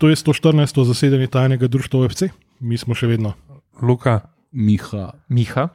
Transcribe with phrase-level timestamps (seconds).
[0.00, 0.84] To je 114.
[0.84, 2.22] zasedanje tajnega društva OFC,
[2.60, 3.34] mi smo še vedno
[3.84, 4.20] Luka,
[4.52, 5.10] Miha.
[5.28, 5.68] Miha.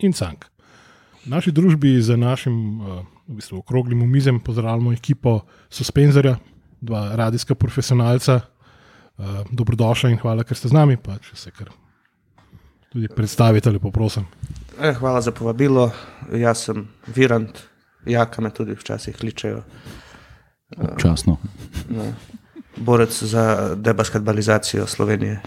[0.00, 0.46] in Cank.
[1.24, 6.38] V naši družbi z našim uh, v bistvu, okroglim mizem pozdravljamo ekipo Suspenzorja,
[6.80, 8.40] dva radijska profesionalca.
[9.18, 10.96] Uh, dobrodošli in hvala, ker ste z nami.
[10.96, 11.68] Pa, če se kar
[12.88, 14.24] tudi predstavite, lepo prosim.
[14.80, 15.90] Eh, hvala za povabilo.
[16.32, 17.60] Jaz sem Virant,
[18.06, 19.60] Jaka me tudi včasih kličejo.
[20.78, 21.36] Občasno.
[21.92, 22.12] No,
[22.76, 25.40] borec za debasketbalizacijo Slovenije.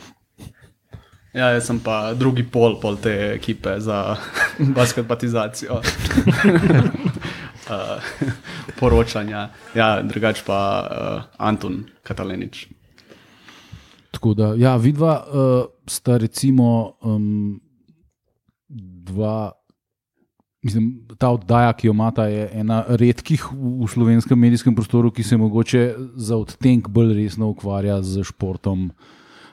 [1.33, 4.17] Ja, jaz sem pa drugi pol, pol te ekipe za
[4.77, 5.79] basketbatizacijo.
[7.71, 8.03] uh,
[8.79, 9.49] poročanja.
[9.75, 12.67] Ja, drugač pa uh, Anton Katalenič.
[14.11, 17.61] Tako da, ja, vidva uh, sta recimo um,
[19.07, 19.51] dva.
[20.61, 25.37] Mislim, ta oddaja, ki jo imata, je ena redkih v, slovenskem medijskem prostoru, ki se
[25.37, 28.91] mogoče za odtenek bolj resno ukvarja z športom.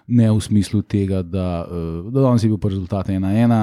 [0.08, 3.62] Ne v smislu tega, da, uh, da danes je bil pa rezultat ena ena,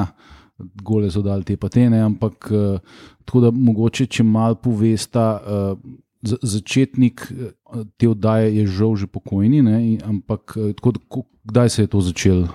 [0.57, 2.81] gole so dali te patene, ampak uh,
[3.25, 5.41] tako da mogoče, če malo povesta.
[6.25, 7.51] Za- Začetnik eh,
[8.01, 12.01] te oddaje je žal že pokojni, ne, ampak eh, tako, da kdaj se je to
[12.01, 12.47] začelo?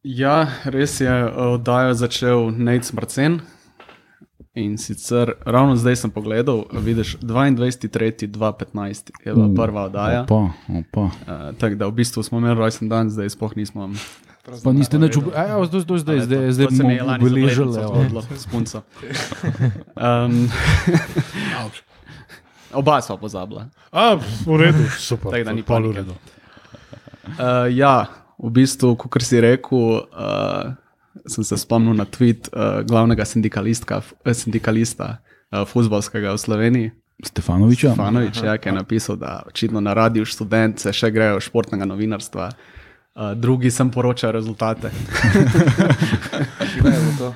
[0.00, 3.40] Ja, res je, oddajo začel Nec Marcen.
[4.56, 10.22] In sicer ravno zdaj sem pogledal, vidiš, 22.3.2015 je bila prva oddaja.
[10.22, 11.00] Opa, opa.
[11.00, 11.10] Uh,
[11.60, 13.90] tako da v bistvu smo imeli rojsten dan, zdaj sploh nismo.
[14.64, 17.12] Pa niste nič ugotovili, ja, zdaj, zdaj, zdaj, zdaj, zdaj To se mi je bomo
[17.12, 17.68] lani za obeležili.
[17.68, 17.94] obletnico evo.
[17.94, 18.82] zgodilo s punco.
[20.00, 20.50] Um,
[22.80, 23.68] oba sva pozabila.
[23.92, 25.30] A, v redu, super.
[25.30, 25.98] Tako da ni pol v panike.
[26.00, 26.14] redu.
[27.36, 28.06] Uh, ja,
[28.40, 30.72] v bistvu, kot si rekel, uh,
[31.28, 34.00] sem se spomnil na tweet uh, glavnega sindikalista,
[34.32, 36.90] sindikalista uh, futbolskega v Sloveniji.
[37.20, 37.94] Stefanoviča.
[37.94, 42.48] Fanovič, ja, ki je napisal, da očitno na radiju študent se še grejo športnega novinarstva,
[42.48, 44.88] uh, drugi sem poročal rezultate.
[46.80, 47.32] Kdaj bo to?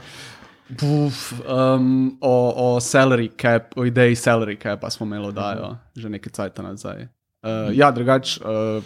[0.80, 6.32] Puf, um, o, o salary cap, o ideji salary capa smo imeli oddajo že nekaj
[6.32, 7.04] cajt nazaj.
[7.44, 8.80] Uh, ja, drugač, uh,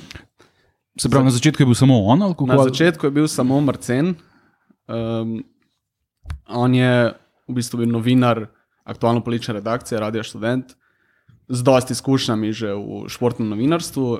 [1.01, 2.47] Se pravi, na začetku je bil samo on ali kako?
[2.47, 4.15] na začetku je bil samo Marcen.
[4.89, 5.45] Um,
[6.49, 7.15] on je
[7.49, 8.47] v bistvu bil novinar
[8.85, 10.75] aktualno politične redakcije, radio študent,
[11.49, 14.19] z dosti izkušnjami že v športnem novinarstvu.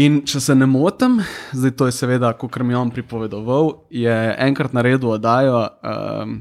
[0.00, 1.18] In če se ne motim,
[1.52, 6.38] zdaj to je seveda, kot mi je on pripovedoval, je enkrat naredil oddajo, um,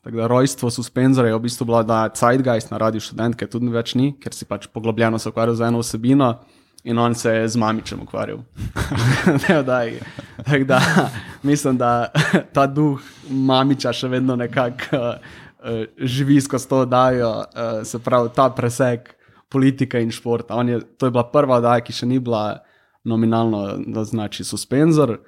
[0.00, 3.68] tako da rojstvo suspenzora je v bistvu bila oddaja Zeitgeist na Radio študent, ki tudi
[3.68, 6.30] več ni, ker si pač poglobljeno se ukvarjal z eno vsebino.
[6.86, 8.38] In on se je z mamičem ukvarjal.
[9.48, 9.98] ne, oddaji.
[10.44, 10.80] Tako da
[11.42, 12.12] mislim, da
[12.54, 18.50] ta duh mamiča še vedno nekako uh, živi skozi to oddajo, uh, se pravi ta
[18.54, 19.10] preseg
[19.48, 20.54] politike in športa.
[20.54, 22.60] On Je, to je bila prva oddaja, ki še ni bila
[23.04, 25.18] nominalno, da znači suspenzor.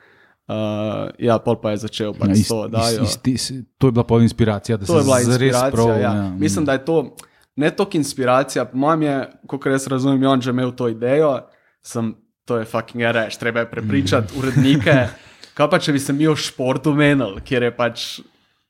[0.48, 3.92] Uh, ja, pol pa je začel Ja, pač s to iz, iz, iz, to je
[3.92, 5.70] bila pol inspiracija, da To je se bila zares inspiracija.
[5.70, 6.12] prav, ja.
[6.14, 6.30] ja.
[6.38, 7.16] Mislim, da je to
[7.58, 9.14] ne toliko inspiracija, po mojem je,
[9.50, 11.40] kot jaz razumem, on že imel to idejo,
[11.82, 12.14] sem,
[12.46, 14.94] to je fucking reš, treba je prepričati urednike.
[15.58, 18.20] Kaj pa, če bi se mi o športu menil, kjer je pač,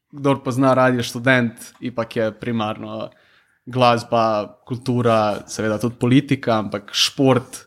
[0.09, 1.53] kdo pozna radio študent,
[1.85, 3.11] ipak je primarno
[3.69, 7.67] glasba, kultura, seveda tudi politika, ampak šport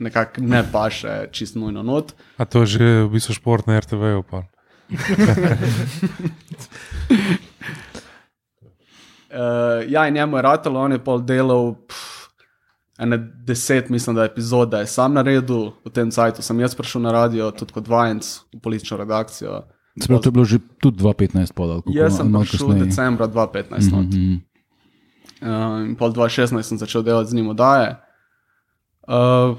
[0.00, 2.16] nekako ne paše čist nujno not.
[2.40, 4.24] a to je že v bistvu šport na RTV-ju.
[9.32, 12.28] Uh, ja, in njemu je ratalo, on je pol delal pff,
[12.98, 17.12] ene deset, mislim, da epizode je sam naredil, v tem cajtu sem jaz prišel na
[17.12, 19.62] radio, tudi kot vajenc v politično redakcijo.
[20.06, 21.82] Pravi, to je bilo že tudi 2015 podal.
[21.82, 22.84] kako Jaz sem prišel kasneje.
[22.84, 23.92] decembra 2015.
[23.92, 24.10] Mm.
[24.10, 24.40] -hmm.
[25.42, 27.96] uh, in pol 2016 sem začel delati z njim oddaje.
[29.08, 29.58] Uh,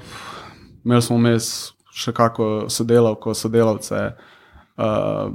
[0.84, 4.12] imeli smo vmes še kako sodelavko, sodelavce,
[4.76, 5.34] uh,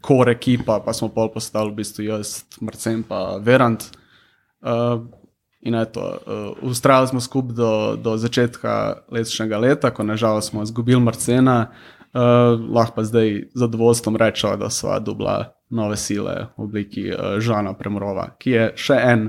[0.00, 3.84] core ekipa, pa smo pol postali v bistvu jaz, Marcen pa Verant.
[4.62, 5.06] Uh,
[5.60, 11.00] in eto, uh, ustrajali smo skupaj do, do začetka letošnjega leta, ko nažalost smo izgubili
[11.00, 11.70] Marcena.
[12.14, 17.36] Uh, lahko pa zdaj z zadovoljstvom rečemo, da so dubla nove sile v obliki uh,
[17.38, 19.28] Žana Premrova, ki je še en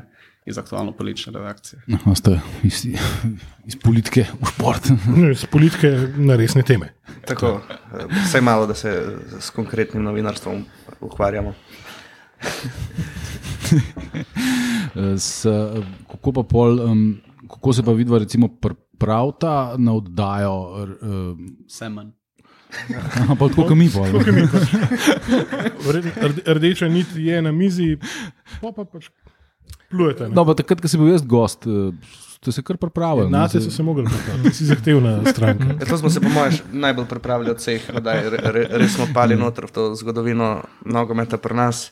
[0.50, 1.82] iz aktualno politične redakcije.
[1.94, 2.86] Aha, ste iz,
[3.66, 4.90] iz politike v šport.
[5.08, 5.88] Ne, Z politike
[6.18, 6.94] na resne teme.
[7.26, 7.74] Tako, eh,
[8.22, 9.06] vsaj malo, da se
[9.40, 10.66] s konkretnim novinarstvom
[11.02, 11.54] ukvarjamo.
[15.18, 15.46] S,
[16.08, 20.56] kako pa pol, um, kako se pa vidva recimo pripravta na oddajo,
[20.98, 22.10] um, Vse manj.
[23.16, 23.90] aha, pa tako kot mi
[26.20, 27.98] rde- Rdeča nit je na mizi,
[28.62, 29.10] pa pa pač
[29.90, 30.30] plujete.
[30.30, 30.36] ne.
[30.36, 31.92] No, pa takrat, ko sem bil jaz gost, eh,
[32.40, 33.30] ste se kar pripravili.
[33.32, 35.66] Na te so se mogli pripraviti, si zahtevna stranka.
[35.80, 39.36] Ja, to smo se, po mojem, najbolj pripravili od vseh, da re, res smo pali
[39.36, 41.92] noter v to zgodovino nogometa pri nas.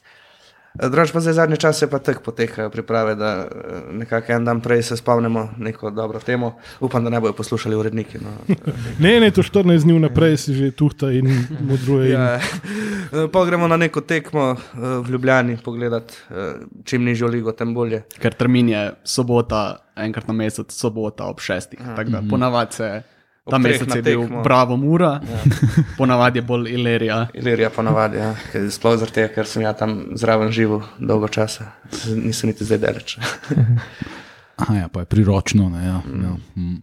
[0.79, 3.47] Drugač pa zdaj zadnje čase pa tako potekajo priprave, da eh,
[3.91, 6.55] nekako en dan prej se spomnimo neko dobro temo.
[6.79, 8.17] Upam, da ne bojo poslušali uredniki.
[8.19, 8.29] No.
[8.99, 11.27] Ne, ne, to 14 dni vnaprej si že tuhta in
[11.61, 12.05] modruje.
[12.05, 16.53] in- Ja, eh, pa gremo na neko tekmo eh, v Ljubljani pogledati, eh,
[16.83, 18.03] čim nižjo ligo, tem bolje.
[18.19, 19.61] Ker termin je sobota,
[19.95, 21.79] enkrat na mesec, sobota ob šestih.
[21.95, 23.01] Tako da ponavadi se
[23.49, 24.43] ta mesec je bil tekmo.
[24.43, 25.39] Bravo Mura, ja.
[25.99, 27.27] ponavadi je bolj Ilerija.
[27.33, 28.33] Ilirija ponavadi, ja,
[28.71, 31.71] sploh zaradi tega, ker sem ja tam zraven živel dolgo časa,
[32.15, 33.17] nisem niti zdaj daleč.
[34.61, 35.69] Aha, ja, pa je priročno.
[35.69, 36.23] Ne, ja, mm.
[36.23, 36.77] Ja, mm.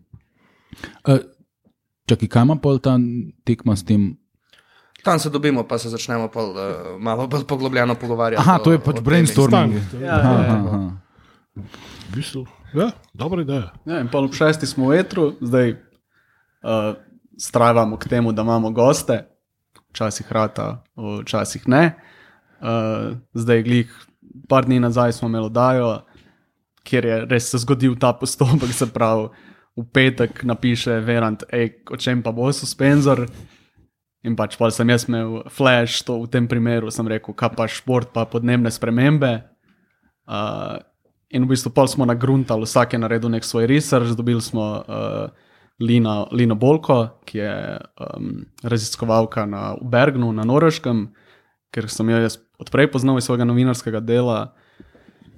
[1.09, 1.19] Uh,
[2.07, 2.99] čakaj, kaj ima pol ta
[3.45, 4.15] tekma s tem?
[5.05, 8.41] Tam se dobimo, pa se začnemo pol, uh, malo bolj poglobljeno pogovarjati.
[8.41, 9.81] Aha, to je pač brainstorming.
[9.89, 10.03] Stank.
[10.03, 10.55] Ja, Aha, ja, ja.
[10.55, 10.83] aha.
[11.55, 13.73] V bistvu, ja, dobra ideja.
[13.87, 15.75] Ja, in pol ob šestih smo v etru, zdaj
[16.65, 16.97] uh,
[17.39, 19.21] strajvamo k temu, da imamo goste,
[19.93, 21.95] včasih rata, včasih ne.
[22.61, 23.93] Uh, zdaj, glih,
[24.49, 25.99] par dni nazaj smo imeli dajo,
[26.85, 29.29] kjer je res se zgodil ta postopek, se pravi,
[29.75, 33.27] v petek napiše Verant, ej, o čem pa bo suspenzor.
[34.25, 37.67] In pač pa sem jaz imel flash, to v tem primeru sem rekel, kaj pa
[37.69, 39.43] šport, pa podnebne spremembe.
[40.25, 40.81] Uh,
[41.29, 45.29] in v bistvu pol smo nagruntali, vsak je naredil nek svoj research, dobili smo uh,
[45.81, 47.55] Lina, Lino Bolko, ki je
[47.99, 51.09] um, raziskovalka na Bergnu na Norveškem,
[51.75, 54.55] ker sem jo jaz odprej poznal iz svojega novinarskega dela.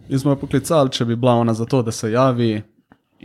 [0.08, 2.60] In smo jo poklicali, če bi bila ona za to, da se javi.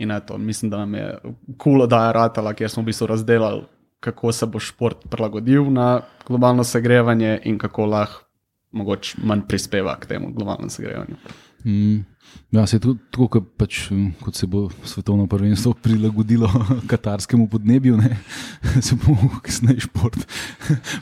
[0.00, 1.18] In eto, mislim, da nam je
[1.60, 3.62] kulo daja ratala, kjer smo v bistvu razdelali,
[4.00, 8.24] kako se bo šport prilagodil na globalno segrevanje in kako lahko
[8.72, 11.16] mogoče manj prispeva k temu globalnemu segrevanju.
[11.64, 12.11] Mm.
[12.52, 16.50] Ja, se je tudi tako, kot, pač, mm, kot se bo svetovno prvenstvo prilagodilo
[16.90, 18.18] katarskemu podnebju, ne?
[18.86, 20.26] se bo kasneje šport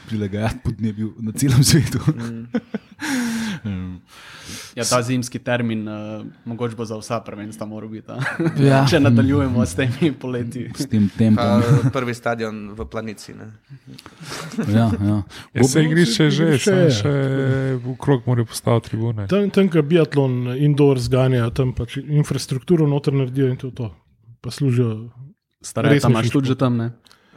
[0.09, 1.99] prilagajati podnebju na celem svetu.
[2.06, 2.47] Mm.
[4.75, 8.12] Ja, ta zimski termin, uh, mogoče bo za vsa prvenstva, mora biti.
[8.62, 8.83] Ja.
[8.91, 10.65] Če nadaljujemo s temi poleti.
[10.75, 11.62] S tem tempom.
[11.62, 13.35] Pa, prvi stadion v Planici.
[13.35, 13.51] Ne?
[14.67, 15.23] Ja, ja.
[15.55, 16.91] Ja, se igrišče je že, samo je.
[16.99, 17.15] še
[17.83, 19.29] v krog morajo postaviti tribune.
[19.31, 23.71] Tam, tam kjer biatlon, indoor zganja, tam pač infrastrukturo noter naredijo in to.
[23.71, 23.91] je to.
[24.41, 25.11] Pa služijo.
[25.62, 26.91] Stare, Res tam imaš tudi že tam, ne?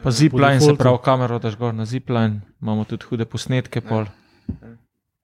[0.04, 3.80] Pa zipline, se pravi, kamero daš gor na zipline, imamo tudi hude posnetke.
[3.80, 4.08] Pol.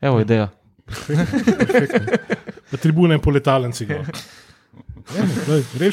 [0.01, 0.49] Evo ideja.
[2.71, 3.87] Pa tribune po letalnici.
[3.89, 4.03] Ja,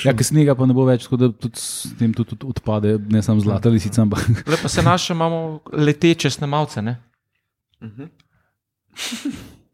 [0.03, 2.97] Ja, ker snega pa ne bo več, tako da tudi s tem tudi, tudi odpade,
[3.09, 6.97] ne samo zlata lisica, ampak Lepo se naše imamo leteče snemalce, ne?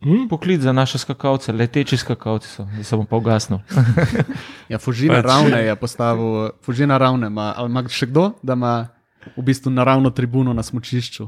[0.04, 0.28] Hm?
[0.30, 3.60] Poklic za naše skakalce, leteči skakalci so, zdaj se bom pa ugasnil.
[4.72, 8.74] Ja, Fužina Pač- ravne je postavil, Fužina ravne ima, ali ima še kdo, da ima
[9.36, 11.28] v bistvu naravno tribuno na smočišču.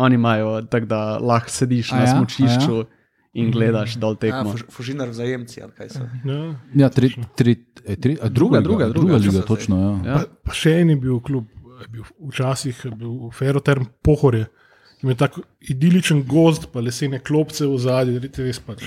[0.00, 2.16] Oni imajo tako, da lahko sediš A na ja?
[2.16, 2.99] smočišču A
[3.32, 4.52] in gledaš dol Ja, tekmo.
[4.52, 6.06] fuž, fužinar vzajemci ali kaj so.
[6.26, 6.38] Ja.
[6.74, 7.54] ja, tri, tri,
[7.86, 9.76] eh, tri, a druga, Druga, liga, druga, druga druga, liga, točno.
[9.80, 9.92] Ja.
[10.10, 10.16] Ja.
[10.18, 11.46] Pa, pa še en je bil klub,
[11.82, 14.48] je bil včasih je bil Feroterm Pohorje.
[15.02, 18.82] Ima tako idiličen gozd, pa lesene klopce v zadnji, res pač.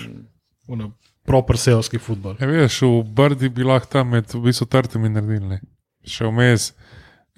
[0.69, 0.91] Ono,
[1.25, 2.35] proper seoski futbol.
[2.39, 5.57] Ja, veš, v Brdi bi lahko tam med v bistvu trtami naredili.
[6.05, 6.73] Še vmes.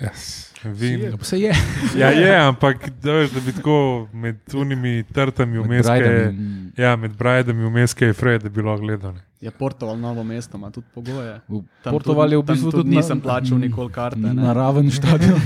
[0.02, 1.14] Yes, vin.
[1.22, 1.54] Vse je.
[2.00, 3.78] Ja, je, ampak da, veš, da bi tako
[4.14, 5.86] med unimi trtami vmes.
[5.86, 6.72] Brajdami.
[6.78, 9.14] Ja, med Brajdami vmes, ki je Fred, da bi lahko gledal.
[9.14, 9.22] ne.
[9.42, 11.40] Je Portugal novo mesto, ima tudi pogoje.
[11.84, 14.34] Tam Portugal je v tudi- bistvu tudi tudi nisem plačal nikoli karte, ne.
[14.34, 15.40] Naraven stadion.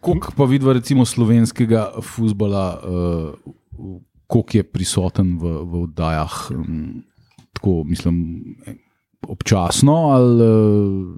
[0.00, 3.92] Koliko pa vidva recimo slovenskega futbola, uh,
[4.26, 7.02] koliko je prisoten v, v oddajah, um,
[7.52, 8.16] tako mislim,
[8.66, 8.74] eh,
[9.22, 11.15] občasno ali uh,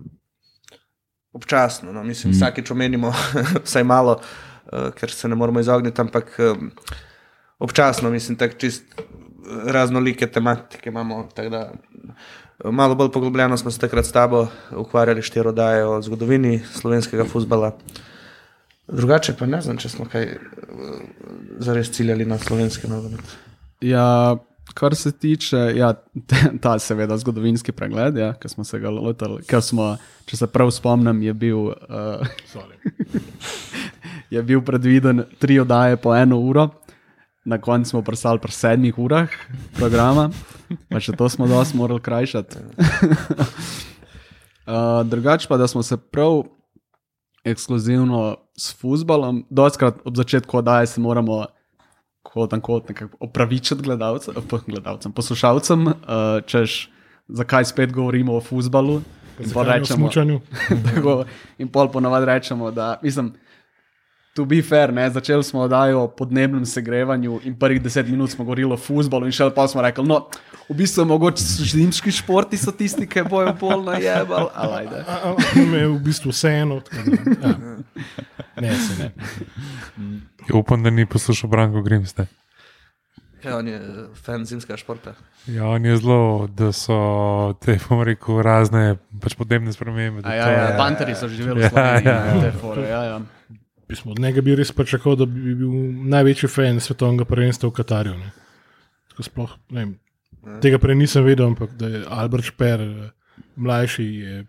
[1.38, 3.12] Občasno, no, mislim, vsakeč omenimo
[3.64, 6.70] vsaj malo, uh, ker se ne moramo izogniti, ampak um,
[7.58, 9.02] občasno, mislim, tako čist eh,
[9.72, 11.28] raznolike tematike imamo.
[11.36, 11.70] Da,
[12.64, 17.76] malo bolj poglobljeno smo se takrat s tabo ukvarjali štiri oddaje o zgodovini slovenskega futbola.
[18.88, 20.36] Drugače pa ne znam, če smo kaj
[21.58, 23.36] zares ciljali na slovenski nogomet.
[23.80, 24.36] Ja,
[24.74, 25.94] kar se tiče, ja,
[26.62, 29.96] ta seveda zgodovinski pregled, ja, ki smo se ga lotili, ker smo,
[30.26, 32.26] če se prav spomnim, je bil, uh,
[34.34, 36.68] je bil predviden tri oddaje po eno uro.
[37.48, 39.32] Na koncu smo prstali pri sedmih urah
[39.78, 40.26] programa,
[40.90, 42.60] pa še to smo dosti morali krajšati.
[44.68, 46.42] uh, drugače pa, da smo se prav
[47.48, 51.46] ekskluzivno s futbolom, doskrat ob začetku oddaje se moramo
[52.28, 55.94] kot kot nekako opravičiti gledalcem, eh, gledalcem poslušalcem, uh,
[56.46, 56.90] češ
[57.28, 59.00] zakaj spet govorimo o futbalu.
[59.38, 60.10] In o rečemo,
[60.94, 61.24] tako,
[61.62, 63.32] in pol ponavadi rečemo, da mislim.
[64.38, 65.10] To be fair, ne?
[65.10, 69.32] začeli smo oddajo o podnebnem segrevanju in prvih deset minut smo govorili o futbalu, in
[69.32, 70.28] še pa smo rekli, no,
[70.64, 74.50] v bistvu mogoče so zimski športi so tisti, ki bojo bolj najebal.
[74.54, 75.02] ali ajde.
[75.02, 76.78] A- a- Me je v bistvu vseeno.
[77.36, 77.54] Ja.
[78.56, 79.08] Ne, se ne.
[80.44, 82.26] Ja, upam, da ni poslušal Branko Grimste.
[83.40, 83.82] Ja, on je eh,
[84.16, 85.12] fan zimskega športa.
[85.46, 86.18] Ja, on je zelo,
[86.48, 86.94] da so
[87.56, 88.82] te, bom rekel, razne
[89.16, 90.20] pač podnebne spremembe.
[90.20, 92.40] Ja, to ja, je- Panteri so živeli v Ja, Sloveniji, ja, ne, ja.
[92.42, 93.18] te fore, ja, ja.
[93.88, 95.72] Pismo, od njega bi res pričakoval, da bi bil
[96.12, 98.18] največji fan svetovnega prvenstva v Katarju.
[98.18, 98.30] ne.
[99.08, 99.94] Tako Sploh, ne vem,
[100.62, 103.10] tega prej nisem vedel, ampak da je Albert Šper, eh,
[103.56, 104.44] mlajši, je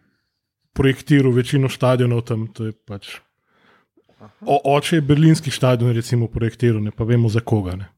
[0.74, 2.48] projektiral večino stadionov tam.
[2.48, 3.16] to je Pač,
[4.42, 7.76] o, oče je berlinski stadion, recimo, projektiral, ne pa vemo za koga.
[7.76, 7.90] Ne.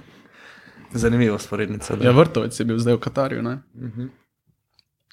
[1.02, 1.96] Zanimiva sporednica.
[1.96, 2.04] da.
[2.04, 3.40] Ja, Vrtovec je bil zdaj v Katarju.
[3.40, 4.08] Uh -huh.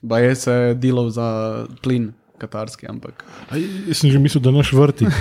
[0.02, 4.72] Ba je se delal za plin katarski, ampak A, jaz sem že mislil, da naš
[4.72, 5.06] vrti.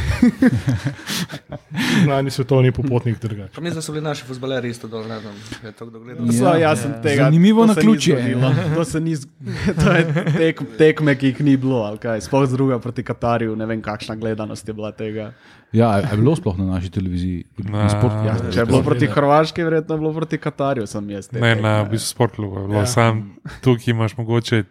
[2.03, 3.17] Znani svetovni popotnik.
[3.55, 6.27] Pa mislim, da so bili naši futbaleri isto dol, ne vem, je to kdo gledal.
[6.27, 7.25] Ja, So, jaz sem tega.
[7.25, 8.19] Zanimivo ni naključje.
[8.19, 8.55] zgodilo.
[8.75, 9.17] To, se ni,
[9.77, 11.99] to je tek, tekme, ki jih ni bilo.
[12.21, 15.33] Sploh z druga proti Katarju, ne vem, kakšna gledanost je bila tega.
[15.73, 17.45] Ja, je bilo sploh na naši televiziji?
[17.59, 21.29] Na- Sport, Ja, Če je bilo proti Hrvaški, verjetno je bilo proti Katarju, sem jaz.
[21.29, 22.71] te Ne, na v bistvu sportlu.
[22.71, 22.79] Ja.
[22.79, 22.87] Ja.
[22.87, 24.65] Sam tukaj imaš mogoče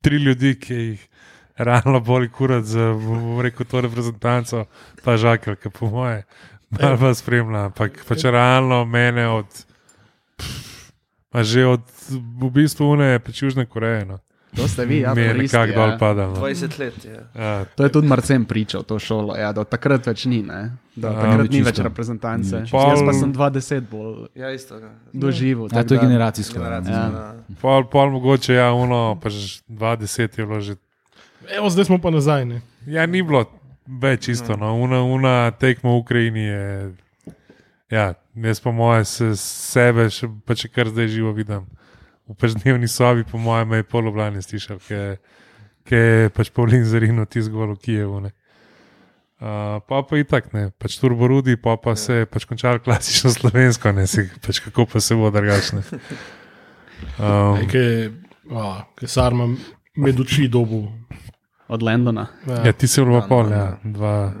[0.00, 1.08] tri ljudi, ki jih
[1.56, 2.92] realno boli kurat za
[3.38, 4.64] rekel, to reprezentanco,
[5.00, 6.24] pa žakelj, ki po moje
[6.70, 7.64] malo vas spremlja.
[7.66, 9.46] Ampak pač realno mene od.
[10.36, 10.90] pff,
[11.30, 11.82] Pa že od
[12.38, 14.04] v bistvu une pač Južne Koreje.
[14.04, 14.18] No.
[14.54, 15.98] To ste vi, ja, je turisti, nekako dol ja.
[15.98, 16.32] padalo.
[16.32, 16.40] No.
[16.40, 17.18] 20 let je.
[17.34, 20.78] Ja, To je tudi Marcen pričal, to šolo, ja, da od takrat več ni, ne?
[20.94, 21.66] da od Ja, takrat ni čisto.
[21.66, 22.54] več reprezentance.
[22.54, 22.70] Ni več.
[22.70, 24.78] Jaz pa Pol- sem 20 bolj Ja, isto.
[24.78, 24.94] Ja.
[25.10, 25.66] doživel.
[25.68, 26.54] Ja, to je generacijsko.
[26.54, 26.94] Generacija.
[26.94, 27.10] Ja.
[27.10, 27.56] Ja.
[27.56, 29.34] pol, pol mogoče, ja, uno, pač
[29.66, 30.78] 20 je bilo že
[31.56, 32.44] Evo, zdaj smo pa nazaj.
[32.44, 32.60] Ne.
[32.86, 33.44] Ja, ni bilo
[33.86, 34.56] več isto.
[34.56, 34.74] No.
[34.80, 36.92] Una, una tekma v Ukrajini je.
[37.92, 41.66] Ja, jaz po moje se sebe, še, pa če kar zdaj živo vidim.
[42.24, 44.80] V pač dnevni sobi, po mojem, je poloblanje slišal,
[45.84, 48.22] ki je pač Pavlin zarino ti zgolj v Kijevu.
[48.24, 48.32] Ne.
[49.44, 53.34] Uh, pa pa i tak, ne, pač turborudi, pa pa se je pač končalo klasično
[53.34, 55.82] slovensko, ne, si, pač kako pa se bo drugačne.
[57.18, 59.50] Um, Ki je Sarma
[60.00, 60.86] med oči dobu.
[61.68, 62.26] Od Londona.
[62.64, 64.32] ja, ti si pol, no, ja, dva.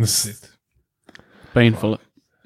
[0.00, 0.52] deset.
[1.52, 1.96] Painful.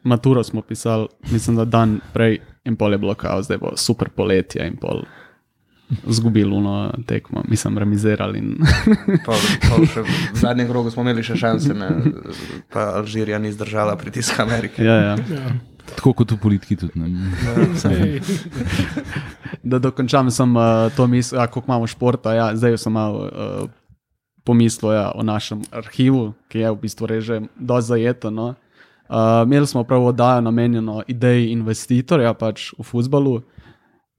[0.04, 4.08] Maturo smo pisali, mislim, da dan prej in pol je bilo kao, zdaj bo super
[4.08, 5.02] poletje in pol.
[6.06, 8.38] Zgubili uno tekmo, mislim, remizirali.
[8.38, 8.56] In
[9.26, 9.38] Pol,
[9.70, 11.90] pol še v zadnjem krogu smo imeli še šanse, ne,
[12.74, 14.82] pa Alžirija ni zdržala pritiska Amerike.
[14.82, 15.16] ja, ja.
[15.30, 15.54] Ja.
[15.94, 16.98] Tako kot v politiki tudi.
[16.98, 17.30] Ne.
[17.94, 18.18] Ej,
[19.62, 22.34] Da dokončam sem uh, to misel, ja, koliko imamo športa.
[22.34, 23.70] Ja, zdaj sem malo uh,
[24.46, 28.30] pomislil ja, o našem arhivu, ki je v bistvu že dosti zajeto.
[28.30, 28.54] No.
[29.06, 33.42] Uh, imeli smo prav oddajo namenjeno ideji investitorja pač v futbalu.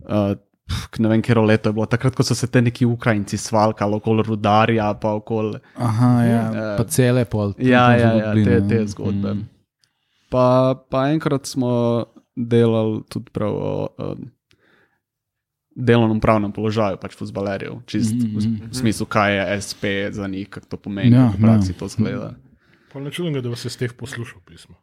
[0.04, 0.36] Uh,
[0.68, 3.96] pf, ne vem, kje leto je bilo, takrat, ko so se te neki Ukrajinci svalkali
[3.96, 5.60] okoli rudarja, pa okoli.
[5.76, 6.44] Aha, ja,
[6.78, 7.56] pa cele pol.
[7.60, 8.68] Ja, ja, ja te, ne.
[8.68, 9.34] te zgodbe.
[9.34, 9.46] Mm.
[10.32, 12.06] Pa, pa enkrat smo
[12.36, 14.28] delali tudi prav o um,
[15.78, 18.62] delovnem pravnem položaju pač futbalerjev, čist mm Mhm, -hmm.
[18.62, 21.78] v, v smislu, kaj je SP za njih, kako to pomeni, Ja, v praksi ja.
[21.80, 22.34] to zgleda.
[22.94, 24.76] Pa ne čudim, ga, da vas je Stef poslušal pismo.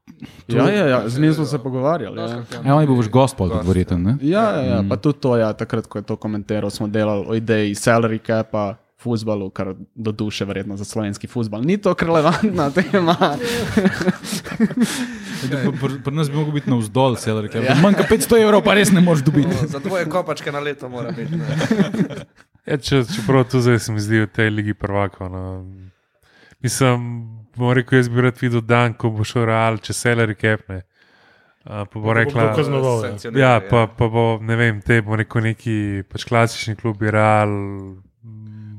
[0.49, 2.21] Ja, ja, ja, z njim smo se pogovarjali.
[2.21, 2.45] Ja.
[2.65, 4.03] Ja, on je bil vaš tudi verjeten.
[4.03, 4.17] ne?
[4.23, 7.35] Ja, ja, ja, pa tudi to, ja, takrat, ko je to komentiral, smo delali o
[7.35, 8.77] ideji salary capa.
[9.05, 11.63] Futbalu, kar do duše, verjetno za slovenski futbal.
[11.63, 13.17] Ni to relevantna tema.
[15.81, 17.77] Pri, pri nas bi mogel biti navzdol, seller, ker ja.
[17.85, 19.69] manj kot 500 evrov, pa res ne moreš dobiti.
[19.69, 21.41] Za dvoje kopačke na leto mora biti.
[22.65, 25.29] Ja, če, čeprav to zdaj se mi zdi v tej ligi prvakov.
[25.29, 25.43] No.
[26.65, 27.03] Mislim,
[27.57, 30.79] bom rekel, jaz bi rad videl dan, ko bo šel Real, če se le rekepne.
[31.65, 33.11] Uh, pa bo rekla, kdo kaznoval, ja.
[33.11, 35.77] Sankcionirali, ja, pa, pa bo, ne vem, te bo rekel neki
[36.09, 37.53] pač klasični klubi, Real,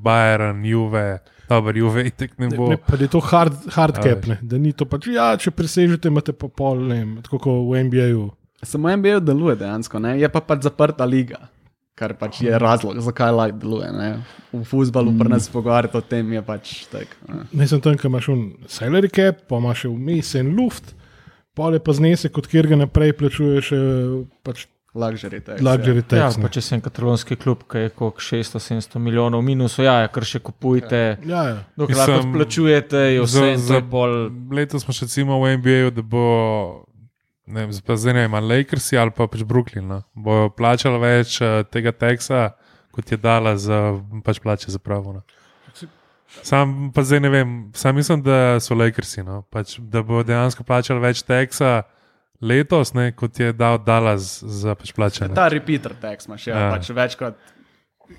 [0.05, 1.05] Bayern, Juve,
[1.50, 2.69] dobro, Juve itek ne Ne, bo.
[2.69, 5.53] ne, pa da je to hard, hard cap, ne, da ni to pač, ja, če
[5.55, 8.29] presežete, imate pa pol, ne vem, tako kot v NBA-ju.
[8.65, 10.15] Samo NBA deluje dejansko, ne?
[10.21, 11.47] je pa pač zaprta liga,
[11.95, 13.89] kar pač je razlog, zakaj live deluje.
[13.95, 14.09] Ne?
[14.51, 15.21] V futbalu mm.
[15.21, 17.17] pri nas pogovarjati o tem je pač tak.
[17.29, 17.45] Ne?
[17.62, 20.95] Ne sem tam, ki imaš un salary cap, pa imaš še vmes en luft,
[21.55, 24.65] pol je pa znesek, od kjer ga naprej plačuješ eh, pač
[24.96, 25.60] Luxury tax.
[25.62, 26.36] luxury Ja, tax.
[26.36, 26.50] pa ne.
[26.50, 31.02] če sem katalonski klub, ki je koliko 600-700 milijonov minus, ja, ja, kar še kupujete.
[31.22, 31.58] Ja, ja.
[31.75, 34.16] Dokler Mislim, lahko plačujete, je vse za- za- pol.
[34.50, 36.24] Letos smo še recimo v NBA-ju, da bo,
[37.46, 40.98] ne vem, zdaj zdaj ne vem, ali Lakersi ali pa pač Brooklyn, no, bojo plačali
[40.98, 42.56] več uh, tega teksa,
[42.90, 45.12] kot je dala za pač plače za pravo.
[45.14, 45.22] No.
[46.42, 49.44] Sam pa zdaj ne vem, sam mislim, da so Lakersi, no?
[49.44, 51.84] pač, da bo dejansko plačal več teksa
[52.42, 55.34] letos, ne, kot je dal Dallas za pač plačanje.
[55.34, 56.72] Ta repeater tekst imaš, ja, Ja.
[56.72, 57.36] pač večkrat.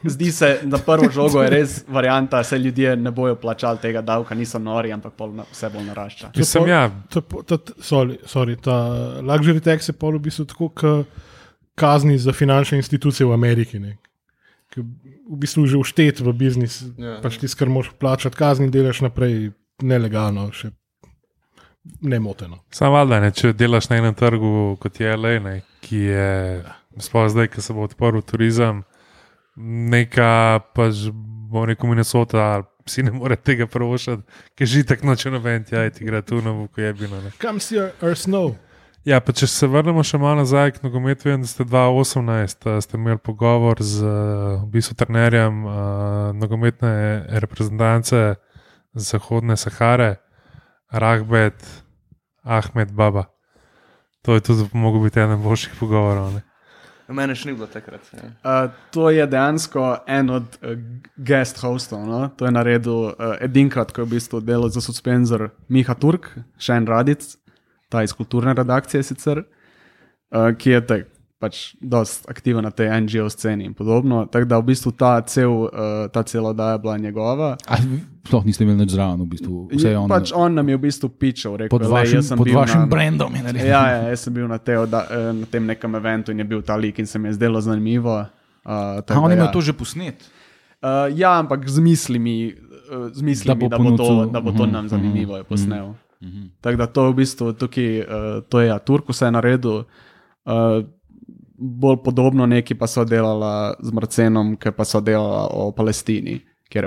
[0.04, 4.00] Zdi se, da prvo žogo je res varianta, da se ljudje ne bojo plačali tega
[4.02, 6.30] davka, niso nori, ampak pol na- vse bolj narašča.
[6.34, 8.76] Mislim, ja, Ta, ta, sorry, sorry, ta
[9.22, 11.06] luxury tax je pol v bistvu tako, kot
[11.74, 13.78] kazni za finančne institucije v Ameriki.
[13.78, 13.96] Ne.
[14.70, 14.82] Ke
[15.26, 17.18] V bistvu že vštet v biznis, Ja.
[17.20, 20.70] pač ti, kar moš plačati kazni, delaš naprej nelegalno, še
[22.00, 22.58] nemoteno.
[22.70, 26.28] Sam valjda, ne, če delaš na enem trgu kot je LA, ne, ki je,
[27.02, 28.82] sploh zdaj, ko se bo odprl turizem,
[29.56, 31.06] neka pač,
[31.50, 34.22] bom rekel, Minnesota, si ne more tega prvošati,
[34.54, 37.20] ker že tako noče noben, ja, ti gre tu na vuku jebino.
[37.22, 37.32] Ne.
[37.42, 38.54] Kam si our snow?
[39.06, 42.80] Ja, pa če se vrnemo še malo nazaj k nogometu, vem, da ste 2018 a,
[42.82, 44.14] ste imeli pogovor z a,
[44.64, 45.74] v bistvu trenerjem a,
[46.34, 46.90] nogometne
[47.42, 48.34] reprezentance
[48.96, 50.16] Zahodne Sahare,
[50.92, 51.66] Rahbet,
[52.42, 53.24] Ahmed Baba.
[54.22, 56.32] To je tudi mogel biti eden boljših pogovorov.
[56.34, 56.42] Ne?
[57.08, 58.06] Mene še ni bilo takrat.
[58.10, 58.28] Ja.
[58.42, 60.74] Uh, to je dejansko en od uh,
[61.16, 62.02] guest hostov.
[62.06, 62.24] No?
[62.38, 66.80] To je naredil uh, edinkrat, ko je v bistvu delal za suspenzor Miha Turk, še
[66.80, 67.28] en radic,
[67.90, 73.28] ta iz kulturne redakcije sicer, uh, ki je tak, pač dost aktiven na tej NGO
[73.28, 74.24] sceni in podobno.
[74.24, 75.70] Tako da v bistvu ta, cel, uh,
[76.08, 77.56] ta cela oddaja bila njegova.
[78.24, 79.68] Sploh niste imeli nič zraven, v bistvu.
[79.70, 80.08] Vse je on.
[80.08, 82.86] pač on nam je v bistvu pičal, rekel, pod "Glej, vašim, sem pod vašim na,
[82.86, 83.42] brandom je.
[83.62, 86.46] Ja, ja, jaz sem bil na, te, odda- eh, na tem nekem eventu in je
[86.46, 88.24] bil ta lik in se mi je zdelo zanimivo.
[88.64, 90.18] Uh, A on ima to že posnet.
[90.76, 92.50] Uh, ja, ampak z mislimi,
[92.88, 95.44] uh, z mislimi Da bo da, bo to, da bo to Mhm, nam zanimivo, je
[95.44, 95.94] posnel.
[96.18, 96.42] Mhm.
[96.60, 98.06] Tako da to v bistvu tukaj, uh,
[98.42, 99.84] to je ja, Turku se je naredil.
[100.44, 100.82] Uh,
[101.58, 106.40] bolj podobno neki pa so delala z Marcenom, ki pa so delala o Palestini.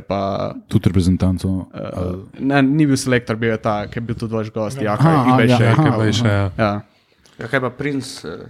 [0.08, 1.48] Pa, Tudi reprezentanco.
[1.48, 4.98] uh, ne, ni bil selektor, bil je ta, ki je bil tudi vaš gost, ja,
[5.00, 5.70] ja, je še.
[5.72, 5.84] aha.
[5.84, 6.28] Kaj pa je še?
[6.28, 6.50] Ja.
[6.58, 6.72] Ja.
[7.40, 8.44] Ja, kaj pa princ eh,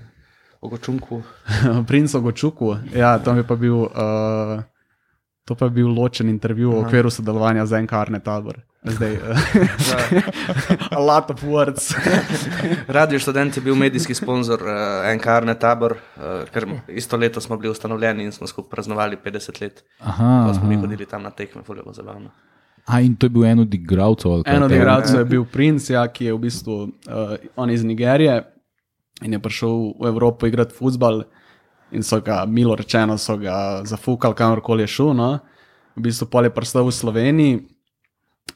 [0.59, 1.21] Ogočunku?
[1.89, 4.65] Princ Ogočuku, ja, tam je pa bil, uh,
[5.45, 8.61] to pa je bil ločen intervju v okviru sodelovanja z Enkarne tabor.
[8.83, 9.37] Zdaj, uh,
[10.97, 11.91] a lot of words.
[12.97, 17.71] Radio študent je bil medijski sponzor uh, Enkarne tabor, uh, ker isto leto smo bili
[17.71, 19.83] ustanovljeni in smo skupaj praznovali 50 let.
[19.99, 20.81] Aha, Pa smo mi aha.
[20.81, 22.29] hodili tam na tekme, fulje bilo zabavno.
[22.85, 24.41] A in to je bil en od igralcev.
[24.45, 28.43] En od igralcev je bil Prince, ja, ki je v bistvu uh, on iz Nigerije
[29.21, 31.23] in je prišel v Evropo igrati futbal.
[31.91, 35.13] In so ga, milo rečeno, so ga zafukali, kamorkoli je šel.
[35.17, 35.39] No.
[35.95, 37.59] V bistvu pol je pristal v Sloveniji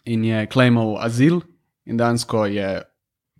[0.05, 1.41] in je klejmal azil,
[1.85, 2.81] in dejansko je.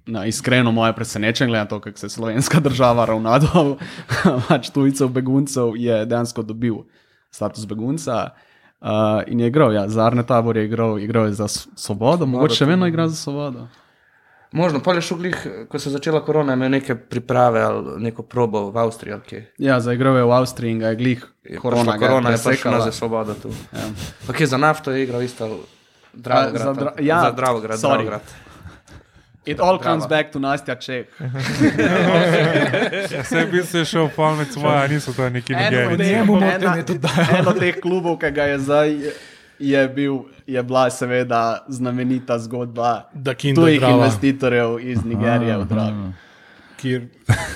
[0.03, 3.77] Na iskreno moje presenečenje, glede na to, kako se slovenska država ravna do
[4.49, 6.82] pač tujcev, beguncev, je dejansko dobil
[7.32, 8.34] status begunca.
[8.84, 12.56] Uh, in je igral, ja, za Arne Tabor je igral, igral je za Svobodo, mogoče
[12.56, 13.69] še vedno igra za Svobodo.
[14.53, 18.21] Možno, pa je šel glih, ko se je začela korona, imel neke priprave ali neko
[18.23, 19.13] probo v Avstriji.
[19.13, 19.39] ali kje.
[19.57, 22.81] Ja, zaigral je v Avstriji in ga je glih Je korona, korona je prišla presekala.
[22.81, 23.49] za svobodo tu.
[23.71, 23.87] Ja.
[24.23, 25.59] Pa kje za nafto je igral isto
[26.13, 26.61] Dravograd.
[26.63, 27.89] za Dra- ali- ja, za Dravograd, sorry.
[28.05, 28.21] Dravograd.
[29.45, 30.07] It all comes Drava.
[30.13, 31.05] back to Nastja Čeh.
[33.19, 36.03] Vse bi se šel polnec svoje, niso to neki En od nigerici.
[36.03, 37.37] teh- Njemu ena- motenje tudi dajo.
[37.39, 38.89] En od teh klubov, ki ga je zdaj,
[39.59, 43.09] je, bil, je bila seveda znamenita zgodba
[43.55, 43.93] tujih Drava.
[43.93, 46.11] investitorjev iz Nigerije v Dravi.
[46.81, 47.07] Kjer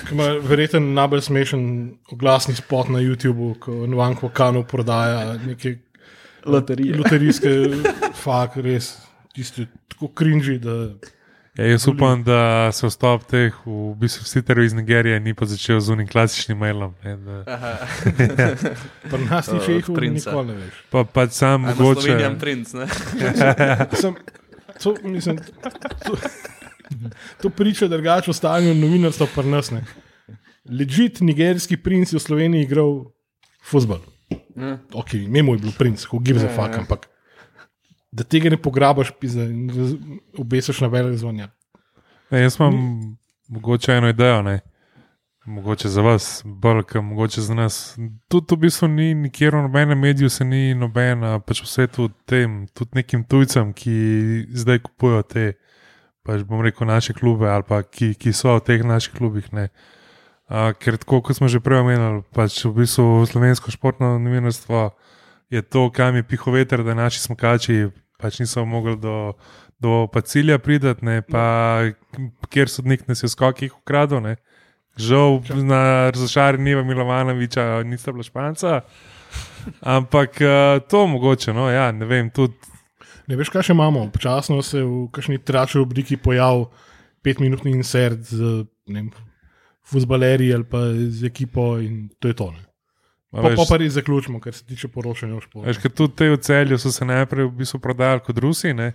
[0.08, 1.64] ki ima verjetno najbolj smešen
[2.12, 5.76] oglasni spot na YouTubu, ko Nvanko Kanu prodaja neke
[6.46, 6.96] Loterije.
[6.96, 7.48] loterijske
[8.22, 8.96] fake, res
[9.34, 10.94] tiste tako krinži, da
[11.58, 15.46] Ja, jaz upam, da se vstop teh, v bistvu vsi ter iz Nigerije, ni pa
[15.50, 16.92] začel z unim klasičnim mailom.
[17.02, 17.58] Ne, da,
[19.10, 20.30] pri nas ti šejhov princa.
[20.30, 20.76] nikoli ne veš.
[20.94, 22.04] pa pač sam mogoče.
[22.06, 22.86] Slovenijan princ, ne?
[24.02, 24.14] Sem,
[24.78, 25.42] to, mislim,
[26.06, 26.14] to,
[27.42, 29.74] to priča drugače o stanju novinarstva pri nas.
[29.74, 29.82] ne.
[30.70, 33.00] Legit nigerijski princ je v Sloveniji igral
[33.66, 33.98] futbol.
[34.54, 34.78] Ja.
[34.94, 37.10] Ok, mimo je bil princ, ko gives a fuck, ampak
[38.10, 39.70] da tega ne pograbaš pizda, in
[40.38, 41.48] obesiš na velik zvonja.
[42.30, 42.74] Ne, jaz imam
[43.48, 44.60] mogoče eno idejo, ne.
[45.48, 47.98] mogoče za vas, kot mogoče za nas.
[48.28, 52.66] Tudi v bistvu ni nikjer v nobenem mediju, se ni nobena, pač v svetu tem,
[52.74, 53.94] tudi nekim tujcem, ki
[54.52, 55.46] zdaj kupujejo te,
[56.22, 59.48] pač bom rekel, naše klube ali pa ki, ki so v teh naših klubih.
[59.52, 59.70] Ne.
[60.48, 64.90] A, ker tako, kot smo že prej omenili, pač v bistvu slovensko športno novinarstvo
[65.50, 69.34] je to, kam je pihal veter, da naši smokači pač niso mogli do,
[69.78, 71.86] do pa cilja pridati, ne, pa
[72.50, 74.20] kjer sodnik nas je v skokih ukradel.
[74.20, 74.36] Ne.
[74.98, 78.80] Žal na razočaranju Niva Milovanoviča nista bila španca.
[79.80, 82.56] Ampak uh, to mogoče, no, ja, ne vem, tudi
[83.28, 84.06] Ne veš, kaj še imamo.
[84.08, 86.64] Občasno se v kakšni tračni obliki pojavi
[87.24, 89.10] petminutni insert z ne vem,
[89.88, 92.48] futbalerji ali pa z ekipo in to je to.
[93.30, 95.66] Pa, pa pa res zaključimo, kar se tiče poročanja o športu.
[95.66, 98.94] Veš, ker tudi te v celju so se najprej v bistvu prodajali kot Rusi, ne?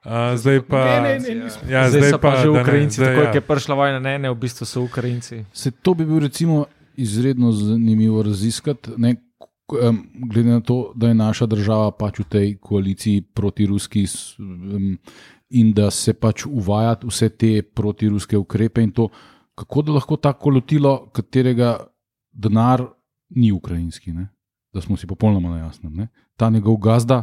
[0.00, 0.80] A, zdaj pa.
[1.02, 1.68] Ne, ne, ne, nismo.
[1.68, 3.32] Ja, zdaj, zdaj so pa že Ukrajinci, tako ja.
[3.34, 5.44] je prišla vojna, ne, ne, v bistvu so Ukrajinci.
[5.52, 6.64] Se to bi bil recimo
[6.96, 9.16] izredno zanimivo raziskati, ne,
[9.82, 14.96] em, glede na to, da je naša država pač v tej koaliciji protiruski s- em,
[15.50, 19.08] in da se pač uvaja vse te protiruske ukrepe in to,
[19.54, 21.76] kako da lahko tako lotilo, katerega
[22.32, 22.86] denar
[23.30, 24.28] ni ukrajinski, ne?
[24.72, 25.94] da smo si popolnoma na jasnem.
[25.94, 26.08] Ne?
[26.36, 27.22] Ta njegov gazda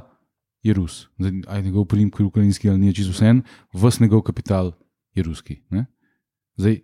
[0.63, 3.33] je Rus, Zdaj, aj njegov primek je ukrajinski ali ni, čisto vse,
[3.73, 4.71] vse njegov kapital
[5.13, 5.61] je ruski.
[5.69, 5.85] Ne?
[6.57, 6.79] Zdaj,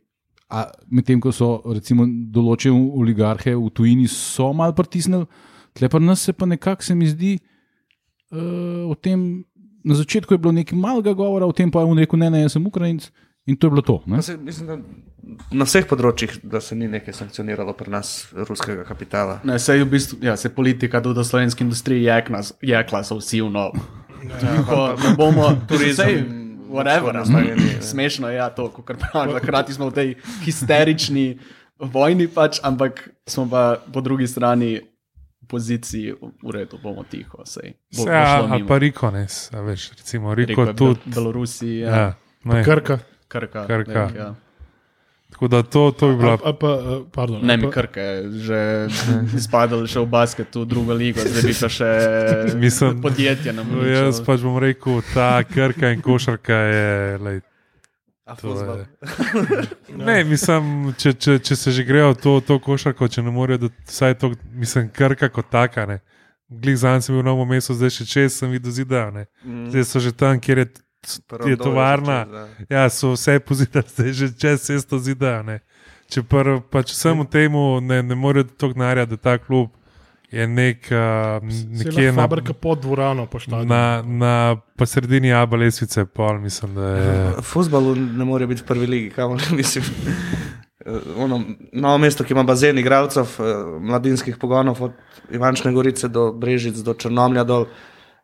[0.92, 5.26] medtem ko so recimo določene oligarhe v tujini so malo pritisnili,
[5.74, 7.38] tle pa nas se pa nekako se mi zdi
[8.32, 9.44] uh, o tem.
[9.82, 12.44] Na začetku je bilo nekaj malega govora o tem, pa je on rekel: ne, ne,
[12.44, 13.08] jaz sem Ukrajinc
[13.52, 14.00] in to je bilo to.
[14.08, 14.22] Ne?
[14.24, 14.80] Se, mislim, da
[15.52, 19.40] na vseh področjih, da se ni nekaj sankcioniralo pri nas ruskega kapitala.
[19.44, 23.20] Ne, se je v bistvu, ja, se politika tudi v slovenski industriji jekla, jekla so
[23.20, 23.68] vsi vno.
[24.22, 24.56] Ja,
[24.96, 26.26] ne bomo, Turizem,
[26.70, 27.18] whatever.
[27.22, 27.82] Slovenija, ja.
[27.84, 30.10] Smešno je ja, to, kar pravim, hkrati smo v tej
[30.46, 31.26] histerični
[31.80, 34.78] vojni, pač, ampak smo pa po drugi strani
[35.42, 37.42] v poziciji, v redu, bomo tiho.
[37.46, 38.68] Sej, bo, Vse, bo ali mimo.
[38.68, 41.00] pa Rikones, a veš, recimo Riko je tudi.
[41.02, 42.08] Bel- Belorusiji, ja, Ja,
[42.46, 43.00] ne, Krka.
[43.32, 43.66] Krka.
[43.68, 44.06] Krka.
[44.06, 44.34] Nek, ja.
[45.32, 46.34] tako da to, to bi bila.
[46.34, 48.08] A, a pa, a, pardon, Ne, mi krke,
[48.44, 48.88] že
[49.40, 51.92] izpadali še v basketu, drugo ligo, zdaj bi pa še
[52.66, 56.92] Mislim, podjetje nam No, Jaz pač bom rekel, ta krka in košarka je.
[57.24, 57.42] Lej,
[60.08, 63.70] ne, mislim, če, če, če se že grejo to, to košarko, če ne morejo, da
[63.90, 65.88] vsaj to, mislim, krka kot taka.
[65.90, 66.00] Ne.
[66.52, 69.26] Glih za sem bil v novem mestu, zdaj še čez sem videl zidajo.
[69.72, 70.68] Zdaj so že tam, kjer je,
[71.46, 72.26] je tovarna.
[72.26, 75.44] čez, Ja, so vse pozidali, zdaj že čez cesto zidajo.
[75.44, 75.60] Ne.
[76.12, 79.70] Če pa, pač vsemu temu ne, ne morejo to gnarja, da ta klub
[80.32, 83.66] je nek, uh, nekje je na, fabrika pod dvorano poštala.
[83.66, 87.32] na, na pa sredini Aba lesvice, pol, mislim, da je.
[87.38, 89.84] V futbalu ne more biti v prvi ligi, kamor mislim.
[90.86, 91.42] Eh, Ono,
[91.74, 93.44] novo mesto, ki ima bazen igralcev, eh,
[93.80, 94.92] mladinskih pogonov, od
[95.32, 97.68] Ivančne Gorice do Brežic, do Črnomlja dol,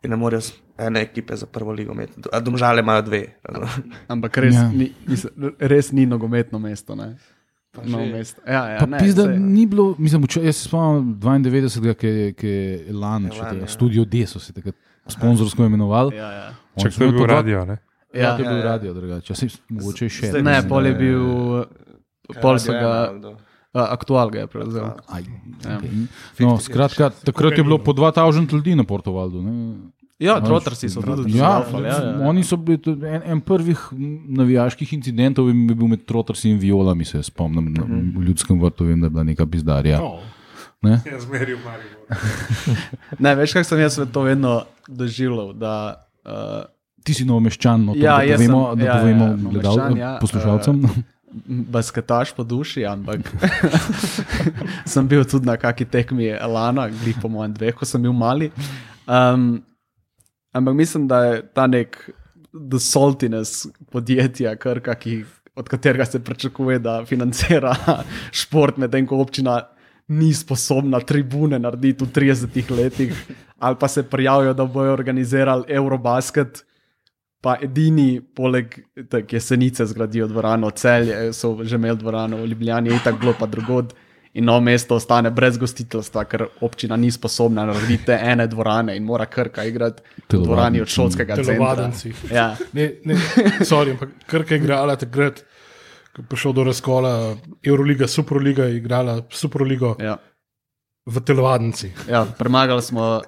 [0.03, 0.41] in ne morejo
[0.77, 2.21] ene ekipe za prvo ligo imeti.
[2.31, 3.21] A domžale imajo dve.
[4.07, 4.61] Ampak res, Ja.
[4.61, 4.69] ja.
[4.69, 6.95] ni, mislim, res ni nogometno mesto.
[6.95, 7.15] Ne?
[8.11, 8.41] Mesto.
[8.43, 9.37] Ja, ja, ne, pizda, ja.
[9.39, 13.59] ni bilo, mislim, vča- jaz se spomnim 92, ki je, ki je Elan, če Elan,
[13.59, 13.67] ja.
[13.67, 14.75] Studio D so se takrat
[15.07, 16.15] sponzorsko imenovali.
[16.15, 16.47] Ja, ja.
[16.75, 17.77] Če to je bil radio, ne?
[18.13, 18.63] Ja, to je Ja, bil ja.
[18.63, 19.33] radio, drugače.
[19.69, 20.27] Mogoče še.
[20.27, 21.21] Zdaj Ne, pol je bil,
[22.41, 22.93] pol so ga,
[23.85, 24.89] aktual ga je prevzel.
[25.07, 25.23] Aj,
[25.65, 25.77] Ja.
[25.77, 26.07] okay.
[26.39, 29.41] No, skratka, takrat je bilo po 2000 ljudi na Portugaldu.
[29.41, 29.75] Ne?
[30.19, 32.29] Ja, trotarsi so tudi Ja, zaufali, ja, ja.
[32.29, 33.77] Oni so bili tudi en, en prvih
[34.27, 37.69] navijaških incidentov, je bil med trotarsi in violami, se spomnim.
[37.73, 37.85] Na,
[38.19, 39.99] v ljudskem vrtu vem, da je bila neka bizdarja.
[40.01, 40.17] No,
[40.81, 41.01] Ne?
[41.11, 41.97] Ja, zmeril Marijo.
[43.23, 45.53] Ne, veš, kako sem jaz to vedno doživljal.
[45.53, 46.65] Da, uh,
[47.03, 50.81] Ti si novomeščan, no, to, Ja, da jaz povemo, ja, povemo ja, gledal, ja, poslušalcem.
[51.71, 53.19] Basketaš po duši, ampak
[54.91, 58.51] sem bil tudi na kaki tekmi Elana, glih po mojem dveh, ko sem bil mali.
[59.07, 59.63] Um,
[60.55, 61.99] ampak mislim, da je ta nek
[62.53, 67.75] the saltiness podjetja, krka, ki, od katerega se pričakuje, da financira
[68.41, 69.61] šport, medtem ko občina
[70.07, 73.25] ni sposobna tribune narediti v 30 letih,
[73.59, 76.63] ali pa se prijavijo, da bojo organizirali Eurobasket.
[77.47, 78.73] Pa edini, poleg
[79.07, 83.47] tak, jesenice, zgradijo dvorano, celje so že imeli dvorano, v Ljubljani je tako bilo, pa
[83.47, 83.93] drugod.
[84.33, 89.05] In novo mesto ostane brez gostiteljstva, ker občina ni sposobna narediti te ene dvorane in
[89.07, 91.87] mora krka igrati v dvorani od šolskega centra.
[92.31, 93.15] Ja, Ne, ne,
[93.65, 95.41] sorry, ampak Krka je igrala takrat,
[96.13, 97.13] ko je prišel do razkola,
[97.63, 100.17] Euroliga, Superliga je igrala Superligo ja,
[101.05, 101.93] v telovadnici.
[102.09, 103.21] ja, premagali smo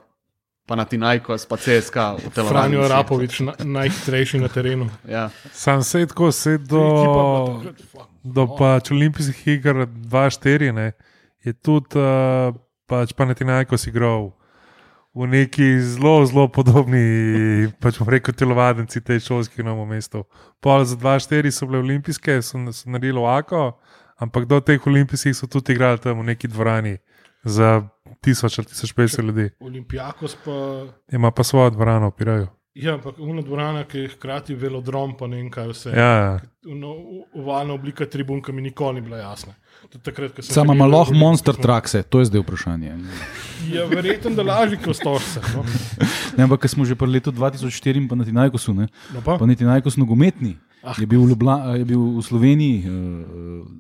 [0.70, 1.98] pa na Tinajko, pa CSK.
[2.30, 4.86] Franjo Rapovič, na, najhitrejši na terenu.
[5.10, 6.86] Ja, Sam se tako, se do,
[7.94, 10.92] pa do pač olimpijskih iger 2-4, ne,
[11.42, 12.54] je tudi uh,
[12.86, 14.30] pač Panatinajkos igral
[15.18, 17.02] v neki zelo, zelo podobni,
[17.82, 20.28] pač bom rekel, telovadnici tej šolski novo mesto.
[20.62, 23.80] Pol za 2-4 so bile olimpijske, so, so naredili ovako,
[24.22, 27.00] ampak do teh olimpijskih so tudi igrali tam v neki dvorani
[27.44, 27.88] za
[28.22, 29.50] 1000 ali 1500 ljudi.
[29.60, 32.48] Olimpijakos pa Ima pa svojo dvorano, opirajo.
[32.76, 35.90] Ja, ampak una dvorana, ki je hkrati velodrom, pa ne vem kaj vse.
[35.92, 36.94] Ja, No,
[37.34, 39.54] ovalna oblika tribun, ki mi nikoli ni bila jasna.
[39.84, 42.96] Tudi Takrat, Sama ima lahko monster smo- trakse, to je zdaj vprašanje.
[43.68, 45.40] Ja, verjetno, da lažje kot stožce.
[45.56, 45.64] No.
[46.38, 49.46] Ne, ampak smo že pri letu 2004 in pa na Tinajkosu, ne, No pa, pa
[49.46, 50.58] niti Najkos nogometni.
[50.84, 50.96] Ah.
[51.00, 52.94] Je bil, Ljubla, je bil v Sloveniji uh,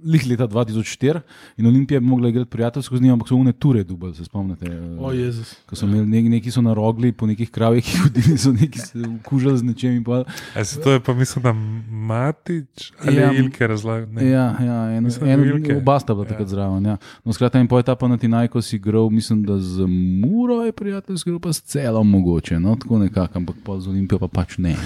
[0.04, 1.22] lih leta 2004
[1.58, 4.68] in Olimpija bi mogla igrati prijateljsko z njim, ampak so une ture dubaj, se spomnite.
[4.70, 5.56] Uh, o Jezus.
[5.66, 9.00] Ko so imeli nek, neki so na rogli, po nekih kravjih hodili, so neki se
[9.20, 9.92] okužili z nečem.
[9.92, 10.24] in pol.
[10.56, 11.54] A se to je pa mislim, da
[11.90, 14.24] Matič ali Ja, Ilke razlagal.
[14.24, 15.78] Ja, ja en, Mislim, en, Vilke.
[15.78, 16.30] oba sta bila Ja.
[16.30, 16.86] takrat zraven.
[16.86, 16.98] Ja.
[17.26, 19.88] No, skratka, in po etapu na Tinajko si igral, mislim, da z
[20.22, 24.20] Muro je prijateljski, igral pa s celom mogoče, no, tako nekako, ampak pol z Olimpijo
[24.20, 24.76] pa pač ne.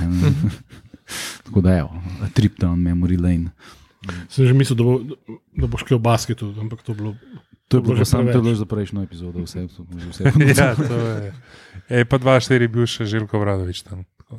[1.43, 3.52] tako da, evo, a trip down memory lane.
[4.30, 4.93] Sem že mislil, da, bo,
[5.56, 7.15] da boš kaj v basketu, ampak to je bilo.
[7.67, 10.23] To je bilo bilo samo je bilo za prejšnjo epizodo, vse, vse, vse.
[10.60, 11.34] ja, to je.
[11.89, 14.04] E, pa 2-4 bil še Željko Vradovič tam.
[14.30, 14.38] da.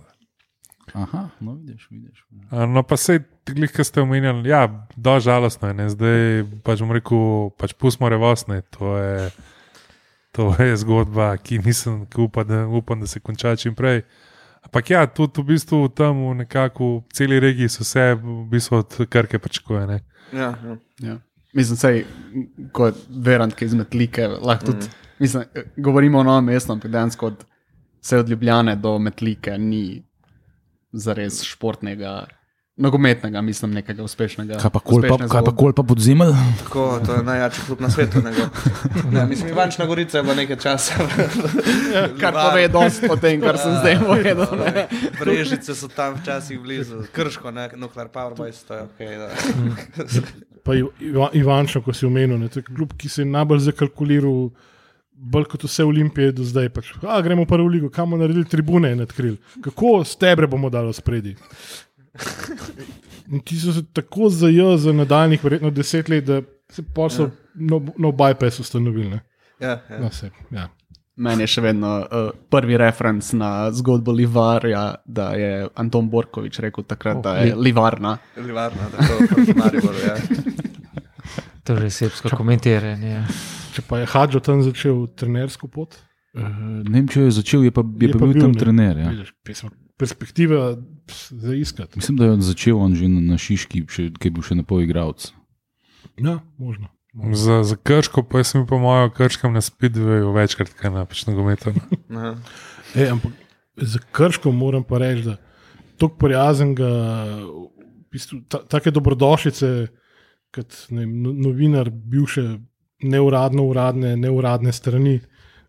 [0.95, 2.21] Aha, no vidiš, vidiš.
[2.51, 5.89] A, No, pa sej, glih, ki ste omenjali, ja, do žalostno je, ne?
[5.91, 8.61] zdaj pač bom rekel, pač pustimo revosne.
[8.79, 9.33] To je,
[10.31, 14.05] to je zgodba, ki mislim, ki upa, da, upam, da se konča čim prej.
[14.65, 18.81] Ampak ja, tudi v bistvu tam v nekako v celi regiji so vse v bistvu
[18.83, 19.87] od krke pričakuje.
[19.87, 20.01] ne.
[20.33, 20.77] Ja, ja.
[20.99, 21.19] Ja.
[21.55, 22.05] Mislim, sej,
[22.75, 24.89] kot verant, ki izmed like, lahko tudi.
[24.89, 25.05] Mm.
[25.23, 25.45] Mislim,
[25.77, 27.45] govorimo o novem mestu, ampak dejansko od,
[28.19, 30.03] od Ljubljane do Metlike ni
[30.93, 32.27] zares športnega,
[32.77, 34.59] nogometnega, mislim, nekega uspešnega.
[34.59, 36.33] Kaj pa kolpa, kaj pa kolpa pod zemelj?
[36.59, 38.23] Tako, to je najjači klub na svetu.
[38.23, 38.49] nego.
[39.13, 40.95] Ja, mislim, Ivančna Gorica je bila nekaj časa.
[42.21, 44.59] Kar pove dosti o tem, kar sem zdaj povedal.
[44.59, 44.87] ne.
[45.21, 48.99] Brežice so tam včasih blizu, krško, ne, nuklear power to je ok.
[50.65, 53.59] Pa Iv- Iva- Ivančo, ko si omenil, ne, to je klub, ki se je najbolj
[53.59, 54.49] zakalkuliral.
[55.15, 56.69] Bolj kot vse olimpije do zdaj.
[56.75, 59.37] Pač, a, gremo pa v ligo, kam bomo naredili tribune in odkrili.
[59.63, 61.37] Kako stebre bomo dali spredi?
[63.33, 67.31] In ti so se tako zajeli za nadaljnih, verjetno deset let, da se pa so
[67.55, 69.09] no, no bypass ustanovili.
[69.11, 69.21] ne.
[69.61, 70.01] Ja, ja.
[70.01, 70.69] No, se, ja.
[71.17, 76.85] Meni je še vedno uh, prvi referenc na zgodbo Livarja, da je Anton Borkovič rekel
[76.85, 78.17] takrat, da je Livarna.
[78.37, 80.17] Livarna, da to proti Mariboru, ja.
[81.65, 83.11] To je srpsko komentiranje.
[83.11, 83.23] ja.
[83.75, 85.97] Če pa je Hadžo tam začel trenersko pot,
[86.35, 88.51] Uh, ne vem, če je začel, je pa, je Je pa pa bil, bil, tam
[88.51, 88.59] ne.
[88.59, 88.99] trener.
[88.99, 89.11] Ja.
[89.15, 89.29] vidiš,
[89.97, 90.77] perspektiva
[91.31, 91.99] za iskati.
[91.99, 94.83] Mislim, da je začel on že na, Šiški, še, ki je bil še ne pol
[94.85, 95.31] igralec.
[96.19, 96.91] Ja, možno.
[97.15, 101.71] Za, za krško, pa sem po mojem krškem na spidveju večkrat, kaj na pač nogometu.
[101.75, 101.85] no.
[102.19, 102.35] Aha.
[102.95, 103.33] E, ampak
[103.77, 105.37] za krško moram pa reči, da
[105.99, 106.91] tako prijaznega,
[107.47, 109.71] v bistvu, ta, take dobrodošlice,
[110.55, 112.59] kot ne, vem, no- novinar, bivše
[113.05, 115.21] neuradno, uradne, neuradne strani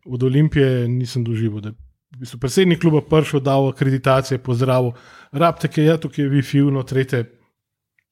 [0.05, 1.61] od Olimpije, nisem doživel.
[1.61, 1.73] da
[2.21, 4.93] bistvu, predsednik kluba prišel, dal akreditacije, pozdravil,
[5.31, 7.25] rabite, ki je tukaj, Wi-Fi, no, tretje,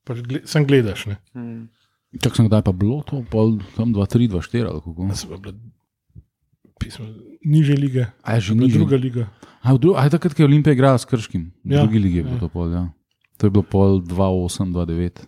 [0.08, 1.06] pač gled, sem gledaš.
[1.12, 1.18] Ne.
[1.34, 1.62] Hmm.
[2.22, 5.08] Čak sem kdaj pa bilo to, pol, tam 2-3, 2-4 ali kako.
[5.10, 5.56] A so pa bile
[6.78, 7.08] pismo,
[7.46, 8.80] niže lige, A je že bila nižje?
[8.80, 9.24] druga liga.
[9.64, 12.18] A, dru, a je takrat, ko je Olimpija igrala s Krškim, v Ja, drugi ligi
[12.20, 12.44] je bilo ja.
[12.44, 12.68] to pol.
[12.70, 12.92] Ja.
[13.40, 15.26] To je bilo pol 2-8, 2-9.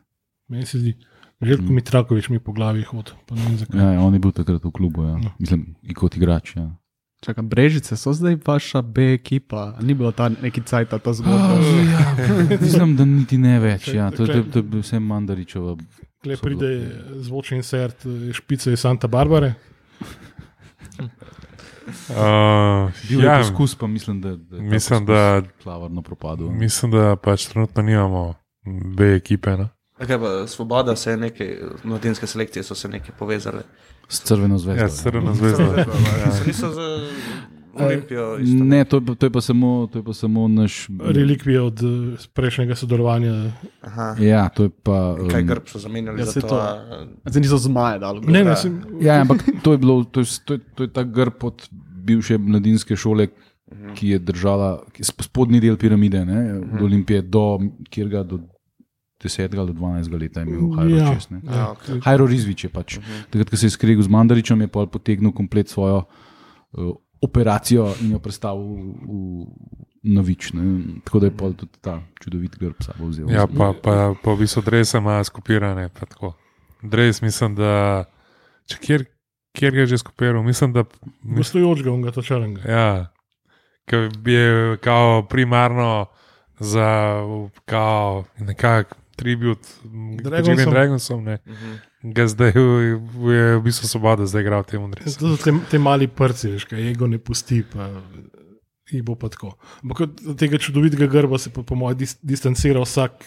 [0.52, 0.94] Meni se zdi,
[1.42, 3.12] Željko Mitrakovič mi po glavi hod.
[3.74, 5.18] Ja, ja, on je bil takrat v klubu, ja.
[5.20, 5.32] No.
[5.40, 6.56] mislim, kot igrač.
[6.56, 6.70] Ja.
[7.26, 11.58] Čakaj, Brežice so zdaj vaša B ekipa, ni bilo ta neki cajt, ta zgodba.
[11.94, 13.88] ja, mislim, da niti ne več.
[13.88, 14.12] Ja.
[14.12, 15.74] To, to, to, je bil vse Mandaričeva.
[16.22, 16.70] Klej So pride
[17.26, 19.56] zvočni insert eh, špice iz Santa Barbare.
[22.10, 26.50] Uh, Bil je ja, poskus, pa mislim, da, da je mislim, da, klavrno propadel.
[26.50, 28.34] mislim, da pač trenutno nimamo
[28.98, 29.58] B ekipe.
[29.58, 29.70] No?
[29.98, 33.64] Kaj pa svoboda, se je nekaj, mladinske selekcije so se nekaj povezale.
[34.10, 34.80] S crveno zvezdo.
[34.80, 34.90] Ja, ja.
[34.92, 35.64] crvena zvezda.
[36.20, 36.32] Ja.
[36.32, 36.82] Se niso za
[37.76, 38.64] Olimpijo isto.
[38.64, 40.88] Ne, to to, je pa samo, to je pa samo naš.
[41.02, 41.88] Relikvije od eh,
[42.34, 43.52] prejšnjega sodelovanja.
[43.82, 44.16] Aha.
[44.20, 45.16] Ja, to je pa.
[45.32, 46.48] Kaj um, grb so zamenjali Ja, za to?
[46.48, 46.56] to.
[46.56, 48.22] a- Zdaj niso zmaje dali.
[48.22, 51.04] Ne, ne, sem, Ja, ampak to je, bilo, to, je, to, je, to je ta
[51.04, 53.28] grb od bivše mladinske šole,
[53.94, 57.60] ki je držala ki je sp- spodnji del piramide, ne, od Olimpije do
[58.24, 58.40] do
[59.24, 61.30] 10 ali do 12 let je imel Hajro ja, čez.
[61.30, 61.42] ne.
[61.44, 62.04] Ja, ok.
[62.04, 63.00] Hajro Rizvič je pač.
[63.30, 68.20] Takrat, ko se je skregal z Mandaričem, je potegnil komplet svojo uh, operacijo in jo
[68.20, 70.54] predstavil v, v novič.
[70.54, 71.00] Ne.
[71.08, 73.32] Tako da je pol tudi ta čudovit grb sabo vzel.
[73.32, 76.36] Ja, pa, pa, pa v bistvu drese ima tako.
[76.84, 78.06] Dres, mislim, da
[78.70, 79.06] če kjer,
[79.58, 80.84] kjer ga je že skupiral, mislim, da.
[81.24, 82.62] Mislim, gostujočega, on ga to črnga.
[82.68, 83.16] ja,
[83.90, 86.06] ki bi je kao primarno
[86.60, 87.22] za
[87.66, 90.24] kao nekak tribut Dragonsom.
[90.24, 90.74] Dragonsom.
[90.74, 91.38] Dragonsom ne.
[92.04, 93.00] Ga zdaj je
[93.34, 95.20] je v bistvu svoboda, zdaj igra v tem dresu.
[95.20, 97.64] To so te, te mali prci, veš, kaj ego ne pusti.
[97.64, 97.90] Pa,
[98.92, 99.56] in bo pa tako.
[99.84, 103.26] Ampak od tega čudovitega grba se pa, po mojem, dis, distancira vsak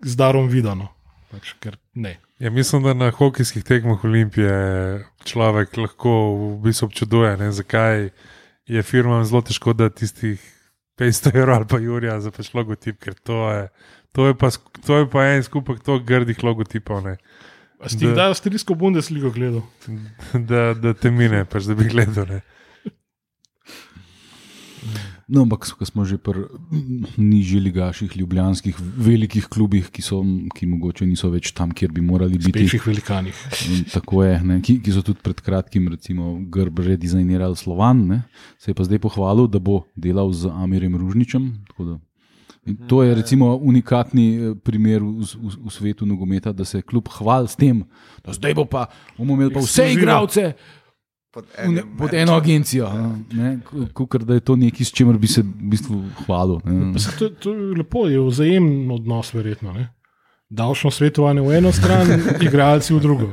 [0.00, 0.88] z darom vidano.
[1.30, 2.16] Pač, ker ne.
[2.40, 8.08] Ja, mislim, da na hokejskih tekmah Olimpije človek lahko v bistvu občuduje, ne, zakaj
[8.70, 10.40] je firmam zelo težko da tistih
[10.98, 13.68] 500 evrov ali pa Jurija za pač logotip, ker to je,
[14.12, 14.50] to je, pa,
[14.86, 17.16] to je pa en skupek to grdih logotipov, ne,
[17.80, 18.12] A si ti Da.
[18.12, 19.62] kdaj avstrijsko Bundesligo gledal?
[20.34, 22.26] da, da te mine, pač da bi gledal.
[22.28, 22.40] Ne.
[25.30, 26.42] No, ampak ko smo že pri
[27.14, 30.18] nižjih ligaših, ljubljanskih, velikih klubih, ki, so,
[30.50, 32.64] ki mogoče niso več tam, kjer bi morali biti.
[32.66, 33.36] Večjih velikanih.
[33.70, 38.18] In Tako je, ne, ki, ki so tudi pred kratkim, recimo, grb redizajnirali Slovan, ne,
[38.58, 41.46] se je pa zdaj pohvalil, da bo delal z Amirjem Ružničem.
[41.70, 42.00] tako da-
[42.66, 47.08] in To je recimo unikatni eh, primer v, v, v svetu nogometa, da se kljub
[47.08, 47.84] hvali s tem,
[48.24, 48.86] da zdaj bo pa
[49.18, 50.52] bomo imeli pa vse igralce
[51.30, 52.88] Pod, enim pod eno agencijo.
[53.92, 56.58] Kot da je to nekaj, s čimer bi se v bistvu hvalil.
[56.98, 59.72] se To, to je lepo, je vzajemen odnos, verjetno.
[59.72, 59.92] Ne?
[60.50, 62.10] Davčno svetovanje v eno stran,
[62.46, 63.28] igralci v drugo.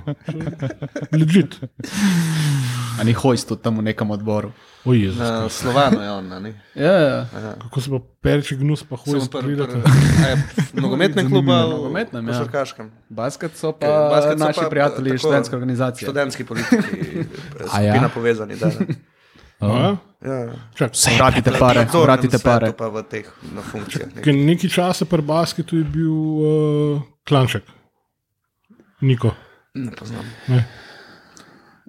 [1.11, 1.57] Ležit.
[2.97, 4.51] A ni hojst tudi tam v nekem odboru.
[4.83, 5.19] O Jezus.
[5.19, 6.51] Na Slovanu je on, a ni.
[6.77, 7.19] Ja, ja.
[7.59, 9.73] Kako se pa pereči gnus, pa hoje Samo pri- spogledati.
[9.73, 10.35] pri- a je
[10.73, 12.33] v Nogometnem klubu ali Nogometnem, ja.
[12.33, 12.91] košarkaškem?
[13.09, 16.05] Basket so pa Ker basket so naši pa, prijatelji tako, študentske organizacije.
[16.05, 16.85] Študentski politiki,
[17.73, 17.91] A ja?
[17.91, 18.55] skupina povezani.
[18.55, 18.85] Da, da.
[19.59, 19.97] Ja?
[20.21, 20.53] Ja.
[20.75, 22.69] Čak, Vratite pare, vratite pare.
[22.73, 24.05] Pa v teh na funkcijah.
[24.07, 24.21] nekaj.
[24.23, 27.65] ker nekaj časa pri basketu je bil uh, Klanček.
[29.01, 29.33] Niko.
[29.73, 30.25] Ne poznam.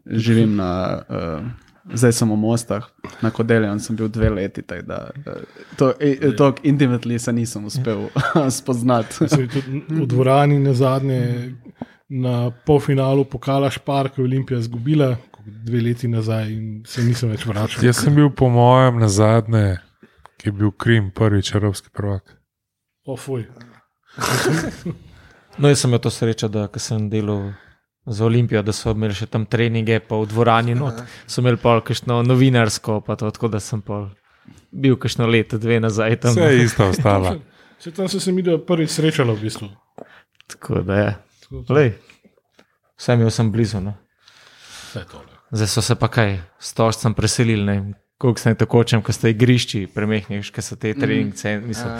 [0.08, 2.86] Živim na, uh, zdaj sem v Mostah,
[3.22, 5.42] na Kodelju sem bil dve leti, tako da uh,
[5.76, 8.08] to, eh, to intimately se nisem uspel
[8.58, 9.28] spoznati.
[9.88, 11.52] V dvorani na zadnje,
[12.08, 17.46] na polfinalu pokala Špark, ko je Olimpija izgubila, dve leti nazaj in se nisem več
[17.46, 17.84] vračal.
[17.84, 19.78] Jaz sem bil, po mojem, na zadnje,
[20.40, 22.36] ki je bil Krim, prvič evropski prvak.
[23.08, 23.46] Ofuj.
[25.58, 27.52] No, jaz sem imel to srečo, da ko sem delal
[28.10, 31.78] za Olimpijo, da so imeli še tam treninge, pa v dvorani not, so imeli pa
[31.84, 34.08] kakšno novinarsko, pa to, tako da sem pol
[34.72, 36.36] bil kakšno leto, dve nazaj tam.
[36.36, 37.36] Vse je isto ostalo.
[37.78, 39.68] Se tam so se mi prvič srečala v bistvu.
[40.50, 41.10] Tako da je.
[41.70, 41.92] Lej,
[42.98, 43.78] vse imel sem blizu.
[43.78, 43.92] No.
[44.66, 45.30] Vse tole.
[45.54, 47.76] Zdaj so se pa kaj, stožcem preselili, ne
[48.18, 51.58] koliko se ne tako čem, ko ste igrišči, premehniš, ker so te treningce.
[51.62, 51.92] Mislim,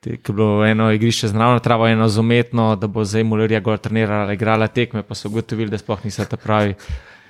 [0.00, 3.24] te, ki je bilo eno igrišče z naravno travo, eno z umetno, da bo zdaj
[3.24, 6.74] Mulerija gor trenirala, igrala tekme, pa so ugotovili, da sploh niso ta pravi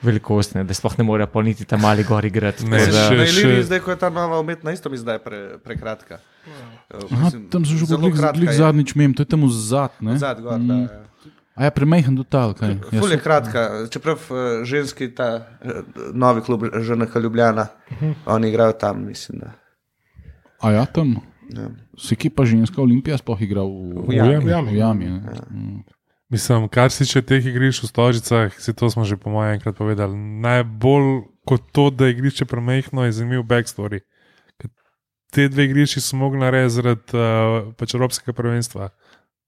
[0.01, 2.67] velikostne, da sploh ne morejo pa niti tam mali gor igrati.
[2.67, 6.21] Ne, da- še- še- zdaj, ko je ta nova umetna, isto mi zdaj pre, prekratka.
[6.49, 9.91] Aha, mislim, tam so že zelo bili zadnjič mem, to je tam zad.
[10.01, 10.17] ne?
[10.17, 10.69] Zad gor, Mm.
[10.69, 11.05] da, ja.
[11.57, 12.79] A je premehen do tal, kaj?
[12.93, 15.27] Ja, Ful je kratka, čeprav eh, ženski ta
[15.59, 15.83] eh,
[16.15, 17.67] novi klub ŽNK Ljubljana,
[18.27, 19.41] oni igrajo tam, mislim.
[19.41, 19.51] Da.
[20.61, 21.17] A ja, tam.
[21.51, 21.67] Ja.
[21.99, 24.45] Se ki pa ženska olimpija sploh igra v, V jami.
[24.45, 24.71] V jami.
[24.71, 25.39] v jami ne?
[25.51, 25.81] Mm.
[26.29, 29.77] Mislim, kar se tiče teh igrišč v Stožicah, se to smo že po mojem enkrat
[29.77, 30.13] povedali.
[30.17, 34.01] Najbolj kot to, da je igrišče premehno, je zanimiv backstory.
[35.33, 38.91] Te dve igrišči so mogli narediti zaradi uh, pač Evropskega prvenstva,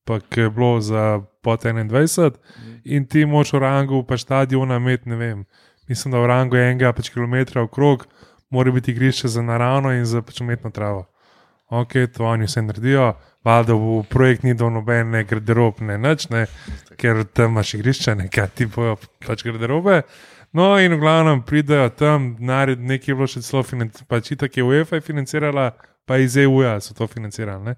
[0.04, 2.36] pa ki je bilo za pot 21,
[2.84, 5.44] in ti moč v rangu pa stadiona imeti, ne vem,
[5.88, 8.06] mislim, da v rangu enega pač kilometra okrog
[8.50, 11.06] mora biti igrišče za naravno in za pač umetno travo.
[11.70, 13.12] Ok, to oni vse naredijo,
[13.46, 16.46] valjda v projekt ni dal nobene garderob, ne nič, ne,
[16.98, 20.02] ker tam imaš igrišče, nekaj ti bojo pač garderobe.
[20.52, 24.58] No, in v glavnem pridejo tam, nared, nekaj je bilo še celo financirano, pač itak
[24.58, 25.70] je UEFA je financirala,
[26.10, 27.70] pa iz EU-ja so to financirali.
[27.70, 27.76] Ne?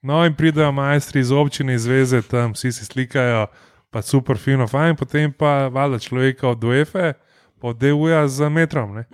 [0.00, 3.46] No, in pridejo majstri iz občine, iz zveze, tam vsi se slikajo,
[3.92, 7.12] pa super, fino, fajn, potem pa valjda človeka od UEFA,
[7.60, 8.96] pa od EU-ja za metrom.
[8.96, 9.04] Ne?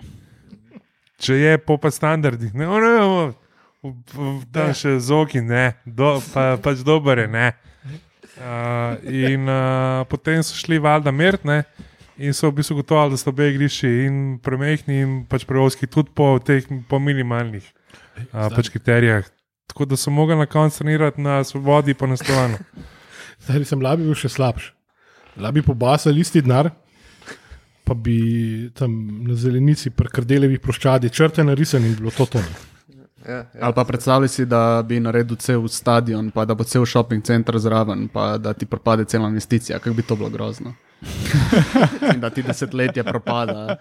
[1.19, 3.42] Če je po pa standardih, ne, ne, v- v-
[4.53, 7.51] tam še zoki, ne, do, pa, pač dober je, ne.
[8.33, 11.59] Uh, in uh, potem so šli valjda mertne
[12.17, 16.09] in so v bistvu gotovi, da so obe igrišči in premehni in pač prevoski tudi
[16.17, 17.67] po teh po minimalnih
[18.31, 19.27] uh, pač kriterijah.
[19.69, 22.57] Tako da so mogli na koncu trenirati na svobodi pa na stolanu.
[23.45, 24.73] Zdaj sem labi bil še slabši.
[25.43, 26.71] Labi pobasal isti denar,
[27.83, 28.93] pa bi tam
[29.27, 32.41] na zelenici pri krdelevih ploščadi črte narisane in bilo to to.
[33.27, 33.45] Ja, ja.
[33.61, 37.59] Ali pa predstavljaj si, da bi naredil cel stadion, pa da bo cel shopping center
[37.59, 40.73] zraven, pa da ti propade cela investicija, kako bi to bilo grozno.
[42.13, 43.77] In da ti desetletje propada.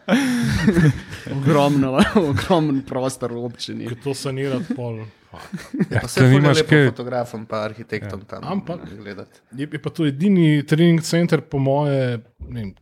[1.37, 3.87] Ogromno, ogromen prostor v občini.
[3.87, 5.03] Ker to sanirati pol.
[5.91, 9.41] Ja, Pa se nimaš kaj, fotografom pa arhitektom tam Ampak- gledati.
[9.57, 12.75] Je je pa to edini trening center, po moje, ne vem,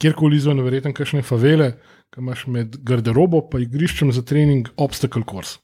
[0.00, 1.72] kjerkoli izven, verjetno kakšne favele,
[2.14, 5.58] ki imaš med garderobo in igriščem za trening obstacle course.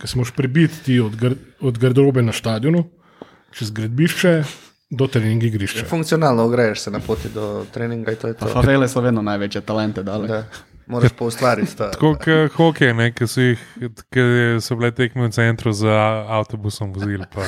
[0.00, 2.84] Ki se moraš prebiti ti od, gar, od garderobe na stadionu,
[3.54, 4.34] čez gradbišče
[4.90, 5.86] do treninga igrišča.
[5.88, 8.46] Funkcionalno ogreješ se na poti do treninga in to je to.
[8.46, 10.28] Favele so vedno največje talente dale.
[10.28, 10.44] Da,
[10.86, 11.88] moraš pa ustvariti to.
[11.88, 13.64] Tako kot hokej, ne, ki so, jih,
[14.12, 14.28] ki
[14.60, 15.96] so bile tekme v centru za
[16.38, 17.26] avtobusom vozili.
[17.34, 17.46] Pa,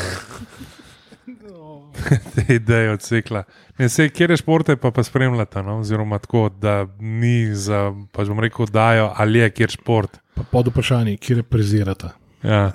[2.34, 3.44] te ideje odsekla.
[3.78, 5.80] Ne, sej, kjer je športe, pa, pa spremljate, no?
[5.80, 10.20] oziroma tako, da ni za, pač bom rekel, dajo ali je kjer šport.
[10.36, 12.12] Pa pod vprašanji, kje reprezirata.
[12.42, 12.72] Ja.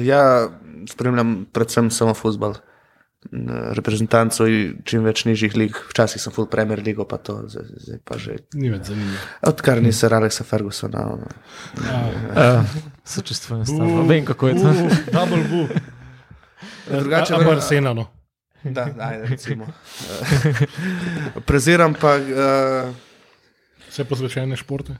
[0.00, 0.48] Ja,
[0.88, 2.54] spremljam predvsem samo futbol.
[3.74, 4.46] Reprezentancov
[4.86, 8.36] čim več nižjih lig, včasih sem full premier ligo, pa to zdaj, zdaj pa že.
[8.54, 9.18] Ni več zanimivo.
[9.50, 11.02] Odkar ni se Alexa Fergusona.
[11.16, 11.26] ono.
[12.30, 13.96] Uh, Sočustvujem tem.
[14.06, 14.74] Vem, kako je to.
[15.10, 15.64] Double bu.
[16.86, 18.06] Drugače pa pa Arsenano.
[18.62, 19.66] Da, ajde, recimo.
[21.50, 22.94] Preziram pa, uh,
[23.90, 24.92] Vse posvečene športe.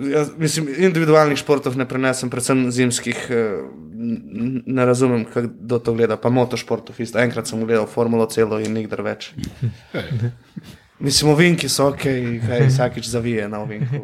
[0.00, 3.26] Jaz, mislim, individualnih športov ne prenesem, predvsem zimskih.
[3.30, 7.18] N- ne razumem, kdo to gleda, pa motošportov isto.
[7.20, 9.32] Enkrat sem gledal formulo celo in nikdar več.
[11.00, 12.02] Mislim, ovinki so ok,
[12.46, 14.02] kaj vsakič zavije na ovinku.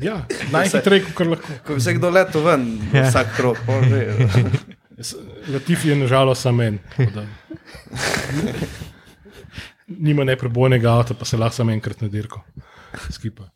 [0.00, 0.20] Ja,
[0.52, 1.56] najhitreje, kar lahko.
[1.66, 2.62] Ko bi se kdo letel ven,
[2.92, 3.08] ja.
[3.08, 3.58] vsak krok.
[4.98, 5.16] Jaz-
[5.50, 6.78] Latifi je nažalost samo en.
[9.86, 12.40] Nima neprebojnega avta, pa se lahko samo enkrat na dirko.
[13.10, 13.50] Skipa.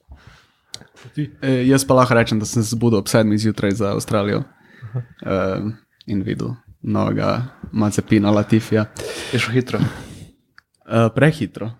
[1.16, 5.70] E, jaz pa lahko rečem, da sem se zbudil ob sedmih zjutraj za Avstralijo uh,
[6.07, 7.42] in videl novega
[7.72, 8.86] Mazepina Latifija.
[9.32, 9.78] Je šlo hitro.
[9.78, 11.70] Uh, prehitro.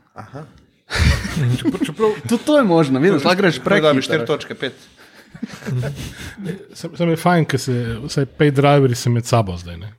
[1.59, 4.25] Čeprav, čeprav Tudi to je možno, vidiš, lahko greš Pregleda bi prehitro.
[4.25, 4.71] 4 točke, 5.
[6.75, 9.77] sem, sem je fajn, ker se vsaj pet driverji se med sabo zdaj.
[9.77, 9.93] Ne?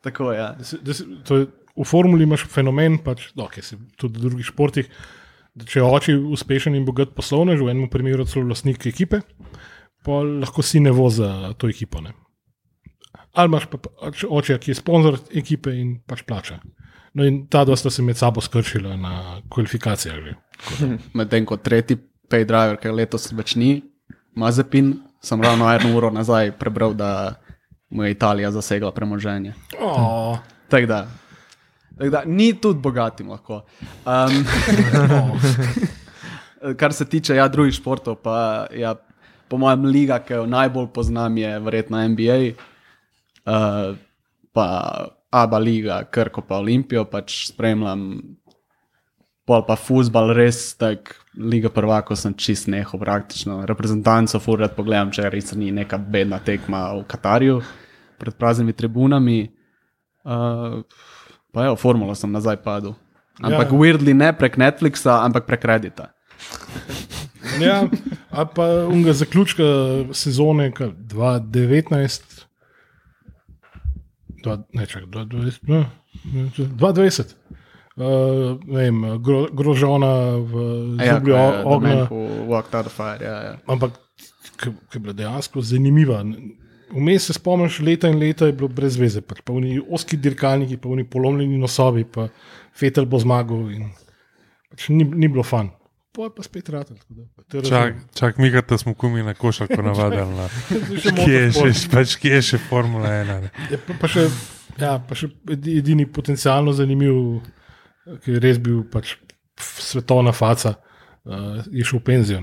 [0.00, 0.38] Tako je.
[0.38, 0.52] Ja.
[0.58, 4.28] Da se, da se, to je, v formuli imaš fenomen, pač, okay, se, tudi v
[4.28, 4.88] drugih športih.
[4.88, 5.17] da
[5.66, 9.22] Če je oče uspešen in bogat poslovnež, v enem primeru celo lastnik ekipe,
[10.06, 12.02] pa lahko si ne vozi za to ekipo.
[12.04, 12.14] Ne?
[13.38, 13.80] Ali imaš pa
[14.28, 16.60] oče, ki je sponzor ekipe in pač plača.
[17.18, 20.34] No in ta dva sta se med sabo skrčila na kvalifikacijah.
[21.18, 21.98] Medtem ko tretji
[22.28, 23.80] pay driver, ki letos več ni,
[24.38, 24.92] Mazepin,
[25.24, 27.40] sem ravno eno uro nazaj prebral, da
[27.90, 29.54] mu je Italija zasegla premoženje.
[29.80, 30.38] Oh,
[30.68, 30.98] Tako da,
[31.98, 33.62] da, ni tudi bogatim lahko.
[34.06, 34.42] Um,
[36.80, 38.94] kar se tiče ja, drugih športov, pa ja,
[39.48, 42.40] po mojem, liga, ki jo najbolj poznam, je verjetno NBA,
[43.46, 43.94] uh,
[44.52, 44.66] pa
[45.30, 48.10] Aba liga, Krko pa Olimpijo, pač spremljam.
[49.48, 53.60] Pol pa futbal, res tak, Liga prvako sem čist nehal praktično.
[53.68, 57.60] Reprezentanco furat pogledam, če res ni neka bedna tekma v Katarju
[58.18, 59.38] pred praznimi tribunami.
[60.26, 60.82] Uh,
[61.52, 62.94] pa v formulo sem nazaj padel.
[63.38, 63.74] Ampak Ja.
[63.74, 63.78] ja.
[63.78, 66.10] weirdly ne prek Netflixa, ampak prek Reddita.
[67.60, 67.88] Ja,
[68.30, 69.64] ali pa unga zaključka
[70.12, 72.44] sezone ka 2019,
[74.44, 75.84] dva, ne, čak, 2020, no,
[76.78, 77.34] 2020.
[77.98, 80.52] Uh, ne vem, gro, grožona v
[81.02, 83.18] Ja, ko je ognja, Domen po Walk Out of Fire.
[83.24, 83.54] Ja, ja.
[83.66, 83.96] ampak
[84.58, 86.22] ki je bila dejansko zanimiva.
[86.90, 90.78] Vmes se spomniš, leta in leta je bilo brez veze, pač pa oni oski dirkalniki,
[90.80, 92.28] pa oni polomljeni nosovi, pa
[92.76, 93.90] fetel bo zmagal in
[94.70, 95.70] pač ni, ni bilo fan.
[96.16, 96.88] Pa je pa spet rad.
[97.68, 100.32] Čak, čak mi, da smo kumi na košarko navadili.
[100.38, 100.48] Na.
[101.24, 103.34] Kje je še, pač, kje je še Formula 1?
[103.44, 103.52] ne?
[103.70, 104.24] Je pa, pa, še,
[104.80, 107.44] ja, pa še edi- edini potencialno zanimiv,
[108.24, 109.18] ki je res bil pač
[109.60, 110.74] svetovna faca,
[111.28, 112.42] uh, je šel v penzijo.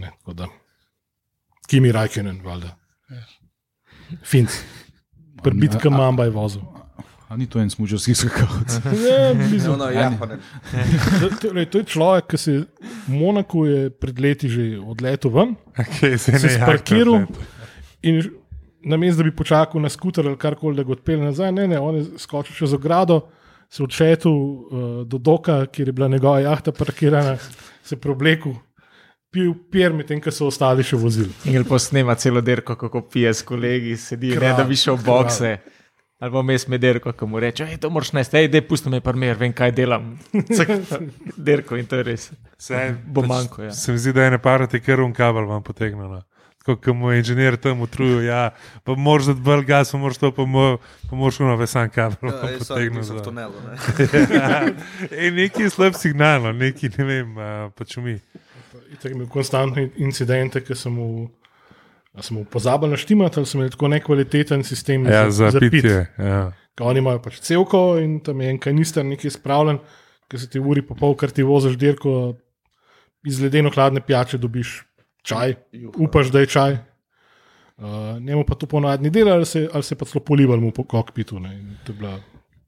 [1.66, 2.76] Kimi Rajkenen, valjda.
[4.24, 4.50] Finc.
[5.44, 6.62] Prbitka A- a- mamba je vozil.
[7.30, 8.70] A ni to en smučarski skakalec?
[9.10, 9.72] Ja, blizu.
[9.72, 10.38] No, no.
[11.20, 12.60] To- Torej, to je človek, ki se je
[13.08, 17.36] v Monaku je pred leti že odletel ven, Okay, se ne sparkiral jakne,
[18.04, 18.22] in
[18.86, 21.96] namesto da bi počakal na skuter ali karkoli, da ga odpelje nazaj, ne, ne, on
[21.96, 23.26] je skočil čez ogrado,
[23.70, 24.62] se odšetil uh,
[25.04, 27.38] do doka, kjer je bila njegova jahta parkirana,
[27.84, 28.54] se preoblekel,
[29.36, 31.30] pil pier, medtem ko so ostali še vozili.
[31.52, 35.04] In posnema celo derko, kako pije s kolegi, sedi, Kralj, ne da bi šel v
[35.06, 35.58] bokse.
[36.24, 38.88] Ali pa mes med derko, ki mu reče, hej, to moraš nesti, hej, dej, pusti
[38.88, 40.14] me primer, vem, kaj delam.
[41.38, 42.30] Derko in to je res.
[42.58, 43.74] Se, Bo manjko, ja.
[43.76, 46.08] Se mi zdi, da je ne parati, ker un kabel vam potegnil.
[46.08, 46.22] No.
[46.64, 48.46] Tako kot mu je inženir tam utrujil, ja,
[48.88, 50.64] pa moraš dati bolj gas, pa moraš to, pa, mo,
[51.10, 53.04] pa moraš uno vesan kabel Ja, so potegnil.
[53.04, 53.60] v za- tunelu.
[53.68, 53.76] Ne?
[55.28, 57.36] In neki slab signal, no, neki ne vem,
[57.78, 58.16] pač mi.
[58.94, 61.28] Itak imel konstantne incidente, ki sem mu,
[62.22, 65.72] sem mu pozabil naštimati, ali sem imel tako nekvaliteten sistem Ja, za pit.
[65.72, 66.08] pitje.
[66.18, 66.52] Ja.
[66.78, 69.80] Ko Oni imajo pač celko in tam je en kanister nekaj spravljen,
[70.28, 72.36] ki se ti uri pa pol, kar ti voziš dirko,
[73.26, 74.84] iz ledeno hladne pijače dobiš
[75.24, 75.56] čaj,
[75.98, 76.78] upaš, da je čaj.
[77.78, 80.72] Uh, njemu pa to ponavadi ni delo, ali se, ali se pa celo polival mu
[80.72, 81.40] po kokpitu.
[81.40, 82.20] Ne, to je bila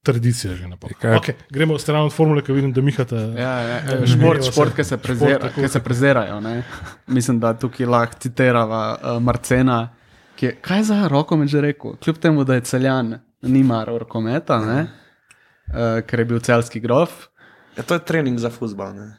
[0.03, 0.93] tradicija že naprej.
[0.93, 3.15] kaj- Okay, gremo stran od formule, ki vidim, da mihate.
[3.15, 4.75] Ja, ja, Eh, šport, merijo šport, se.
[4.75, 6.39] ki se, Šport, prezira, ki se prezirajo.
[6.39, 6.63] Ne?
[7.07, 9.89] Mislim, da tukaj lahko citirava uh, Marcena,
[10.35, 14.87] ki je, kaj za rokomet že rekel, kljub temu, da je celjan, nima rokometa, ne?
[15.67, 17.27] uh, ker je bil celski grof.
[17.75, 18.87] Ja, to je trening za futbol.
[18.87, 19.11] uh,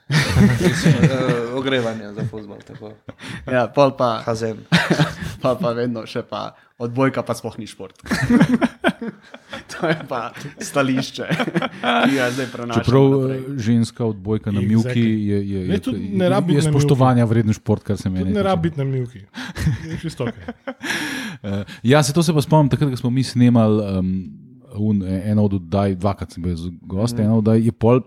[1.54, 2.58] ogrevanje za futbol.
[3.46, 4.56] Ja, pol pa, Hazen.
[5.42, 7.98] pa, pa vedno še pa odbojka, pa sploh ni šport.
[9.72, 10.30] to je pa
[10.62, 11.26] stališče,
[11.82, 12.84] ki ga zdaj prenašamo.
[12.84, 13.38] Čeprav naprej.
[13.38, 14.68] eh, ženska odbojka na Exactly.
[14.68, 15.80] Mjuki je, je, je, je,
[16.18, 18.48] ne je na spoštovanja vreden šport, kar se meni Tudi ne tiče.
[18.48, 19.22] rabi biti na milki.
[19.86, 20.34] Je Čisto ok.
[21.38, 24.08] Uh, ja, se to se pa spomnim, takrat, ko smo mi snemali um,
[24.74, 28.00] un, eno od oddaj, dvakrat sem bil z gostom, eno oddaj je pol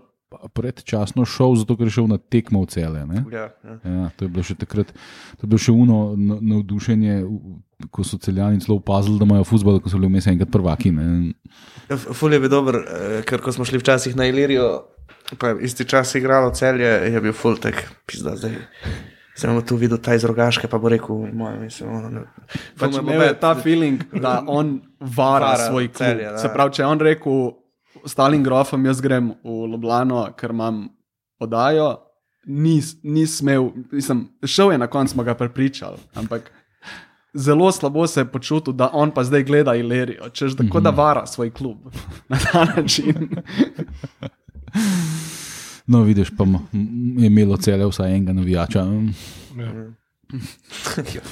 [0.48, 3.06] predčasno šel, zato ker je šel na tekmo v cele.
[3.06, 3.24] Ne?
[3.30, 3.76] Ja, ja.
[3.84, 4.92] Ja, to je bilo še takrat,
[5.34, 7.14] to je bilo še uno na- navdušenje,
[7.90, 10.92] ko so celjani celo opazili, da imajo futbol, ko so bili vmes enkrat prvaki.
[10.92, 11.34] Ne?
[11.88, 14.84] Ja, Ful je bil dober, eh, ker ko smo šli včasih na Ilirijo,
[15.38, 17.74] pa je isti čas igralo celje, je bil ful tek,
[18.06, 18.54] pizda zdaj.
[19.32, 22.20] Zdaj bomo tu videl ta iz rogaške, pa bo rekel, moje, mislim, ono, ne.
[22.78, 23.40] Pač me bo imel je bed.
[23.40, 25.96] ta feeling, da on vara, Vara svoj klub.
[25.96, 26.38] Celje, da.
[26.38, 27.38] Se pravi, če je on rekel
[28.04, 30.88] ostalim grofom, jaz grem v Ljubljano, ker imam
[31.38, 31.96] podajo,
[32.46, 36.50] ni, ni smel, mislim, šel je na koncu, smo ga prepričali, ampak
[37.34, 40.80] zelo slabo se je počutil, da on pa zdaj gleda Ilerijo, češ -hmm.
[40.80, 41.78] da vara svoj klub
[42.28, 43.28] na ta način.
[45.86, 46.44] No, vidiš, pa
[47.18, 48.86] je imelo cele vsaj enega navijača.
[49.58, 51.22] Ja.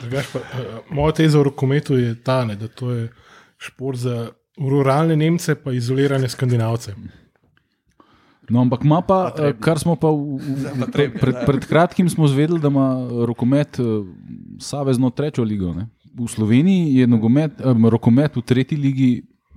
[0.00, 0.44] Drugač Pa, uh,
[0.90, 3.08] moja teza v rokometu je ta, ne, da to je
[3.58, 6.94] šport za ruralne Nemce, pa izolirane Skandinavce.
[8.50, 12.28] No, ampak ima pa, eh, kar smo pa v, v, pred, pred, pred kratkim smo
[12.28, 13.84] zvedeli, da ima rokomet eh,
[14.60, 15.72] savezno trečo ligo.
[15.72, 15.88] Ne?
[16.14, 19.10] V Sloveniji je nogomet, eh, rokomet v tretji ligi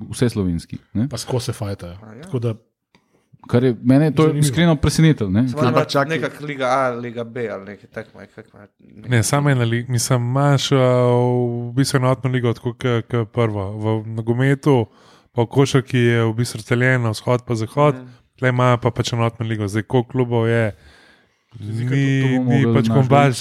[0.10, 0.80] vse slovenski.
[0.93, 1.10] Ne?
[1.10, 1.98] Pa skozi se fajtajo.
[2.24, 2.54] Tako da
[3.47, 4.39] Kar je mene to Zanimivo.
[4.39, 5.29] iskreno presenetilo.
[5.29, 5.39] ne.
[5.39, 6.09] Ampak Ampak čakaj.
[6.09, 7.88] Nekak Liga A, Liga B ali nekaj
[8.19, 8.67] je, kako ima-
[9.07, 10.79] Ne, samo ena liga, mislim, imaš uh,
[11.69, 13.71] v bistvu enotno ligo, tako kot prvo.
[14.01, 14.85] V nogometu,
[15.31, 18.07] pa v košarki je v bistvu razdeljeno vzhod pa zahod, mm.
[18.35, 19.67] tle imajo pa pač enotno ligo.
[19.67, 20.75] Zdaj, koliko klubov je,
[21.59, 21.88] ni,
[22.38, 22.89] bomo ni mogli pač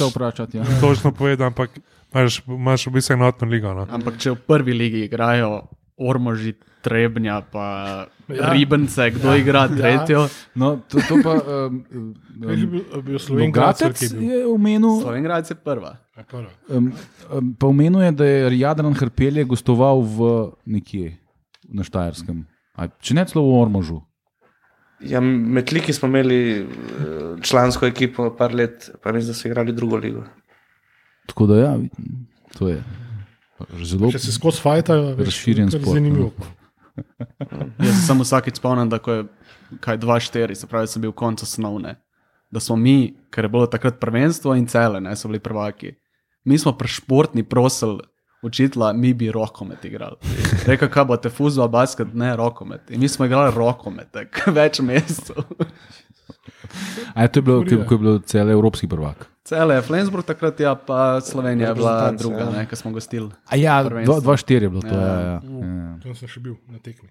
[0.04, 0.64] vprašati, Ja.
[0.80, 1.70] točno povedal, ampak
[2.12, 3.74] imaš, imaš v bistvu enotno ligo.
[3.74, 3.86] No.
[3.90, 5.66] Ampak če v prvi ligi igrajo
[5.98, 6.54] Ormoži,
[6.86, 7.66] Trebnja, pa
[8.28, 8.34] Ja.
[8.34, 8.52] ja.
[8.52, 9.38] Ribence, kdo ja.
[9.38, 10.26] igra tretjo?
[10.54, 11.34] No, to, to pa,
[11.70, 15.94] um, je um, bil, bil Slovenka, Bogatec je omenil, Slovengrad je prva.
[16.68, 16.90] um,
[17.30, 21.14] um, pa omenil je, da je Jadran Hrpelje gostoval v nekje
[21.70, 22.42] na Štajerskem.
[22.74, 24.00] A, če ne celo v Ormožu.
[25.06, 26.66] Ja, med liki smo imeli eh,
[27.44, 30.24] člansko ekipo, par let, pa mislim, da so igrali drugo ligo.
[31.28, 31.72] Tako da, ja,
[32.56, 32.80] to je
[33.84, 34.62] zelo Če se skozi
[35.18, 36.30] Razširjen kar sport, Zanimivo.
[37.84, 39.24] Jaz se samo vsakeč spomnim, da je
[39.80, 41.96] kaj 2-4, se pravi, sem bil konec osnovne.
[42.50, 45.94] Da smo mi, ker je bilo takrat prvenstvo in cele, ne so bili prvaki.
[46.44, 48.00] Mi smo prešportni prosili
[48.42, 50.16] učitla, mi bi rokomet igrali.
[50.66, 52.90] Rekel, kaj boste fuzbol, basket, ne rokomet.
[52.90, 54.16] In mi smo igrali rokomet,
[54.58, 55.42] več mesecev.
[57.14, 59.26] A je to je bilo, ko, ko je bilo cel evropski prvak.
[59.46, 62.50] Cele je Flensburg takrat, ja, pa Slovenija je bila druga, ja.
[62.50, 63.30] ne, ker smo gostili.
[63.46, 64.20] A ja, Prvenstvo.
[64.20, 64.94] 2-4 je bilo to.
[64.94, 65.06] Ja.
[65.06, 65.98] Ja, ja, ja.
[66.02, 67.08] Tam sem še bil na tekmi.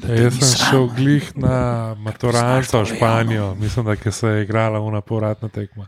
[0.00, 1.56] Ja, jaz sem šel glih na
[2.00, 5.84] maturanco v Španijo, mislim, da se je igrala una povratna tekma.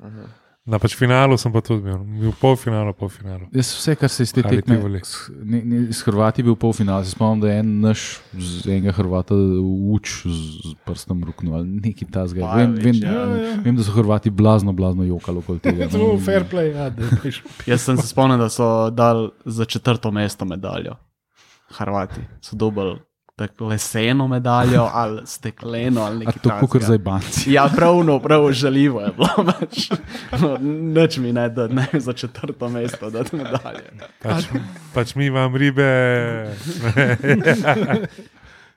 [0.67, 3.47] Na pač finalu sem pa tudi bil, bil polfinalu, polfinalu.
[3.55, 4.99] Jaz vse, kar se iz te Ali tekme, Tivoli.
[4.99, 5.31] s-
[6.03, 7.05] Hrvati bil polfinal.
[7.05, 9.35] Se spomnim, da je en naš, z enega Hrvata,
[9.89, 12.51] uč z, z prstom ruknil ali nekaj tasga.
[12.53, 13.25] Vem, vem, ja.
[13.62, 15.87] vem, da so Hrvati blazno, blazno jokali okoli tega.
[15.93, 17.03] To je fair play, ja, da.
[17.64, 20.99] Jaz sem se spomnil, da so dali za četrto mesto medaljo.
[21.71, 22.99] Hrvati so dobili
[23.37, 26.84] tako leseno medaljo ali stekleno ali A nekaj to kot takega.
[26.84, 27.53] zdaj banci.
[27.53, 29.28] Ja, pravno, prav žaljivo je bilo.
[29.45, 29.91] Pač.
[30.41, 33.93] No, Nič mi ne da ne za četrto mesto, da ti medalje.
[34.22, 34.45] Pač,
[34.95, 35.84] pač mi vam ribe.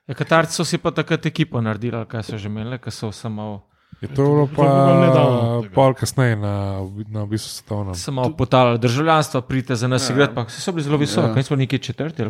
[0.10, 3.62] Ja, Katarci so si pa takrat ekipo naredili, kaj so že imeli, ki so samo,
[4.02, 6.80] Je to bilo pa pol kasneje na,
[7.12, 7.96] na v bistvu svetovnem.
[7.96, 11.30] samo potalali državljanstvo, pridite za nas igrati, pa so bili zelo visoki, Ja.
[11.30, 11.36] ja.
[11.36, 12.24] nismo neki četrti.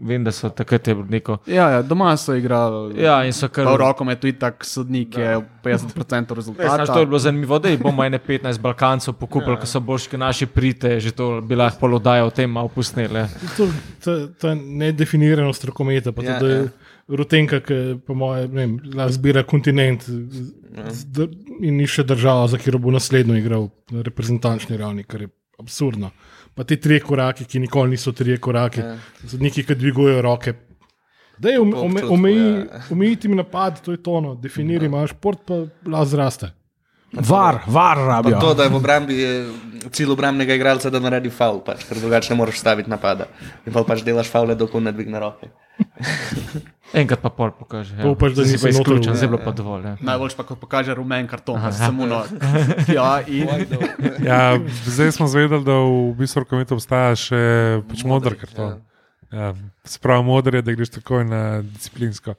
[0.00, 1.38] Vem, da so takrat je bilo neko.
[1.46, 3.02] Ja, ja, doma so igrali.
[3.02, 3.66] Ja, in so kar.
[3.66, 8.04] V rokometu je tak sodnik, je 50% Res, znaš, to je bilo zanimivo, da bomo
[8.04, 12.26] ene 15 Balkancev pokupili, ki so boljši kot naši prite, že to bi lahko polodajo
[12.26, 13.24] o tem malo pusnili.
[13.56, 13.68] To,
[14.04, 16.12] to, to je nedefiniranost rokometa.
[16.12, 16.68] Pa Ja, to, da je ja.
[17.12, 21.28] Rutenka, ki po mojem zbira kontinent z-
[21.60, 26.10] in išče državo, za katero bo naslednjo igral na reprezentančni ravni, kar je absurdno.
[26.54, 28.96] Pa ti trije koraki, ki nikoli niso trije koraki, Ja.
[29.26, 30.54] sodniki, ki dvigujejo roke.
[31.38, 32.82] Da je Po občutku, ja.
[32.90, 35.54] omejiti mi napad, to je tono, definiraj, imaš šport, pa
[35.86, 36.50] las zraste.
[37.12, 38.40] Var, var Pa rabijo.
[38.40, 39.46] to, da je v obrambi eh,
[39.90, 43.26] cilj obrambnega igralca, da naredi faul, pač, ker drugače ne moreš staviti napada.
[43.66, 45.50] In pa pač delaš faule, dokler ne dvigne roke.
[46.92, 47.96] Enkrat pa pol pokaže.
[48.04, 49.86] To pač, da si pa izključen, je bilo pa dovolj.
[49.86, 49.94] Ja.
[50.12, 51.88] Najboljš pa, ko pokaže rumen karton, Aha, pa ja.
[51.88, 52.20] samo no.
[52.96, 53.48] Ja, in
[54.20, 57.40] Ja, zdaj smo zvedeli, da v bistvu rokometu obstaja še
[57.88, 58.82] pač modr karton.
[59.32, 59.54] Ja,
[59.88, 62.36] Spravo modr je, da greš takoj na disciplinsko.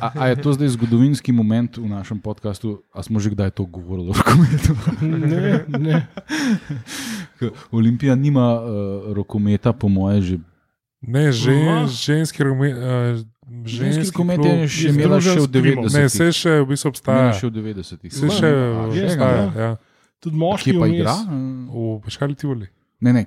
[0.00, 3.64] A, a je to zdaj zgodovinski moment v našem podkastu, a smo že kdaj to
[3.64, 4.72] govorili o rokometu?
[5.00, 5.96] Ne, ne.
[7.76, 10.36] Olimpija nima uh, rokometa, po moje, že.
[11.02, 11.86] Ne, že, Ima.
[11.86, 12.72] ženski rokomet.
[12.72, 13.18] Uh,
[13.64, 15.84] Ženski klub- je še je združen še v s krimom.
[15.84, 15.92] 90-ih.
[15.92, 17.32] Ne, vse še v bistvu obstaja.
[17.32, 18.10] še v 90-ih.
[18.10, 18.48] Vse Ima, še.
[18.48, 19.36] Je, obstaja.
[19.36, 19.46] ja.
[19.58, 19.70] Ja.
[20.18, 21.14] Tudi moški Kje pa igra?
[21.68, 22.66] V Paškali Tivoli.
[23.00, 23.22] Ne, ne,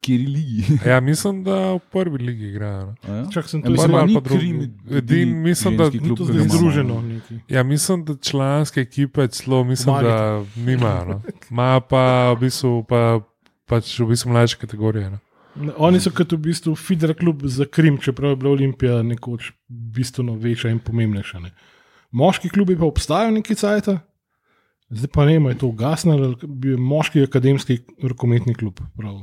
[0.00, 0.66] kjer ligi.
[0.84, 2.92] Ja, mislim, da v prvi ligi igrajo.
[2.98, 3.14] no.
[3.16, 3.22] Ja?
[3.30, 4.50] Čak, sem Ja, Prvi a ali pa drugi.
[4.92, 7.00] Edin, mislim, da- klub, to zdaj združeno.
[7.00, 7.34] neki.
[7.48, 11.04] Ja, mislim, da članske ekipe celo mislim, da nimajo.
[11.06, 11.16] No.
[11.48, 12.02] Imajo pa
[12.32, 13.22] v bistvu, pa,
[13.64, 15.10] pač v bistvu mlajše kategorije.
[15.10, 15.18] No.
[15.54, 19.50] Ne, Oni so kot v bistvu Fidel klub za Krim, čeprav je bila Olimpija nekoč
[19.68, 21.40] bistveno večja in pomembnejša.
[21.40, 21.50] Ne.
[22.12, 23.88] Moški klubi pa obstajajo neki cajt,
[24.90, 28.80] zdaj pa ne, je to ugasnilo, ali bi moški akademski rokometni klub.
[28.96, 29.20] prav.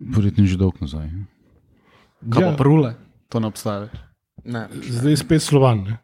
[0.00, 1.06] Verjetno že dolgo nazaj.
[1.06, 1.26] ja.
[2.30, 2.94] kaj pa Ja, prule,
[3.28, 3.88] to ne obstaja.
[4.44, 4.68] Ne.
[4.74, 5.84] zdaj je spet slovan.
[5.86, 5.98] Ne.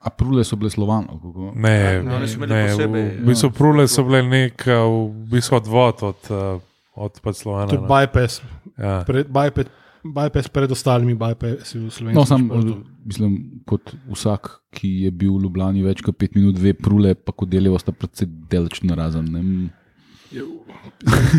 [0.00, 1.20] A prule so bile slovano.
[1.20, 1.52] kako?
[1.56, 4.84] Ne, No, oni so imeli ne, posebej, v, v bistvu prule so bile nek uh,
[5.12, 6.60] v bistvu odvod od, uh,
[7.00, 7.68] od pač Slovana.
[7.68, 8.42] To je bypass,
[8.76, 9.00] Ja.
[9.02, 9.68] pred, bypass,
[10.02, 12.76] bypass pred ostalimi bypassi v slovenskem No, sam, športu.
[13.02, 13.32] mislim,
[13.64, 17.76] kot vsak, ki je bil v Ljubljani več kot pet minut, ve, prule pa kodelijo
[17.76, 19.24] sta predvsej deleč narazen.
[19.26, 19.42] Ne?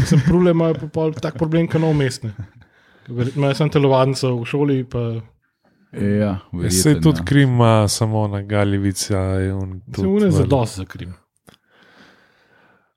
[0.04, 2.34] Sem prule, imajo pa tak problem, kot nov mestne.
[3.08, 5.22] Imajo sem telovadnico v šoli, pa
[5.92, 6.38] Ja,
[6.70, 7.26] Se verjetno, tudi ja.
[7.26, 7.58] Krim
[7.90, 9.12] samo na Galivici.
[9.92, 11.14] se une za dosti za Krim.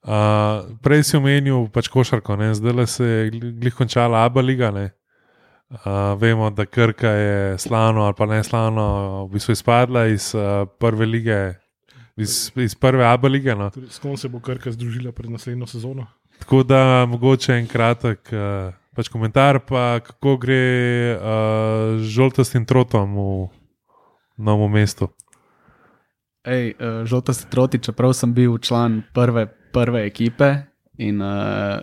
[0.05, 2.50] Uh, prej si omenil pač košarko, ne?
[2.52, 4.70] zdaj se je gl- glih končala Abu Leiga.
[4.70, 4.90] ne.
[5.70, 10.68] Uh, vemo, da Krka je slavno ali pa ne slavno, v bistvu izpadla iz uh,
[10.78, 11.55] prve lige,
[12.16, 13.55] iz, iz prve Abu lige.
[13.55, 13.70] No.
[13.88, 16.07] S kom se bo Krka združila pred naslednjo sezono?
[16.38, 23.48] Tako da mogoče en kratek uh, pač komentar, pa kako gre uh, žoltastim trotom v
[24.36, 25.09] novem mestu.
[26.44, 30.50] Ej, uh, žoltasti troti, čeprav sem bil član prve, prve ekipe
[31.02, 31.82] in, uh,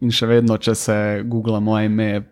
[0.00, 2.22] in še vedno, če se googla moje ime, je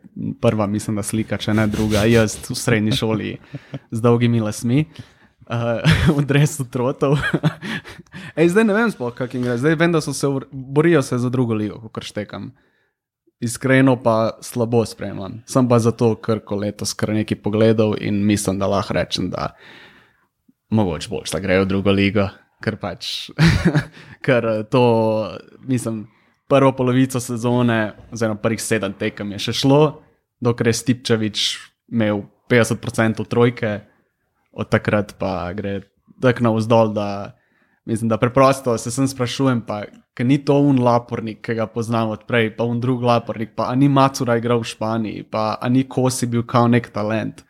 [0.40, 3.34] prva, mislim, da slika, če ne druga, jaz v srednji šoli
[3.90, 4.86] z dolgimi lasmi.
[5.42, 5.82] Uh,
[6.16, 7.18] v dresu trotov.
[8.38, 9.56] Ej, zdaj ne vem, sploh, kako jim gre.
[9.58, 10.28] Zdaj vem, da so se
[11.02, 12.52] se za drugo ligo, kot štekam.
[13.42, 15.42] Iskreno pa slabo spremljam.
[15.50, 19.50] Sem pa zato, ker ko letos kar nekaj pogledal in mislim, da lahko rečem, da
[20.70, 22.28] mogoče boš, da grejo v drugo ligo,
[22.62, 23.30] ker pač,
[24.26, 24.84] ker eh, to,
[25.68, 26.06] mislim,
[26.50, 29.82] prvo polovico sezone, oziroma prvih sedem tekem je še šlo,
[30.42, 31.46] dokler je Stipčevič
[31.92, 33.80] imel 50% trojke,
[34.52, 35.80] od takrat pa gre
[36.20, 37.08] tako navzdol, da
[37.88, 39.82] mislim, da preprosto se sem sprašujem, pa
[40.14, 43.88] ker ni to un lapornik, ki ga poznam odprej, pa un drug lapornik, pa ni
[43.88, 47.44] Macura igral v Španiji, pa ni Kosi bil kao nek talent,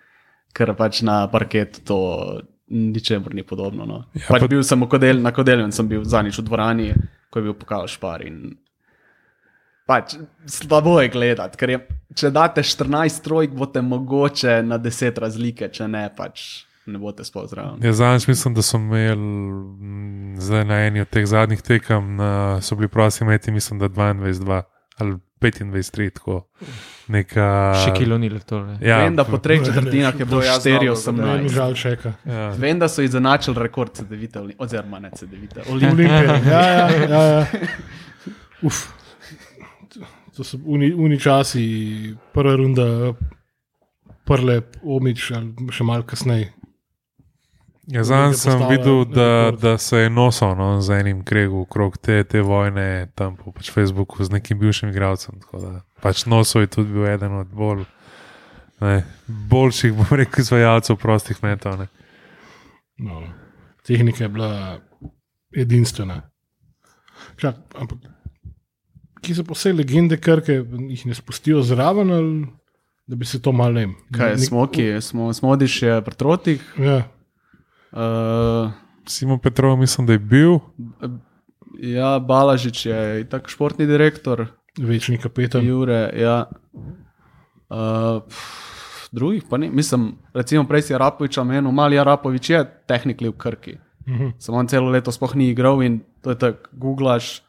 [0.55, 1.99] ker pač na parketu to
[2.73, 3.87] ničemur ni podobno.
[3.87, 4.05] No.
[4.15, 6.91] Ja, pač pa- bil sem kodel, na kodelju sem bil zadnjič v dvorani,
[7.31, 8.25] ko je bil pokal špar.
[8.27, 8.57] In...
[9.87, 10.17] Pač,
[10.47, 11.81] slabo je gledati, ker je,
[12.17, 17.47] če date 14 trojk, boste mogoče na 10 razlike, če ne, pač ne boste sploh
[17.51, 17.83] zraven.
[17.85, 22.79] Ja, Zadnjič mislim, da so imeli mm, na eni od teh zadnjih tekem, na, so
[22.79, 24.63] bili prosti meti, mislim, da 22
[24.99, 26.45] ali 25, tako
[27.09, 27.47] neka.
[27.85, 28.61] Še kilo ni to.
[28.81, 31.55] Ja, Vem, da po treh četrtinah je bilo To jaz 4 znam, Ne, mi 18.
[31.55, 32.13] žal čeka.
[32.25, 32.49] Ja.
[32.59, 35.63] Vem, da so izenačili rekord CD-vite, oziroma ne CD-vite.
[35.71, 36.09] Olimpije.
[36.09, 37.47] Ja, ja, ja, ja.
[38.67, 38.87] Uf.
[40.37, 43.13] To so uni, uni časi, prva runda,
[44.25, 45.29] prle omič,
[45.71, 46.53] še malo kasneje.
[47.91, 52.21] Ja, Zadnjič sem videl, da, da se je nosil no, z enim kregom okrog te,
[52.25, 55.41] te vojne tam po pač Facebooku z nekim bivšim igralcem.
[55.43, 55.71] tako da
[56.03, 57.83] Pač nosil je tudi bil eden od bolj.
[58.83, 61.75] Ne, boljših, bom rekel, izvajalcev prostih metov.
[61.79, 61.89] Ne.
[63.03, 63.23] No,
[63.87, 64.79] tehnika je bila
[65.55, 66.21] edinstvena.
[67.39, 67.99] Čak, ampak,
[69.23, 72.11] ki so posebej legende, krke, jih ne spustijo zraven.
[72.11, 72.43] Ali...
[73.07, 73.89] da bi se to malo ne.
[74.15, 76.63] Kaj smo, ki smo, smo odišli pri trotih.
[76.79, 77.03] Ja.
[77.93, 78.73] Uh,
[79.07, 80.59] Simon Petrov, mislim, da je bil.
[81.79, 84.47] ja, Balažič je tako športni direktor,
[84.79, 85.67] Večni kapetan.
[85.67, 86.11] Jure.
[86.17, 86.47] Ja.
[87.69, 89.71] Uh, pff, drugih pa ne.
[89.71, 93.79] Mislim, recimo prej si Arapovič omenil, mali Arapovič je tehnikli v Krki.
[94.09, 94.29] Mhm.
[94.39, 97.43] Samo on celo leto sploh ni igral in to je tako, googlaš,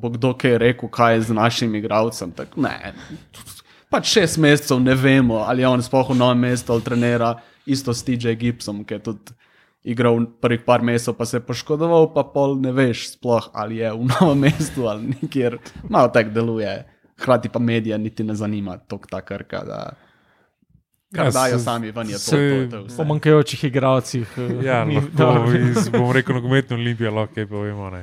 [0.00, 2.32] bo kdo kaj rekel, kaj je z našim igralcem.
[2.32, 2.94] Tak, ne.
[3.90, 7.94] Pač šest mesecev ne vemo, ali je on sploh v novem mestu ali trenera, isto
[7.94, 9.36] s TJ Gibsom, ki je tudi
[9.88, 13.92] igral prvih par mesecev, pa se je poškodoval, pa pol ne veš sploh, ali je
[13.92, 15.56] v novem mestu ali nikjer.
[15.88, 16.74] Malo tako deluje.
[17.16, 19.64] Hkrati pa medije niti ne zanima tok ta krka.
[19.64, 19.80] Da,
[21.08, 22.18] Kar Ja, dajo se- sami ven, je to.
[22.20, 22.96] se- to, to.
[22.96, 24.28] Po manjkajočih igralcih.
[24.38, 27.90] eh, Ja, ni- lahko iz, bom rekel, nogometno olimpijo, lahko kaj povemo.
[27.90, 28.02] Ne.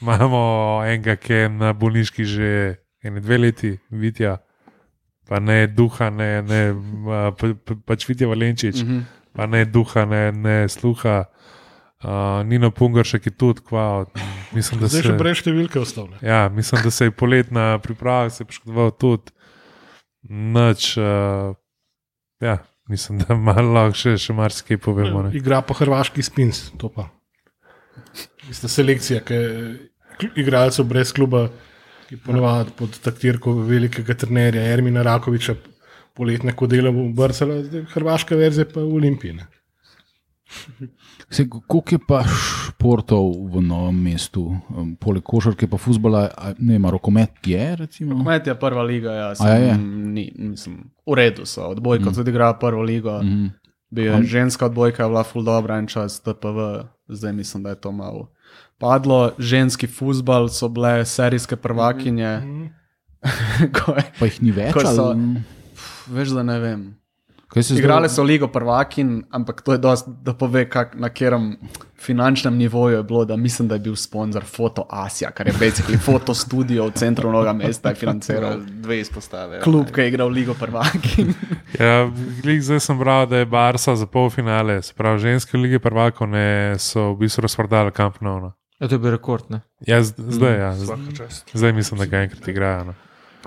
[0.00, 0.40] Imamo
[0.84, 2.50] enega, ki je na bolniški že
[3.02, 4.38] ene dve leti, Vitja,
[5.28, 6.60] pa ne duha, ne, ne
[7.36, 8.88] pa, pa, pač Vitja Valenčič, mm.
[8.88, 9.02] -hmm.
[9.36, 11.24] Pa ne duha, ne, ne sluha.
[12.00, 14.06] Uh, Nino Pungaršek je tudi kva.
[14.56, 16.16] Mislim, da se, še brez številke ostane.
[16.24, 19.34] ja, mislim, da se je poletna priprava se je poškodoval tudi.
[20.30, 21.52] Noč, uh,
[22.40, 22.56] ja,
[22.88, 25.26] mislim, da malo lahko še, še marsikaj povemo.
[25.26, 25.34] Ne.
[25.36, 27.10] Igra pa hrvaški spins, to pa.
[28.50, 31.46] Ista selekcija, ki je igralcev brez kluba,
[32.08, 35.54] ki ponovadi pod taktirko velikega trenerja Ermina Rakoviča
[36.20, 39.38] poletne kodele v Brcela, zdaj hrvaška verzija pa v Olimpiji.
[39.40, 39.48] ne.
[41.30, 46.74] Se, koliko je pa športov v novem mestu, um, poleg košarke, pa futbola, a, ne
[46.74, 47.76] vem, rokomet je?
[47.78, 48.18] Recimo?
[48.18, 49.74] Kmet je prva liga, ja, A je, je?
[49.78, 51.70] sem, ni, mislim, v redu so.
[51.70, 52.18] Odbojka mm.
[52.18, 53.22] tudi igra prvo ligo.
[53.22, 53.30] Mm.
[53.30, 53.46] Mhm.
[53.90, 57.80] Bil je ženska odbojka, je bila full dobra en čas, TPV, zdaj mislim, da je
[57.80, 58.28] to malo
[58.80, 59.32] padlo.
[59.38, 62.36] Ženski futbal so bile serijske prvakinje.
[62.38, 62.68] Mm.
[63.76, 64.74] ko je, Pa jih ni več?
[64.74, 65.59] So- ali-
[66.10, 67.00] veš, da ne vem.
[67.50, 71.56] Igrali zdaj- so ligo prvakin, ampak to je dost, da pove, kak, na katerem
[71.98, 75.98] finančnem nivoju je bilo, da mislim, da je bil sponzor Foto Asija, kar je basically
[75.98, 78.60] foto studio v centru novega mesta, je financiral.
[78.84, 79.56] Dve izpostave.
[79.56, 79.62] ja.
[79.62, 81.34] Klub, ki je igral ligo prvakin.
[81.80, 82.10] Ja,
[82.60, 87.12] zdaj sem bral, da je Barca za polfinale, se pravi, ženske lige prvakov ne so
[87.12, 88.52] v bistvu razprodali kampnovno.
[88.80, 89.44] Ja, to je bil rekord.
[89.48, 89.60] Ne?
[89.86, 90.70] Ja, zdaj, ja,
[91.16, 91.50] čast.
[91.52, 92.84] zdaj mislim, da ga enkrat igrajo.
[92.84, 92.94] No.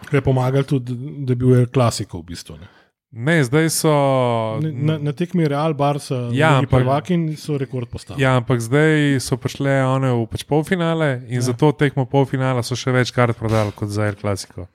[0.03, 0.95] Kaj je pomagalo tudi,
[1.25, 2.57] da je bil klasiko v bistvu.
[2.57, 2.67] Ne.
[3.13, 3.91] Ne, zdaj so.
[4.59, 8.23] Na, na tekmi Real Barca, Ja, ampak- prvaki so rekord postavili.
[8.23, 11.41] Ja, ampak zdaj so prišle one v pač polfinale in ja.
[11.41, 14.65] za to tekmo polfinala so še več kart prodali kot za Air Classico.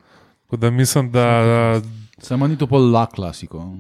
[0.46, 1.26] Tako da mislim, da
[2.18, 3.74] Samo ni to pol la klasiko.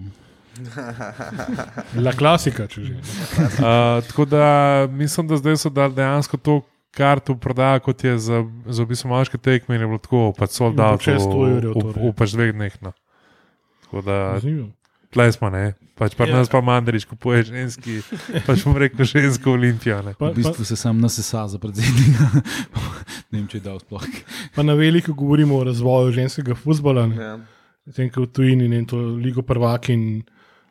[1.94, 2.94] La klasika, če že.
[3.58, 4.44] Uh, tako da
[4.90, 6.60] mislim, da zdaj so dali dejansko to
[6.90, 10.66] karto prodajo, kot je za, za v moške tekme, in je bilo tako, pač so
[10.66, 12.02] In dal po 600 evrov v, torej.
[12.02, 12.74] v pač dveh dneh.
[12.82, 12.92] No.
[13.84, 14.68] Tako da Zanimivo.
[15.10, 15.74] tle smo, ne.
[15.94, 16.36] Pač pa Ja.
[16.36, 18.00] nas pa Mandarič kupuje ženski,
[18.46, 20.02] pač bom rekel žensko olimpijo.
[20.02, 20.14] Ne.
[20.14, 22.28] Pa, V bistvu se sam nasesa za predsednika.
[23.30, 24.02] ne vem, če je dal sploh.
[24.02, 24.18] pa,
[24.54, 27.06] pa na veliko govorimo o razvoju ženskega futbola.
[27.10, 27.38] Ja.
[27.88, 30.02] Tem, ki v tujini in to ligo prvaki in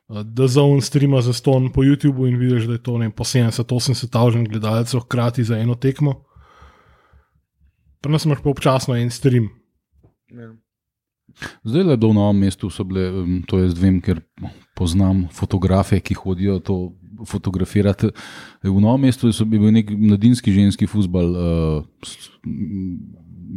[0.08, 4.10] da zone streama za ston po YouTubu in vidiš, da je to ne, po 70-80
[4.12, 6.24] tavžen gledalcev hkrati za eno tekmo.
[8.02, 9.50] Pri nas imaš pa občasno en stream.
[10.32, 10.54] Ja.
[11.64, 13.10] Zdaj le do v novem mestu so bile,
[13.48, 14.22] to jaz vem, ker
[14.78, 16.78] poznam fotografe, ki hodijo to
[17.28, 18.10] fotografirati.
[18.64, 22.14] V novem mestu so bil nek mladinski ženski futbal, uh,
[22.48, 22.96] m,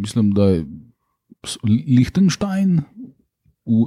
[0.02, 0.66] mislim, da je
[1.64, 2.82] Liechtenstein
[3.64, 3.86] v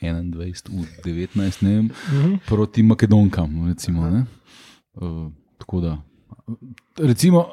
[0.00, 2.34] 21, v 19, ne vem, Mhm.
[2.46, 3.68] proti Makedonkam.
[3.68, 4.24] Recimo, ne.
[4.94, 6.02] uh, tako da,
[6.96, 7.46] recimo,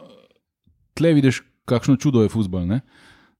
[0.93, 2.66] tle vidiš, kakšno čudo je futbol.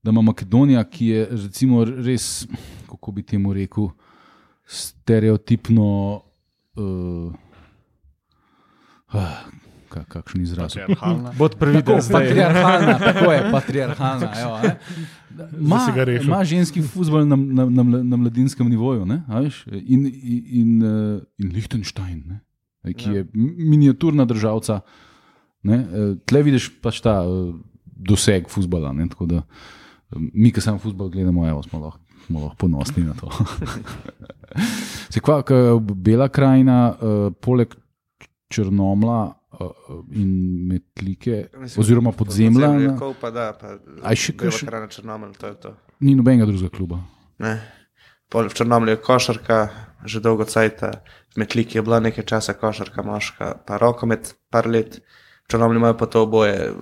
[0.04, 2.48] Da ima Makedonija, ki je recimo res,
[2.90, 3.90] kako bi temu rekel,
[4.66, 6.22] stereotipno.
[6.76, 7.34] Uh,
[9.96, 10.76] ka- kakšen izraz?
[10.76, 11.32] Patriarhalna.
[11.40, 12.26] Bod previden zdaj.
[12.28, 14.32] Patriarhalna, tako je, patriarhalna.
[14.42, 14.76] Evo, ne.
[15.60, 15.80] Ma,
[16.22, 20.70] ima ženski futbol na, na, na, na mladinskem nivoju, ne, a veš, in, in, in,
[20.84, 22.22] eh, in Liechtenstein,
[22.84, 24.80] ne, ki je mi- miniaturna državca.
[25.66, 27.52] Ne, eh, tle vidiš pač ta eh,
[27.86, 28.94] doseg futbola.
[29.12, 29.42] Tako da,
[30.16, 33.32] mi, ki samo futbol gledamo, evo, smo, lahko, smo lahko ponosni na to.
[35.12, 35.42] Se kva,
[35.80, 37.76] Bela krajina, uh, poleg
[38.52, 39.34] Črnomla
[40.12, 40.30] in
[40.66, 45.34] Metlike, Mislim, oziroma podzemlja, na- Kol pa da, pa Aj še Bela kakšen- krajina Črnomelj,
[45.34, 45.72] to je to.
[46.00, 47.00] ni nobenega drugega kluba.
[47.40, 47.62] Ne.
[48.28, 49.70] Pol v Črnomlju je košarka,
[50.06, 50.92] že dolgo cajta,
[51.32, 55.02] v Metliki je bila nekaj časa košarka, moška, pa rokomet, par let.
[55.44, 56.74] V Črnomlju imajo pa to oboje, eh,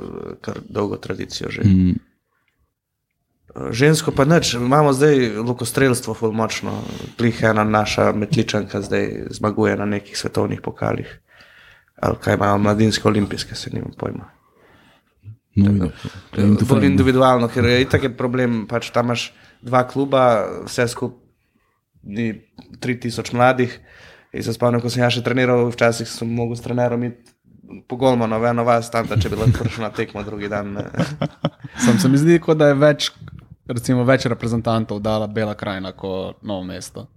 [0.42, 1.62] kar dolgo tradicijo že.
[1.62, 2.00] Mm.
[3.54, 6.74] Žensko pa nič, imamo zdaj lokostrelstvo, ful močno,
[7.18, 11.06] plih ena naša metličanka zdaj zmaguje na nekih svetovnih pokalih.
[12.04, 14.28] Ali kaj imajo mladinske olimpijske, se nimam pojma.
[15.56, 15.90] No.
[16.38, 16.92] In to Bolj fajn.
[16.92, 19.28] individualno, ker je itak je problem, pač tam imaš
[19.62, 20.24] dva kluba,
[20.66, 21.22] vse skupaj
[22.04, 22.42] ni
[22.80, 23.80] 3000 mladih.
[24.34, 27.32] In se spomnim, ko sem ja še treniral, včasih sem mogel s trenerom iti
[27.88, 30.76] po Golmano, v eno vas, tam, da če bi lahko prišel na tekmo drugi dan.
[31.86, 33.10] Sam se mi zdi, kot da je več,
[33.70, 37.08] recimo, več reprezentantov dala Bela krajina kot novo mesto.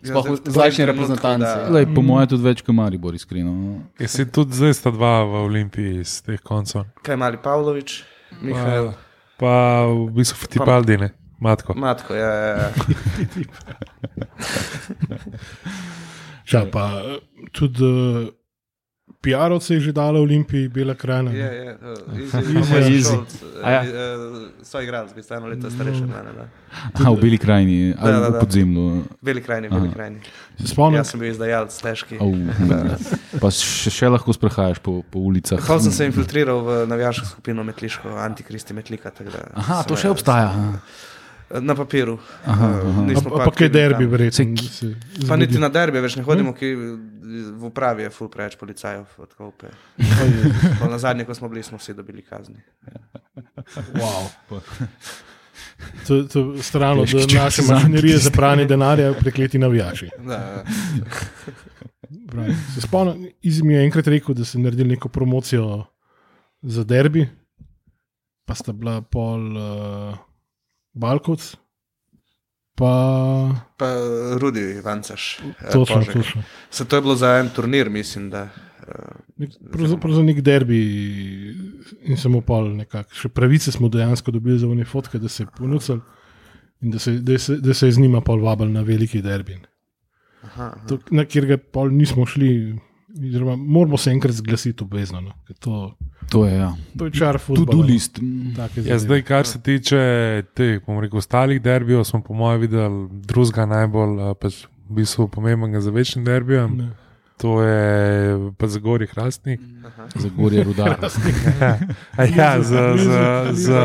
[0.00, 1.44] Sploh Ja, v zdajšnji reprezentanci.
[1.44, 3.52] da- Lej, po mojem, tudi več kot Maribor, iskreno.
[3.52, 3.82] no.
[3.98, 6.84] Je si tudi zdaj sta dva v Olimpiji iz teh koncev.
[7.02, 8.02] Kaj mali Pavlović,
[8.40, 8.92] Mihajl,
[9.36, 9.52] Pa
[9.84, 11.74] v bistvu Fittipaldi, ne, matko.
[11.74, 12.70] Matko, ja, ja, ja.
[16.46, 17.02] Ja, pa
[17.52, 17.86] tudi
[19.20, 21.28] PR-ovce je že dala v Olimpiji, Bela krajina.
[21.30, 21.56] Je, ne.
[21.56, 23.14] je, uh, Easy, easy, easy.
[23.20, 23.36] easy.
[23.62, 23.80] A ja.
[24.64, 26.32] So igralci, bi sta eno leto starejši od mene.
[26.36, 26.46] Da.
[26.94, 28.40] Aha, v Beli krajini, ali da, v da.
[28.40, 28.86] podzemlju.
[29.22, 30.18] Veli krajni, veli krajni.
[30.56, 32.16] Se spomnim, Jaz sem bil izdajalec težki.
[33.40, 35.60] Pa še, še lahko sprehajaš po, po ulicah.
[35.68, 39.12] Hval sem se infiltriral v navijaško skupino Metliško, Antikristi Metlika.
[39.20, 40.48] Da, Aha, to sem, še eh, obstaja.
[40.48, 40.80] aha.
[41.52, 42.18] Na papiru.
[42.44, 43.02] Aha, Eh, aha.
[43.02, 44.54] nismo pa, pa kaj derbi, verjetno.
[45.28, 46.68] Pa niti na derbi več ne hodimo, ki
[47.50, 49.04] v upravi je ful preveč policajev.
[49.18, 49.66] odkope.
[50.78, 52.62] Pa Na zadnje, ko smo bili, smo vsi dobili kazni.
[53.94, 54.30] Wow.
[56.06, 60.08] To, to strano, Težki da naše mašinerije za pranje denarja prekleti navijači.
[60.26, 60.64] Da,
[62.26, 62.54] Pravi.
[62.74, 65.84] Se spomnim, Izmi mi je enkrat rekel, da ste naredili neko promocijo
[66.62, 67.28] za derbi,
[68.44, 70.16] pa sta bila pol uh,
[70.92, 71.56] Balkovc,
[72.74, 72.90] pa
[73.76, 73.86] pa
[74.36, 75.38] Rudi Vancaš.
[75.40, 76.12] eh, točno, Požek.
[76.14, 76.42] točno.
[76.70, 78.48] Se to je bilo za en turnir, mislim, da.
[79.38, 80.80] eh, Pravzaprav za nek derbi
[82.02, 83.14] in samo pol nekako.
[83.14, 86.00] Še pravice smo dejansko dobili za one fotke, da se je ponudil
[86.80, 89.58] in da se, da, se, da se je z njima pol vabil na veliki derbi.
[90.42, 90.86] Aha, aha.
[90.88, 92.76] To, na kjer ga pol nismo šli,
[93.20, 95.20] oziroma moramo se enkrat zglasiti obvezno.
[95.20, 95.34] No.
[95.46, 95.94] ker To,
[96.30, 96.70] To je, ja.
[96.98, 97.82] to je čar Tudi futbola.
[97.82, 97.86] no.
[97.86, 98.18] list.
[98.86, 100.00] Ja, zdaj, kar se tiče
[100.54, 105.80] teh, bom rekel, ostalih derbijev, smo po mojem videli drugega najbolj pač, v bistvu pomembnega
[105.80, 106.76] za večnim derbijem.
[106.76, 106.90] Ne.
[107.40, 109.60] To je pa Zagorje Hrastnik.
[110.14, 110.96] Za gorje rudar.
[112.18, 113.80] A ja, za, za, za,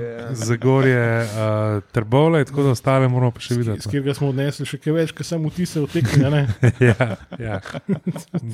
[0.00, 0.34] ja.
[0.34, 3.84] Zagorje uh, Trbovle, tako da ostale moramo pa še videti.
[3.84, 3.90] no.
[3.92, 6.24] katerega smo odnesli še kaj več, kot samo vtise v tekmi.
[6.24, 6.42] a ne?
[6.88, 7.60] ja, ja.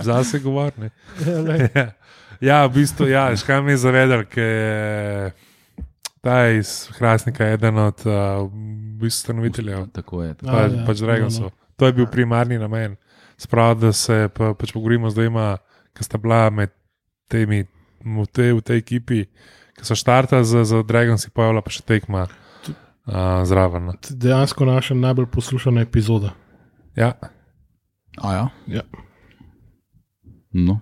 [0.02, 0.90] Zase govorne.
[1.22, 1.86] Ja.
[2.40, 2.48] Ja.
[2.48, 5.32] ja, v bistvu, ja, škaj me je zavedal, ker je
[6.20, 8.50] ta iz Hrastnika eden od uh,
[9.02, 9.86] ustanoviteljev.
[9.92, 10.30] Tako je.
[10.30, 10.52] A, Tako.
[10.52, 11.50] pa, ja, pač Dragonsov.
[11.50, 12.96] no, To je bil primarni namen.
[13.40, 15.56] Sprav, da se pa, pač pogovorimo z dvema,
[15.96, 16.72] ki sta bila med
[17.28, 17.64] temi
[18.04, 19.24] v tej, v tej ekipi,
[19.76, 23.88] ki so štartali za, za Dragonsi, pa je bila pa še tekma uh, zraven.
[23.88, 23.96] no.
[24.10, 26.34] Dejansko naša najbolj poslušana epizoda.
[26.96, 27.16] Ja.
[28.20, 28.44] A ja.
[28.68, 28.84] Ja.
[30.52, 30.80] No.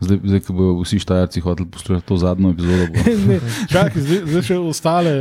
[0.00, 2.98] Zdaj, zdaj, ko bodo vsi štajerci hoteli poslušati to zadnjo epizodo, bo.
[3.32, 3.40] Ne,
[3.70, 5.12] čakaj, zdaj, zdaj še ostale,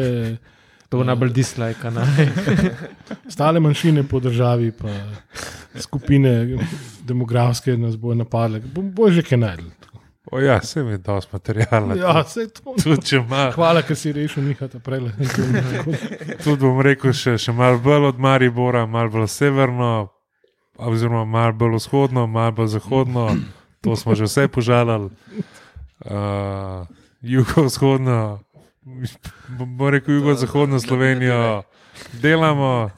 [0.89, 1.91] To bo najbolj dislike.
[1.91, 2.31] Ne?
[3.27, 4.87] ostale manjšine po državi, pa
[5.79, 6.57] skupine
[7.03, 8.59] demografske nas bojo napadle.
[8.59, 9.67] Bo, bo že kaj najdel.
[10.31, 11.95] O ja, se mi je dosti materijala.
[11.95, 12.75] Ja, sej to.
[12.83, 13.19] Tudi,
[13.55, 15.11] Hvala, ker si rešil Mihata prej.
[16.43, 20.09] tudi bom rekel, še, še malo bolj od Maribora, malo bolj severno,
[20.77, 23.35] oziroma malo bolj vzhodno, malo bolj zahodno.
[23.81, 25.09] To smo že vse požalili.
[26.05, 26.87] Uh,
[27.21, 28.39] jugovzhodno,
[29.57, 31.63] bom rekel jugovzhodno Slovenijo,
[32.21, 32.89] delamo,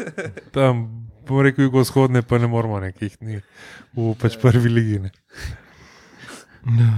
[0.52, 3.42] tam bom rekel jugovzhodne, pa ne moramo nekih ni
[3.94, 5.00] v pač prvi ligi.
[5.00, 5.12] Ne.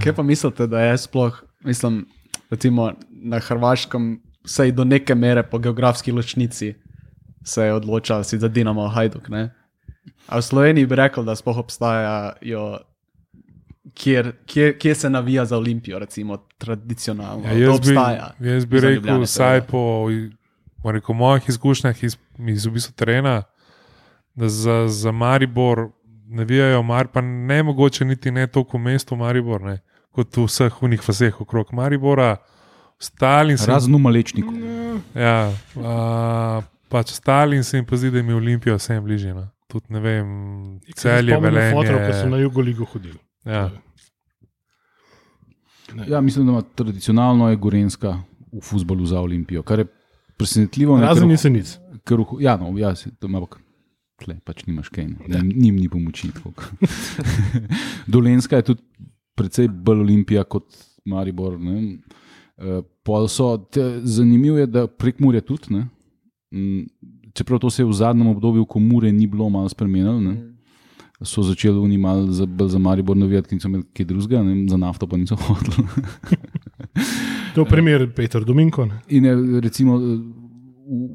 [0.02, 2.06] Kaj pa mislite, da je sploh, mislim,
[2.50, 6.74] recimo na Hrvaškem, vsaj do neke mere po geografski ločnici
[7.44, 9.28] se je odločal si za Dinamo Hajduk.
[9.28, 9.50] Ne?
[10.26, 12.66] A v Sloveniji bi rekel, da sploh obstajajo,
[13.94, 17.48] kjer, kjer, kjer se navija za Olimpijo, recimo tradicionalno.
[17.48, 17.94] Ja, jaz, bi,
[18.48, 20.36] jaz bi rekel, Ljubljane, vsaj seveda.
[20.82, 23.42] po rekel, mojih izkušnjah iz, iz v bistvu terena,
[24.34, 25.88] da za, za Maribor
[26.26, 29.78] navijajo, mar, pa ne mogoče niti ne toliko v mestu Maribor, ne,
[30.10, 32.36] kot v vseh unih vseh okrog Maribora.
[33.02, 34.52] Stalin se Razen v malečniku.
[35.14, 39.34] Ja, uh, pač Stalin se jim pa zdi, da jim je Olimpija vsem bližje.
[39.34, 39.48] No.
[39.72, 40.26] Tudi ne vem,
[40.94, 42.30] celje, Fotor, ki so velenje.
[42.30, 43.16] na jugu ligo hodili.
[43.44, 43.70] Ja.
[46.08, 49.86] Ja, mislim, da ima tradicionalno je Gorenska v futbolu za Olimpijo, kar je
[50.36, 50.96] presenetljivo.
[50.96, 51.78] ne, Razen ker- jesenic.
[52.04, 53.56] ker Ja, no, ja, se, to ima pa.
[54.16, 55.16] Tle, pač nimaš kaj, ne.
[55.40, 56.28] njim, njim ni pomoči.
[58.06, 58.82] Dolenska je tudi
[59.34, 60.64] precej bolj olimpija kot
[61.04, 61.58] Maribor.
[61.60, 61.98] Ne.
[62.56, 65.86] Uh, pol so, te, zanimivo je, da prek Mure tudi, ne,
[67.32, 70.36] čeprav to se je v zadnjem obdobju, ko Mure ni bilo malo spremenilo, ne,
[71.22, 74.76] so začeli oni malo za, za Maribor navijati, ki niso imeli kaj drugega, ne, za
[74.76, 75.86] nafto pa niso hodili.
[77.54, 78.86] To je primer Petra Dominko.
[78.86, 79.00] Ne?
[79.08, 80.16] In je, recimo, v,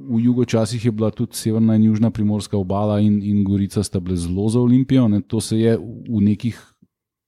[0.09, 3.99] v jugu časih je bila tudi severna in južna primorska obala in, in Gorica sta
[3.99, 5.07] bile zelo za Olimpijo.
[5.07, 5.21] Ne.
[5.21, 6.59] To se je v nekih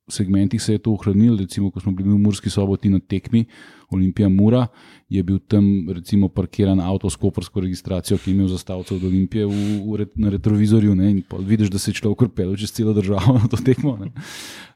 [0.10, 1.38] segmentih se je to ohranilo.
[1.38, 3.46] Recimo, ko smo bili v Murski soboti na tekmi
[3.92, 4.68] Olimpija Mura,
[5.10, 9.46] je bil tam recimo parkiran avto s kopersko registracijo, ki je imel zastavce od Olimpije
[9.46, 9.54] v,
[9.86, 10.96] v, na retrovizorju.
[10.96, 13.98] Ne, in vidiš, da se je človek urpel čez celo državo na to tekmo.
[13.98, 14.12] Ne.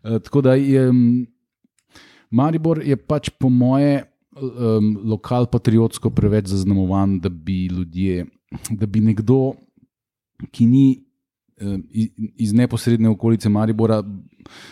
[0.04, 0.88] E, tako da je.
[0.90, 1.26] m,
[2.34, 4.02] Maribor je pač po moje
[4.34, 8.26] um, lokal patriotsko preveč zaznamovan, da bi ljudje,
[8.70, 9.54] da bi nekdo,
[10.52, 10.86] ki ni
[12.38, 14.04] iz, neposredne okolice Maribora,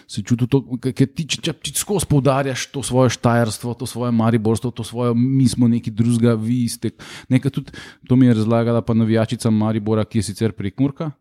[0.08, 4.12] se čutil to, ker ti, če, če ti skozi poudarjaš to svoje štajerstvo, to svoje
[4.16, 6.92] mariborstvo, to svoje, mi smo neki drugega, vi ste.
[7.32, 7.76] Nekaj tudi
[8.08, 11.12] to mi je razlagala pa navijačica Maribora, ki je sicer prekmurka.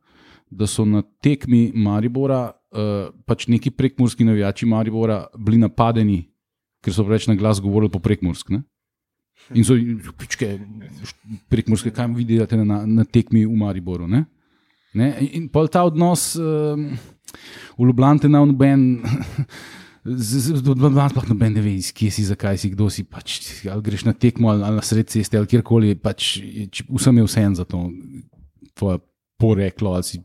[0.51, 6.25] Da so na tekmi Maribora, uh, pač neki prekmurski navijači Maribora, bili napadeni,
[6.83, 8.51] ker so preveč na glas govorili po prekmursk.
[8.51, 8.65] Ne?
[9.55, 9.77] In so
[10.19, 10.57] pičke,
[11.51, 14.11] prekmurske, kaj vi delate na, na tekmi v Mariboru.
[14.11, 14.25] Ne?
[14.95, 15.11] Ne?
[15.33, 16.89] In, pol ta odnos um,
[17.79, 18.89] v Ljubljani na noben.
[20.01, 23.05] Sploh noben ne ve, kje si, zakaj si, kdo si.
[23.05, 23.37] Pač,
[23.69, 25.95] ali greš na tekmo, ali, ali na sred ceste, ali kjerkoli.
[26.01, 26.39] Pač,
[26.73, 27.85] če- vsem je vse en za to,
[28.75, 29.03] tvoje
[29.41, 29.95] poreklo.
[29.99, 30.25] ali si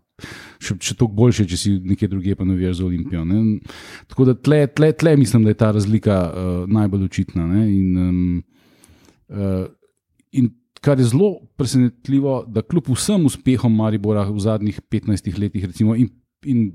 [0.64, 3.26] Še, še toliko boljše, če si nekje drugje pa navijaš za Olimpijo.
[3.28, 3.60] Ne?
[4.08, 7.48] Tako da tle, tle, tle mislim, da je ta razlika uh, najbolj očitna.
[7.50, 7.66] Ne?
[7.74, 8.44] In, um,
[9.28, 9.66] uh,
[10.32, 10.48] in
[10.86, 16.12] kar je zelo presenetljivo, da kljub vsem uspehom Maribora v zadnjih 15 letih, recimo, in,
[16.46, 16.68] in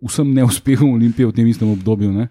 [0.00, 2.30] vsem neuspehom Olimpije v tem istem obdobju, ne?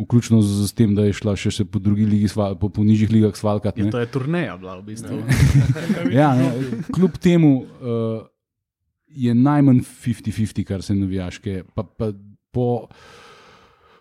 [0.00, 2.84] vključno z, z tem, da je šla še, še po drugih ligih, sval- po, po
[2.86, 3.84] nižjih ligah svalkati.
[3.84, 5.18] Ja, to je turneja bila v bistvu.
[6.08, 6.48] Ja, ne,
[6.88, 8.22] kljub temu uh,
[9.12, 11.58] je najmanj 50-50, kar se navijaške.
[11.76, 12.14] Pa, pa
[12.48, 12.88] po,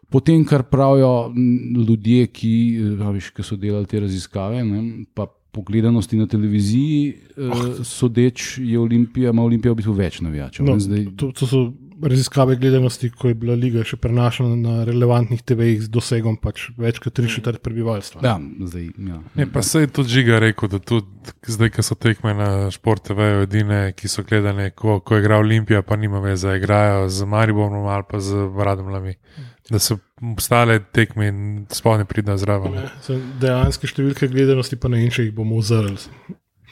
[0.08, 4.86] po tem, kar pravijo ljudje, ki, eh, a veš, ki so delali te raziskave, ne,
[5.12, 10.66] pa po gledanosti na televiziji, uh, sodeč je Olimpija, ima Olimpija v bistvu več navijačev.
[10.66, 11.64] No, zdaj, to, to so
[12.08, 17.00] raziskave gledanosti, ko je bila liga še prenašana na relevantnih TV-jih z dosegom pač več
[17.04, 18.22] kot tri četrt prebivalstva.
[18.24, 19.20] ja, zdaj, ja.
[19.36, 23.10] Ne, pa se je tudi žiga rekel, da tudi zdaj, ko so tekme na Sport
[23.10, 27.88] TV, edine, ki so gledane, ko, ko igra Olimpija, pa nima veze, igrajo z Mariborom
[27.88, 29.16] ali pa z Radomljami.
[29.70, 30.00] Da so
[30.38, 31.40] ostale tekme in
[31.72, 32.74] sploh ne pridejo zraven.
[32.76, 32.90] ne.
[33.02, 35.96] Se Dejanske številke gledanosti pa ne vem, če jih bomo uzrli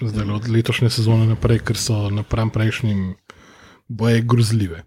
[0.01, 3.15] zdaj od letošnje sezone naprej, ker so napram prejšnjim
[3.87, 4.83] boje grozljive.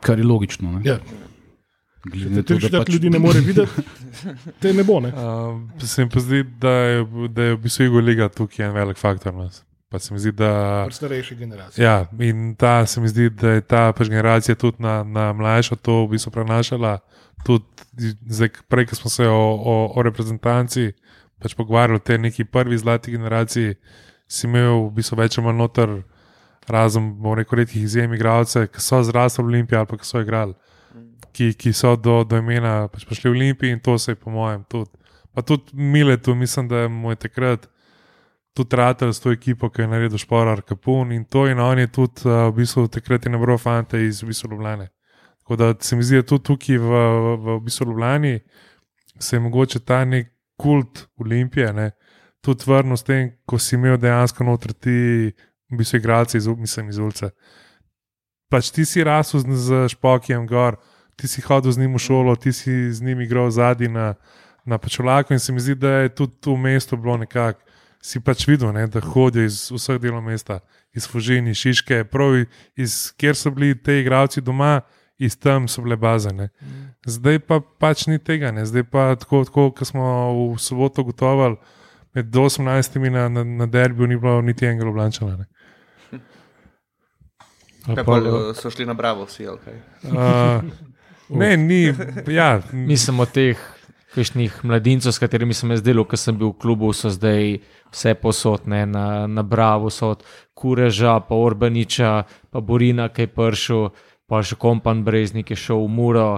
[0.00, 0.78] Kar je logično.
[0.78, 0.80] Ne?
[0.84, 0.98] Ja,
[2.04, 3.82] Glede Tri da četrt pač- ljudi ne more videti,
[4.60, 5.00] te ne bo.
[5.00, 5.08] Ne?
[5.08, 8.74] Uh, se mi pa zdi, da je, da je v bistvu Igo Liga tukaj en
[8.76, 9.32] velik faktor.
[9.34, 9.48] No.
[9.88, 10.86] Pa se mi zdi, da.
[10.90, 11.84] Starejši generaciji.
[11.84, 15.76] Ja, in ta se mi zdi, da je ta pač generacija tudi na, na mlajšo
[15.76, 16.98] to v bistvu prenašala.
[17.44, 20.92] Tudi zdaj, prej, ko smo se o, o, o reprezentanci
[21.42, 23.74] pač pogovarjali, o tej neki prvi zlati generaciji,
[24.28, 25.94] si imel v bistvu več ali manj noter,
[26.70, 30.22] razen, bomo rekel, redkih izjem igralcev, ki so zrasli v Olimpiji ali pa ki so
[30.24, 30.54] igrali,
[31.36, 34.32] ki, ki so do, do imena pač prišli v Olimpiji in to se je, po
[34.32, 34.90] mojem, tudi.
[35.34, 37.68] Pa tudi Miletu, mislim, da mu je takrat
[38.54, 41.90] tudi ratelj s to ekipo, ki je naredil šporar Kapun in to in on je
[41.90, 44.88] tudi uh, v bistvu takrat je nabral fante iz v bistvu Ljubljane.
[45.44, 48.38] Tako da se mi zdi, da tudi tukaj v, v, v bistvu Ljubljani
[49.20, 51.90] se je mogoče ta nek kult Olimpije ne,
[52.40, 54.96] tudi vrnil s tem, ko si imel dejansko noter ti
[55.70, 57.30] v bistvu igralce iz, mislim, iz ulice.
[58.48, 60.80] Pač ti si rasel z, z Špokijem gor,
[61.16, 64.14] ti si hodil z njim v šolo, ti si z njim igral zadnji na,
[64.64, 67.60] na Pačolaku in se mi zdi, da je tudi tu v mestu bilo nekako
[68.04, 70.58] si pač videl, ne, da hodijo iz vseh delov mesta,
[70.92, 72.36] iz Fužini, Šiške, prav
[72.76, 74.82] iz kjer so bili ti igravci doma,
[75.18, 76.32] iz tam so bile baze.
[76.32, 76.48] Ne.
[77.06, 78.66] Zdaj pa pač ni tega, ne.
[78.66, 80.06] zdaj pa tako, tako kot smo
[80.54, 81.56] v soboto gotovali,
[82.14, 83.10] med 18.
[83.10, 85.36] na, na, na derbiju ni bilo niti enega Ljubljančana.
[85.36, 85.46] Ne.
[87.94, 89.74] Kaj pa eh, so šli na Bravo vsi, ali kaj?
[90.02, 90.62] Uh,
[91.28, 91.94] ne, ni,
[92.32, 93.60] ja, Mislim o teh
[94.14, 97.58] kakšnih mladincov, s katerimi sem jaz delal, ko sem bil v klubu, so zdaj
[97.90, 100.22] vse posodne, na, na Bravo, so od
[100.54, 103.88] Kureža, pa Orbaniča, pa Borina, ki je prišel,
[104.26, 106.28] pa še kompan Breznik je šel v Muro.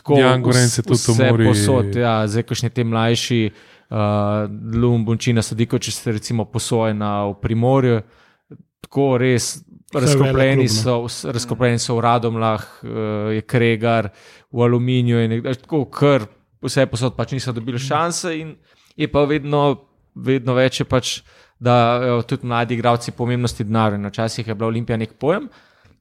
[0.00, 1.48] Tako, Jan Gorenc je tudi Muri.
[1.50, 3.40] Posod, ja, zdaj, kakšni ti mlajši,
[3.92, 4.46] uh,
[4.80, 8.00] Lumbunčina, Sadiko, če ste recimo posojena v Primorju,
[8.86, 9.58] tako res.
[9.94, 12.88] Razkopljeni so, vs- razkopljeni so v Radomlah, uh,
[13.36, 14.10] je Kregar,
[14.50, 16.26] v Aluminiju in tako kar
[16.64, 18.32] vse posod pač niso dobili šanse.
[18.40, 18.56] In
[18.96, 19.76] Je pa vedno,
[20.16, 21.20] vedno več, je pač,
[21.60, 24.00] da evo, tudi mladi igravci pomembnosti denarja.
[24.08, 25.50] Včasih je bila Olimpija nek pojem.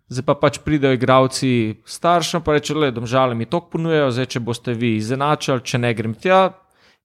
[0.05, 4.43] Zdaj pa pač pridejo igravci staršem, pa rečejo, da domžale mi to ponujejo, zdaj če
[4.45, 6.43] boste vi izenačili, če ne grem tja.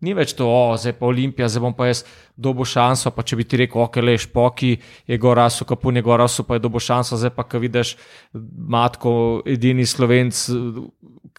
[0.05, 2.03] Ni več to, o, zdaj pa Olimpija, zdaj bom pa jaz
[2.37, 3.13] dobo šanso.
[3.13, 4.75] Pa če bi ti rekel, ok, leš, poki
[5.09, 7.97] je gora, so kapun je gora, so pa je dobo šanso, zdaj pa, ko vidiš
[8.33, 9.13] matko,
[9.49, 10.41] edini slovenc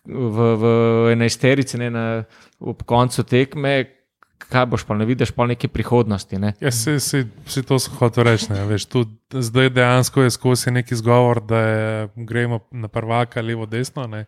[0.06, 0.76] v, v
[1.16, 2.06] enajsterici, ne, na,
[2.62, 3.76] ob koncu tekme.
[4.52, 6.40] Kaj boš pa ne vidiš, pa neke prihodnosti.
[6.40, 6.54] Ne?
[6.60, 8.52] Ja, se, se, se to hotel reči.
[8.52, 13.66] ne, Veš, tudi, zdaj dejansko je skozi neki izgovor, da je, gremo na prvaka, levo,
[13.66, 14.08] desno.
[14.08, 14.26] Ne.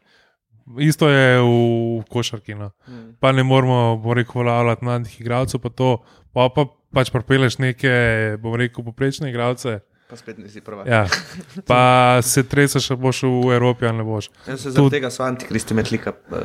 [0.80, 2.56] Isto je v košarki.
[2.56, 2.72] No.
[3.20, 5.98] Pa ne moramo, bom rekel, uveljavljati mladih igralcev, pa to,
[6.32, 7.92] pa, pa pač propeleš neke,
[8.40, 9.82] bom rekel, poprečne igralce.
[10.14, 10.84] Pa spet nisi prva.
[10.86, 11.08] Ja.
[11.66, 14.28] Pa se treseš, ali boš v Evropi ali ne boš.
[14.48, 16.38] Jaz se zaradi tega so antikristi metlika uh,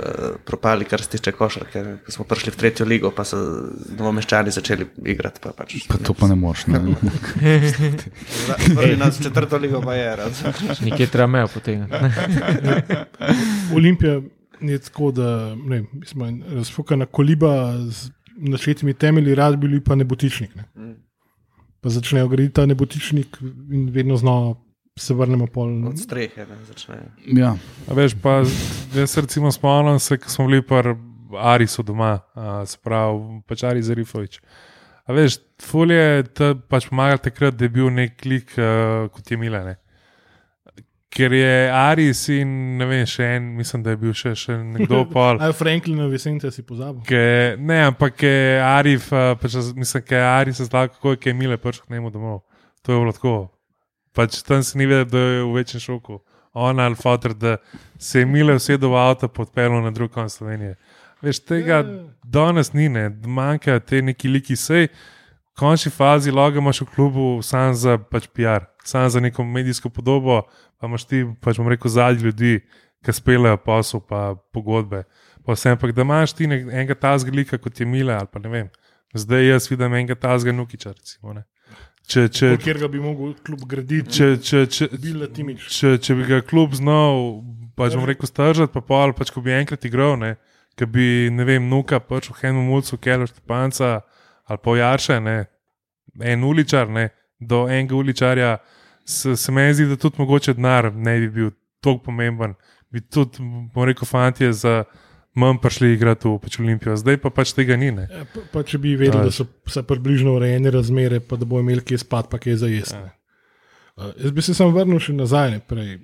[0.44, 1.82] propali, kar se tiče košarke.
[2.06, 3.36] Ko smo prišli v tretjo ligo, pa so
[3.98, 5.42] novomeščani začeli igrati.
[5.44, 6.64] Pa pač, Pa to pa ne moreš.
[6.72, 6.80] Ne?
[8.78, 10.16] Prvi nas v četrto ligo pa je.
[10.88, 11.92] Nekje treba mejo potegniti.
[13.76, 14.20] Olimpija
[14.60, 18.08] je tako, da ne, vem, smo en razfukana koliba z
[18.38, 20.56] načetimi temelji, rad bi bili pa nebotičnik.
[20.56, 20.64] Ne.
[21.80, 23.38] Pa začnejo graditi ta nebotičnik
[23.70, 24.54] in vedno znova
[24.98, 25.70] se vrnemo pol.
[25.88, 27.10] Od strehe ne, začnejo.
[27.38, 27.52] Ja.
[27.86, 28.40] A veš, pa
[28.94, 30.96] jaz se recimo spomnim, se, ko smo bili pri
[31.38, 34.40] Arisu doma, a, se pravi, pač Aris Zarifovič.
[35.06, 39.38] A veš, folje te pač pomaga takrat, da je bil nek lik uh, kot je
[39.40, 39.78] Milane.
[41.08, 45.04] Ker je Aris in ne vem, še en, mislim, da je bil še, še nekdo
[45.14, 45.40] pol.
[45.40, 47.00] Aj Franklina Vesence si pozabil.
[47.08, 51.34] Ke, ne, ampak je Arif, uh, pač, mislim, da je Arif se zdal, kako je
[51.34, 52.42] Mile prišel k njemu domov.
[52.84, 53.36] To je bilo tako.
[54.12, 56.20] Pač tam se ni vedel, da je v večjem šoku.
[56.58, 57.56] On ali fotor, da
[57.98, 60.76] se je Mile usedel v avto, podpeljal na drug konec Slovenije.
[61.24, 61.82] Veš, tega
[62.22, 64.86] danes ni, ne, manjkajo te neki liki sej.
[64.86, 65.17] V
[65.58, 70.42] končni fazi logo imaš v klubu sam za pač PR, sam za neko medijsko podobo,
[70.78, 72.60] pa imaš ti, pač bom rekel, zadnji ljudi,
[73.04, 75.04] ki speljajo posel, pa pogodbe.
[75.46, 78.42] Pa vse, ampak da imaš ti nek, enega tazga lika kot je Mile ali pa
[78.42, 78.72] ne vem.
[79.14, 81.32] Zdaj jaz vidim enega tazga Nukiča, recimo.
[81.32, 81.46] Ne.
[82.08, 84.88] Če, če, Kjer ga bi mogel klub graditi, če, če, če,
[85.68, 87.42] če, če bi ga klub znal,
[87.76, 90.36] pač bom rekel, stržati, pa pol, pač ko bi enkrat igral, ne,
[90.78, 93.98] ki bi, ne vem, nuka, pač v Henu Mulcu, Kelo Štepanca
[94.48, 95.38] ali pa Jarše, ne,
[96.20, 98.56] en uličar, ne, do enega uličarja,
[99.04, 102.54] se, se meni zdi, da tudi mogoče denar ne bi bil tako pomemben.
[102.90, 103.44] Bi tudi,
[103.74, 104.82] bom rekel, fantje za
[105.38, 107.92] manj prišli igrati v pač Olimpijo, zdaj pa pač tega ni.
[107.92, 111.60] Ja, pa, pa če bi vedeli, da so vse približno urejene razmere, pa da bo
[111.62, 112.98] imel kje spat, pa kje za jesti.
[113.98, 115.60] Uh, jaz bi se sam vrnil še nazaj.
[115.70, 115.98] Prej.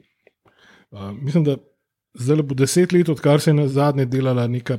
[0.95, 1.57] Uh, mislim, da
[2.20, 4.78] zdaj bo deset let, odkar se je na zadnje delala neka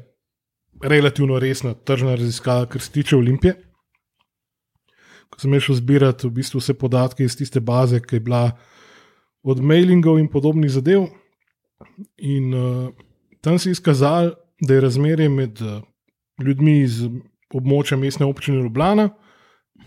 [0.83, 3.55] relativno resna tržna raziskava, kar se tiče Olimpije.
[5.29, 8.51] Ko sem šel zbirati v bistvu vse podatke iz tiste baze, ki je bila
[9.43, 11.07] od mailingov in podobnih zadev.
[12.17, 12.89] In uh,
[13.41, 15.81] tam se je izkazalo, da je razmerje med uh,
[16.43, 17.01] ljudmi iz
[17.53, 19.09] območja mestne občine Ljubljana,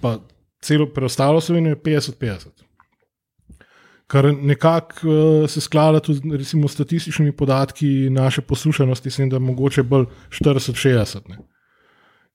[0.01, 0.19] pa
[0.63, 2.68] celo preostalo Slovenijo je 50-50.
[4.09, 5.15] Kar nekako uh,
[5.47, 11.29] se sklada tudi recimo, s statističnimi podatki naše poslušanosti, sem da mogoče bolj 40-60.
[11.29, 11.39] ne.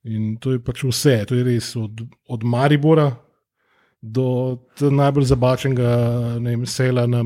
[0.05, 3.07] In to je pač vse, to je res od, od Maribora
[4.01, 5.89] do najbolj zabačenega
[6.39, 7.21] ne vem, sela na,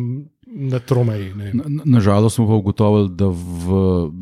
[0.45, 1.33] na Tromeji.
[1.33, 1.81] ne vem.
[1.85, 3.65] Nažalost smo pa ugotovili, da v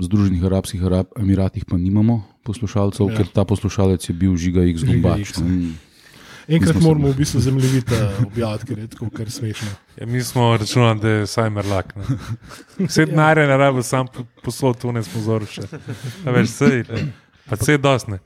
[0.01, 3.17] Združenih arabskih Arab Emiratih pa nimamo poslušalcev, Ja.
[3.17, 5.19] ker ta poslušalec je bil žiga X Žiga Gumbač.
[5.29, 5.75] X, ne.
[6.47, 9.67] Enkrat moramo v bistvu zemljevita objaviti, ker je tako kar smešno.
[9.97, 11.95] Ja, mi smo računali, da je vsaj merlak.
[11.95, 12.03] ne.
[12.87, 15.61] Vse denarje ne rabi, sam po- poslal tu ne smo zoruše.
[16.25, 17.07] Več sej, ne.
[17.49, 18.19] pa vse dosne.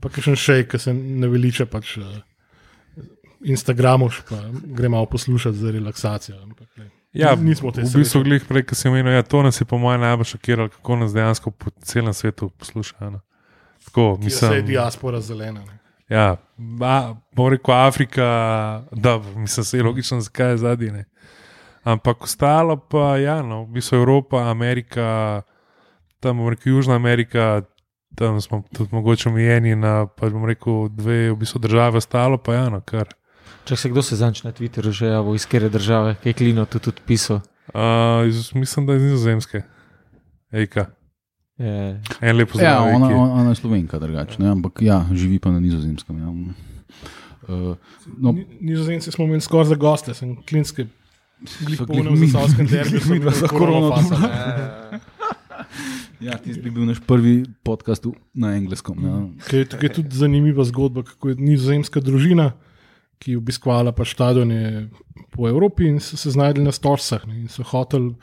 [0.00, 2.04] Pa še še, ki se ne veliča pač uh,
[3.44, 6.36] Instagramoš, pa gre malo poslušati za relaksacijo.
[6.42, 6.90] Ampak, ne.
[7.12, 9.78] Ja, Nismo te v bistvu, glih prej, ki sem omenil, ja, to nas je po
[9.78, 13.10] mojem najbolj šokiralo, kako nas dejansko po celem svetu poslušajo.
[13.10, 13.20] no.
[13.84, 15.64] Tako, Mislim, da je diaspora zelena.
[15.64, 15.79] Ne.
[16.10, 16.36] Ja,
[17.36, 18.24] bom rekel Afrika,
[18.92, 21.04] da, mislim, se je logično, zakaj je zadnji.
[21.82, 25.42] Ampak ostalo pa, ja, no, v bistvu Evropa, Amerika,
[26.20, 27.62] tam bom rekel Južna Amerika,
[28.14, 32.54] tam smo tudi mogoče omejeni na, pa bom rekel, dve v bistvu države, ostalo pa,
[32.54, 33.14] ja, no, kar.
[33.64, 36.64] Če se kdo se zanč na Twitterju že javil iz kere države, kaj je Klino
[36.66, 37.40] tudi odpisal.
[37.70, 39.62] Uh, iz, mislim, da je iz Nizozemske.
[40.52, 40.90] Ejka,
[41.60, 41.72] Je,
[42.20, 42.86] en lep Ja, pozdrav.
[42.90, 43.14] ona, Eki.
[43.14, 46.18] ona je slovenka, drugače, ne, ampak ja, živi pa na nizozemskem.
[46.18, 46.28] Ja.
[47.46, 47.76] Uh,
[48.16, 50.86] no, Ni- Nizozemci smo imeli skoraj za goste, sem klinske.
[51.90, 54.28] Unem mi- zasavskem derbiju, midva imel za korono koronafasa, doma.
[54.28, 55.00] ne.
[56.20, 58.96] Ja, ti bi bil naš prvi podcast v- na engleskem.
[59.00, 59.20] Ja.
[59.52, 62.52] Je tukaj tudi zanimiva zgodba, kako je nizozemska družina,
[63.18, 64.88] ki je obiskvala pač stadione
[65.30, 67.24] po Evropi in so se znašli na Storsah.
[67.26, 68.14] Ne, in so hoteli,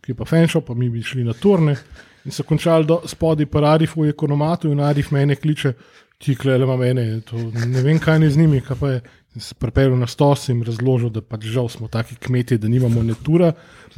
[0.00, 1.76] ki je pa fenšo, pa mi bi šli na turne.
[2.24, 5.72] In so končali spodaj po Arifu v ekonomatu in Arif mene kliče,
[6.18, 9.02] ti klele ima mene, to, ne vem kaj ne z njimi, pa je.
[9.34, 13.16] Se pripeljal na stos in razložil, da pač žal smo taki kmeti, da nimamo ne
[13.18, 13.48] tura,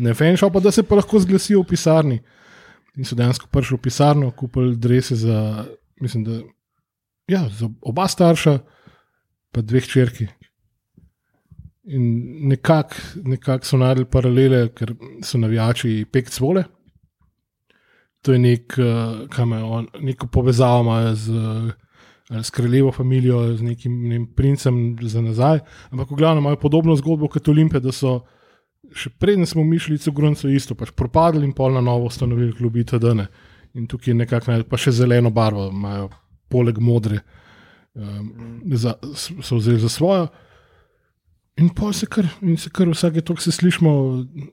[0.00, 2.16] ne fenšo, pa da se pa lahko zglasijo v pisarni.
[2.96, 5.66] In so dejansko prišli v pisarno, kupili drese za,
[6.00, 6.38] mislim, da
[7.28, 8.56] ja, za oba starša,
[9.52, 10.30] pa dveh črki.
[11.92, 12.08] In
[12.48, 16.64] nekako nekak so naredili paralele, ker so navijači pek cvole.
[18.26, 21.42] To je nek, uh, kaj ima on, neko povezavo imajo z,
[22.42, 25.60] s kraljevo familijo, z nekim ne vem, princem za nazaj.
[25.90, 28.18] Ampak v glavnem imajo podobno zgodbo kot Olimpije, da so
[28.94, 32.84] še preden smo mišli, so grunco isto, pač propadli in pol na novo ustanovili klubi
[32.86, 33.26] TDN.
[33.76, 36.08] In tukaj nekako, pa še zeleno barvo imajo,
[36.52, 37.20] poleg modre,
[37.94, 40.28] um, za, so vzeli za svojo.
[41.60, 43.92] In pa se kar, in se kar vsake toliko se slišmo,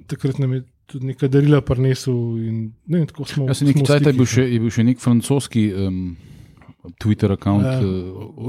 [0.07, 2.13] takrat nam je tudi nekaj darila prinesel.
[2.39, 2.55] In,
[2.85, 3.47] ne, vem, tako smo.
[3.47, 6.15] Ja, se nekaj časa je bil še, je bil še nek francoski um,
[6.97, 7.89] Twitter račun, Ja, uh,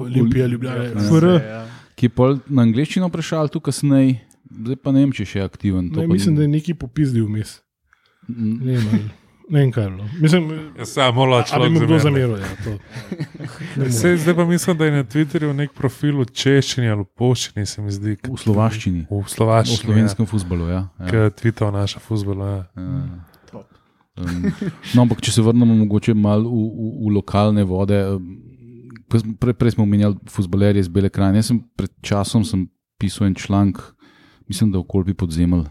[0.00, 1.00] Olimpija, Ljubljana, Ja.
[1.02, 1.26] FR.
[1.40, 1.64] Ja.
[1.94, 4.16] ki je pol na angliščino prešal, tu kasneje,
[4.50, 5.90] zdaj pa ne vem, če je še aktiven.
[5.90, 7.60] to Ne, mislim, da je neki popizdil vmes.
[8.26, 9.10] Mm, Ne vem, ali-
[9.48, 10.04] ne vem kaj je bilo.
[10.20, 10.44] Mislim,
[10.74, 12.36] Ja, samo ali človek bi mu kdo zameril.
[12.36, 17.10] Ja, Sej, zdaj pa mislim, da je na Twitterju nek profil v češčini ali v
[17.14, 18.16] poščini, se mi zdi.
[18.22, 19.76] V slovaščini, V v slovaščini.
[19.78, 20.68] slovenskem futbalu.
[20.68, 21.06] Ja, Ja.
[21.14, 21.28] ja.
[21.28, 22.46] Ki tvita v naša fuzbola.
[22.46, 22.82] Ja.
[23.52, 23.62] Ja.
[24.16, 24.46] Um,
[24.94, 27.98] no, ampak če se vrnemo mogoče malo v, v, v lokalne vode.
[28.08, 28.40] um,
[29.10, 31.38] Prej, prej smo omenjali futbalerje iz Bele krajine.
[31.38, 32.64] Jaz sem pred časom sem
[32.98, 33.78] pisal en članek,
[34.48, 35.66] mislim, da v Kolbi podzemelj.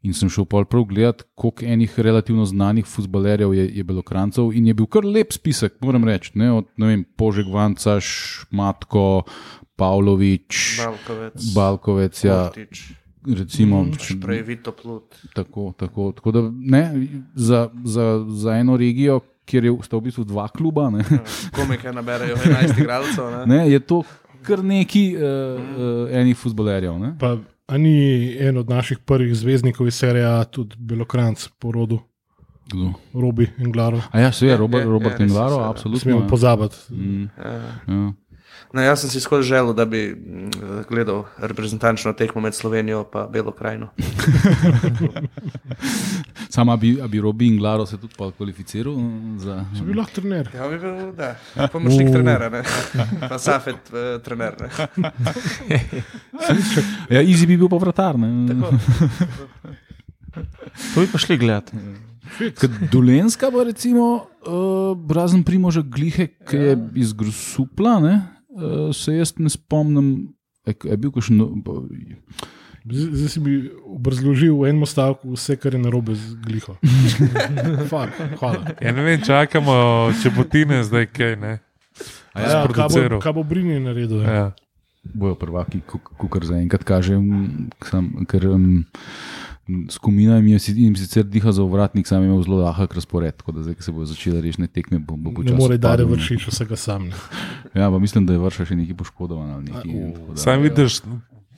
[0.00, 4.54] In sem šel pol prav gledat, koliko enih relativno znanih futbalerjev je, je bilo krancov.
[4.56, 6.32] In je bil kar lep spisek, moram reči.
[6.40, 8.06] Ne, od ne vem, Požek Vancaš,
[8.50, 9.26] Matko,
[9.76, 12.80] Pavlović, Balkovec, Balkovec, ja, Kortič,
[13.28, 13.82] recimo.
[14.00, 15.20] še prej Vito Plut.
[15.36, 16.82] Tako, tako, tako da ne,
[17.36, 21.04] za, za, za eno regijo, kjer je, v bistvu dva kluba, ne,
[21.56, 23.30] Komike naberajo 11 igralcev.
[23.36, 23.46] ne.
[23.52, 24.02] ne, je to
[24.42, 26.96] kar neki uh, uh, enih futbolerjev.
[27.00, 27.14] Ne.
[27.20, 27.36] Pa,
[27.70, 27.94] a ni
[28.38, 32.00] en od naših prvih zvezdnikov iz serije A, tudi Belokranc po rodu,
[32.66, 32.92] Kdo?
[33.14, 34.00] Robi in Glaro.
[34.10, 35.70] A ja, se je Robert, je, Robert je, res je, Inglaro, seveda.
[35.70, 36.00] absolutno.
[36.00, 36.26] Smemo ja.
[36.26, 36.76] pozabiti.
[36.90, 37.52] Mm, Ja.
[37.88, 38.12] ja.
[38.72, 40.50] No, jaz sem si skozi želel, da bi mm,
[40.88, 43.88] gledal reprezentančno tekmo med Slovenijo in Belo krajino.
[46.50, 49.56] Sama bi, bi Robi Inglaro se tudi kvalificiral mm, za.
[49.76, 50.50] Če bi lahko trener.
[50.54, 51.34] Ja, bi bil, da,
[51.70, 52.62] pomočnik trenera, ne?
[53.30, 54.58] pa Safet uh, trener.
[54.58, 54.68] Ne?
[57.10, 58.18] Ja, Izi bi bil pa vratar.
[58.18, 58.56] Ne.
[60.94, 61.78] To bi pa šli gledati.
[62.92, 68.14] Dolenska pa recimo, uh, razen Primoža Glihe, ki je iz Grusupla, ne,
[68.54, 70.30] uh, se jaz ne spomnim,
[70.66, 71.42] je, je bil kakšen.
[72.80, 73.52] Zdaj si bi
[73.84, 76.76] obrazložil v enem stavku vse, kar je narobe z gliho.
[77.92, 78.72] Fak, hvala.
[78.80, 79.74] Ja, ne vem, čakamo,
[80.16, 81.36] če bo Tine zdaj kaj.
[81.36, 81.52] Ne?
[82.32, 84.22] A Ja, kaj bo, kaj bo Brini naredil?
[84.22, 84.32] Ja.
[84.32, 84.46] Ja.
[85.04, 85.80] bojo prvaki,
[86.22, 88.84] kar zaenkrat kaže, m, sam, ker um,
[89.88, 93.62] skupina jim, jim sicer diha za ovratnik, sam je imel zelo lahek razpored, tako da
[93.62, 95.56] zdaj, ko se bo začela rešne tekme, bo, bo Ne počasi.
[95.56, 96.10] more dare ne.
[96.10, 97.08] vršiti vsega sam.
[97.08, 97.14] Ne.
[97.74, 100.36] Ja, pa mislim, da je vrša še nekaj poškodovan ali nekaj.
[100.36, 101.00] Sam vidiš,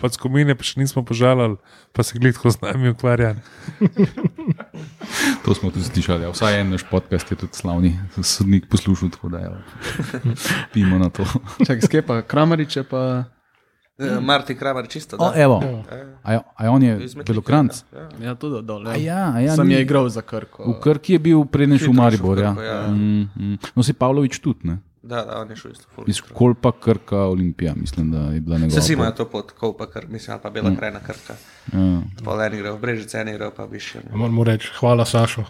[0.03, 1.57] pač komine pa še nismo požalili,
[1.89, 3.37] pa se glitko z nami ukvarja.
[5.45, 6.23] To smo tudi slišali.
[6.23, 6.31] Ja.
[6.31, 9.51] Vsaj en naš podcast je tudi slavni sodnik poslušal, tako da ja.
[10.73, 11.23] pimo na to.
[11.61, 13.25] Čakaj, skepa, Kramarič je pa.
[13.95, 15.17] Uh, Marti Kramar čisto.
[15.17, 15.37] O, Da.
[15.37, 15.83] evo, Ja.
[16.23, 16.93] a, je- a je on je
[17.23, 17.85] belokranc.
[17.93, 18.09] Ja.
[18.21, 18.83] Ja, tudi dol.
[18.83, 20.65] A ja, a ja, Sem ni- je igral za Krko.
[20.65, 22.39] V Krki je bil prednji šel v Hitro šel v Maribor.
[22.41, 22.53] Ja.
[22.57, 22.79] Ja.
[22.89, 23.59] Mm, mm.
[23.71, 24.79] No, se Pavlović tudi, ne?
[25.13, 25.85] Da, da, on je šel isto.
[25.95, 26.21] ful Iz.
[26.21, 28.59] Kolpa, Krka, Olimpija, mislim, da je bila.
[28.71, 31.35] Se si imajo to pot, ko pa kar, mislim, pa Bela krajina krka.
[31.73, 32.01] Ja.
[32.25, 33.99] Pol en igra v Brežice, en igra pa više.
[34.13, 35.45] A Moramo reči, hvala Sašo.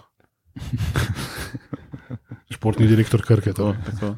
[2.51, 3.53] Športni direktor Krke.
[3.53, 3.75] To.
[3.87, 4.15] Tako.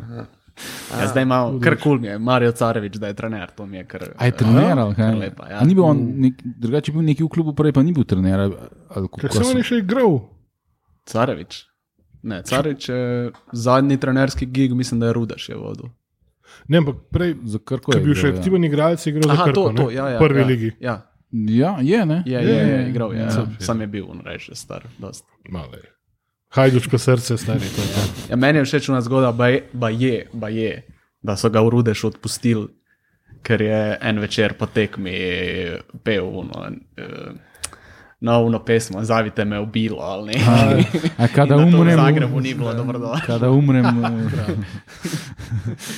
[1.00, 3.50] Ja, zdaj ima kar kul, cool je Marijo Carevič, da je trener.
[3.72, 4.08] Je kar.
[4.16, 5.10] A je trener ali kaj?
[5.10, 5.58] kar lepa, ja.
[5.58, 8.04] A ni bil on, nek, drugače je bil neki v klubu, prej pa ni bil
[8.04, 8.50] trener.
[8.88, 10.20] kako se so- on je še igral.
[11.04, 11.73] Carevič.
[12.24, 15.90] Ne, Carevič je zadnji trenerski gig, mislim, da je Rudaš je vodil.
[16.68, 18.38] Ne, ampak prej, Za Krko ko je je bil še igral, ja.
[18.40, 19.54] aktiven igralec, je igral za Aha, Krko.
[19.60, 19.82] to, ne?
[19.82, 20.22] to, ja, ja.
[20.22, 20.70] prvi ja, ligi.
[20.80, 20.96] Ja,
[21.34, 22.22] Ja, je, ne?
[22.26, 23.20] je, je, Je, je, je, je igral, ja.
[23.20, 23.26] ja.
[23.26, 23.46] ja.
[23.58, 24.86] Sam je bil, reč, že star.
[24.98, 25.26] dosti.
[25.50, 25.82] Male.
[26.54, 27.60] Hajduško srce, stari.
[27.60, 28.30] To, to.
[28.30, 30.86] Ja, meni je všeč ona zgodba, ba je, ba je, ba je,
[31.22, 32.68] da so ga v Rudešu odpustili,
[33.42, 35.18] ker je en večer po tekmi
[36.06, 36.30] pel.
[36.46, 36.62] No,
[38.24, 40.40] eh, novno pesmo, zavite me v bilo ali ne.
[41.18, 42.98] A kada In da to umrem, V Zagrebu ni bilo dobro.
[42.98, 43.20] dobro.
[43.26, 44.56] kada umrem, eh,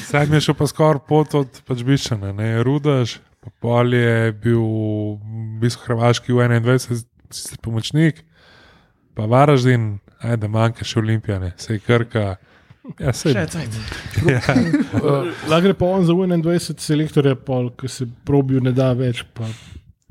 [0.09, 4.33] Zdaj mi je šel pa skoraj pot od pač Bišana, ne Rudaš, pa pol je
[4.33, 8.25] bil v bistvu Hrvaški v 21, sicer pomočnik,
[9.15, 12.37] pa Varaždin, ajde, manjka še Olimpijane, sej Krka.
[13.03, 13.79] Ja, sej, Še cajt.
[14.31, 14.41] ja.
[15.51, 19.49] Lahko gre pa on za 21 selektorje, pol, ki se probijo, ne da več, pa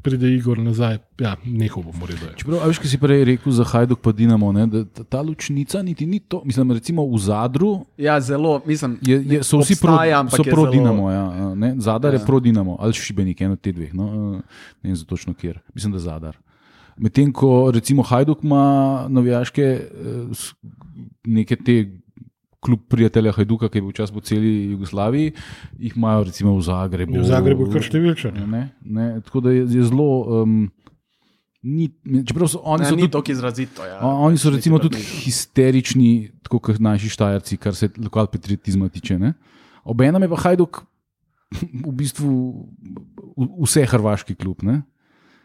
[0.05, 0.99] pride Igor nazaj.
[1.17, 2.29] Ja, nehal bom redo.
[2.35, 5.81] Čeprav, a veš, ki si prej rekel za Hajduk pa Dinamo, ne, da ta, ločnica
[5.81, 6.43] niti ni to.
[6.45, 10.45] Mislim, recimo v Zadru Ja, zelo, mislim, je, je, so vsi pro, obstaja, ampak so
[10.45, 11.09] pro zelo- Dinamo.
[11.09, 11.25] Ja,
[11.55, 12.19] ne, Zadar ja.
[12.19, 12.25] je Ja.
[12.25, 13.91] pro Dinamo, ali Šibenik, eno od teh dveh.
[13.91, 14.41] No, eh,
[14.79, 15.59] ne vem za točno kjer.
[15.73, 16.37] Mislim, da Zadar.
[16.95, 18.63] Medtem ko recimo Hajduk ima
[19.09, 19.87] navijaške eh,
[21.25, 22.04] neke te.
[22.65, 25.33] Kljub prijatelja Hajduka, ki je bil včasih po celi Jugoslaviji,
[25.79, 27.13] jih imajo recimo v Zagrebu.
[27.15, 28.39] V Zagrebu je kar številčen.
[28.49, 30.07] Ne, ne, tako da je, je zelo.
[30.41, 30.55] Um,
[31.61, 31.87] ni,
[32.23, 33.85] čeprav so oni ne, so tako izrazito.
[33.85, 33.99] Ja.
[34.01, 36.11] O- Oni so recimo tudi histerični,
[36.41, 39.19] tako kot naši štajerci, kar se lokal patriotizma tiče.
[39.19, 39.33] Ne?
[39.83, 40.81] Obenem je pa Hajduk
[41.85, 42.33] v bistvu
[43.61, 44.63] vse hrvaški klub.
[44.63, 44.81] Ne?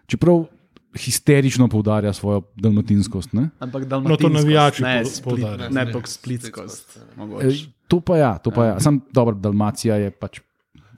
[0.06, 0.46] Čeprav
[0.94, 3.32] histerično poudarja svojo dalmatinskost.
[3.32, 3.48] Ne?
[3.58, 5.70] Ampak No, to navijači ne, pou- split, poudarjajo.
[5.70, 6.96] ne Ne, toliko splitskost.
[6.96, 7.66] E, mogoče.
[7.88, 8.80] to pa ja, to pa ja.
[8.80, 10.40] Sam dobro, Dalmacija je pač,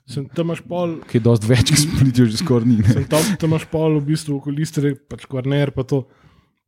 [0.05, 2.77] Sem, tam imaš pol, ki je dosti več, ki splitijo že skoraj ni.
[2.77, 2.89] ne.
[2.91, 6.09] sem tam, tam imaš pol v bistvu okoli Istre, pač Kvarner, pa to.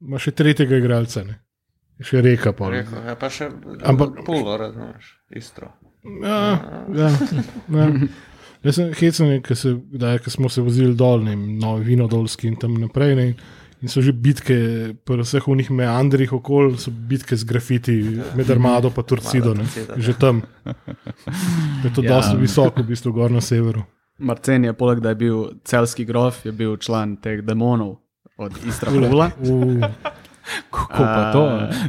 [0.00, 1.40] Imaš še tretjega igralca, ne?
[2.00, 2.70] Še reka pol.
[2.70, 3.48] Rekel, ja, pa še
[3.82, 5.72] Ampak- pulo, razumeš, istro.
[6.22, 6.60] Ja,
[6.92, 7.10] ja,
[7.70, 7.88] ja.
[8.64, 9.76] Jaz sem hecen, ker se-
[10.30, 13.14] smo se vozili dol, ne, novi vinodolski in tam naprej.
[13.14, 13.26] Ne,
[13.82, 14.56] in so že bitke,
[15.04, 17.96] pri vseh unih meandrih okoli, so bitke z grafiti,
[18.34, 19.64] med Armado in Turcido, ne,
[19.96, 20.40] že tam.
[21.84, 22.16] Je to Ja.
[22.16, 23.84] dosti visoko, v bistvu, gor na severu.
[24.18, 27.98] Marcen je, poleg da je bil celski grof, je bil član teh demonov
[28.38, 29.30] od Istrahula.
[30.70, 31.42] Kako pa to?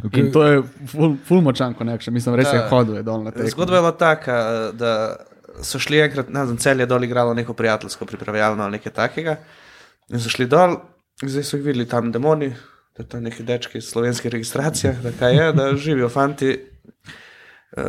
[0.03, 0.19] Okay.
[0.19, 2.67] In to je ful, ful močan konekšen, mislim, res je Da.
[2.69, 3.47] hodil je dol na te.
[3.47, 4.35] Zgodba je bila taka,
[4.71, 4.91] da
[5.63, 9.37] so šli enkrat, vem, cel je dol igralo neko prijateljsko pripravljalno ali nekaj takega.
[10.09, 10.77] In so šli dol,
[11.23, 12.51] zdaj so jih videli tam demoni,
[12.97, 16.57] da to neki dečki iz slovenskih registracijah, da kaj je, da živijo fanti.
[17.75, 17.83] Uh,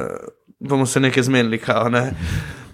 [0.58, 2.12] bomo se nekaj zmenili, kao, ne.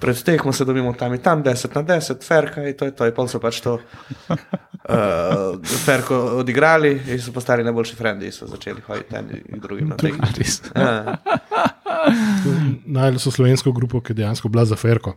[0.03, 3.07] Pred tekmo se dobimo tam in tam, 10 na 10, ferka in to je to.
[3.07, 3.79] In pol so pač to
[4.27, 4.37] uh,
[5.87, 9.97] ferko odigrali in so postali najboljši frendi in so začeli hoditi eni in drugim na
[9.97, 10.27] tekmo.
[10.75, 11.17] Ja.
[12.89, 15.15] Najdel so slovensko grupo, ki je dejansko bila za Ferko.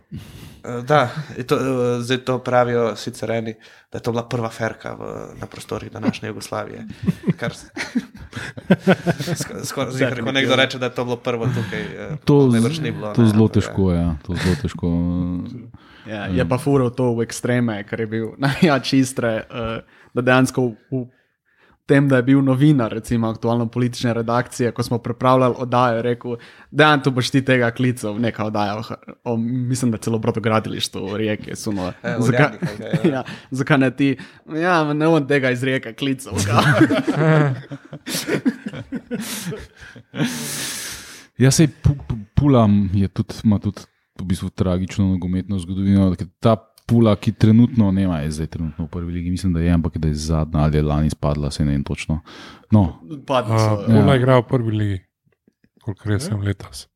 [0.64, 1.10] Eh, Da,
[1.46, 1.62] to, eh,
[2.02, 3.54] zdaj to pravijo sicer eni,
[3.92, 5.02] da je to bila prva ferka v,
[5.36, 6.86] na prostorih današnje Jugoslavije.
[7.38, 7.66] Kar s-
[9.36, 11.82] sk- Skoraj zdi, ko nekdo reče, da je to bilo prvo tukaj.
[11.82, 13.98] eh, To, najbrž ni bilo, to ne, zelo težko je.
[13.98, 14.16] Ja.
[14.22, 14.75] To zelo težko.
[16.06, 20.68] Ja, je pa fural to v ekstreme, ker je bil najjač istre, uh, da dejansko
[20.70, 21.06] v, v
[21.86, 26.38] tem, da je bil novinar, recimo aktualno politične redakcije, ko smo pripravljali oddajo, je rekel,
[26.72, 28.82] da tu boš ti tega klical, neka oddaja,
[29.24, 31.92] o, mislim, da celo bratogradilištu v rijeki, suno.
[32.04, 33.12] E, v Zakaj, je, ja.
[33.16, 34.18] ja, zakaj ne ti?
[34.56, 36.34] Ja, ne bom tega iz rijeke klical.
[41.38, 43.82] Ja, sej pu, pu, Pulam je tudi, ima tudi
[44.20, 46.16] v bistvu tragično nogometno zgodovino.
[46.40, 46.56] Ta
[46.86, 50.08] Pula, ki trenutno nema, je zdaj trenutno v prvi ligi, mislim, da je, ampak da
[50.08, 52.20] je zadnja ali je lani spadla, se ne vem točno.
[52.72, 53.74] No, Padli so.
[53.74, 54.14] Uh, Pula Ja.
[54.14, 55.00] je igral v prvi ligi,
[55.82, 56.88] koliko res sem letos.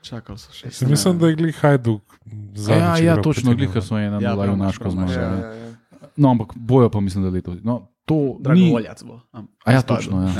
[0.00, 0.70] Čakal so še.
[0.70, 2.02] Se mislim, da je glih Hajduk.
[2.24, 5.40] ja, zadnjič ja, igral točno, glih, so ena Ja, junaško prav imaš, zmagali.
[5.42, 5.54] Ja, ja.
[5.54, 6.08] ja, ja.
[6.16, 7.58] No, ampak bojo pa mislim, da letos.
[7.64, 8.14] No, to
[8.48, 8.70] ni.
[9.04, 9.20] Bo.
[9.32, 10.22] am, A ja, točno.
[10.22, 10.32] Ja.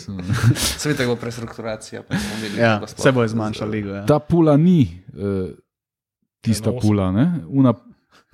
[0.78, 2.02] Svet bo prestrukturacija.
[2.02, 3.88] pa bomo videli, Ja, kako sploh se bo z- zmanjšal ligo.
[3.90, 4.06] Ja.
[4.06, 5.50] Ta pula ni uh,
[6.40, 6.80] tista osem.
[6.80, 7.12] pula.
[7.12, 7.26] Ne?
[7.48, 7.74] Una,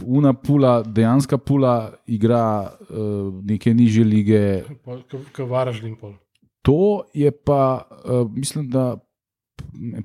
[0.04, 1.74] una pula, dejanska pula,
[2.06, 2.42] igra
[2.80, 2.98] uh,
[3.44, 4.64] neke nižje lige.
[4.84, 6.12] Kot Varaždin pol.
[6.62, 8.96] To je pa, uh, mislim, da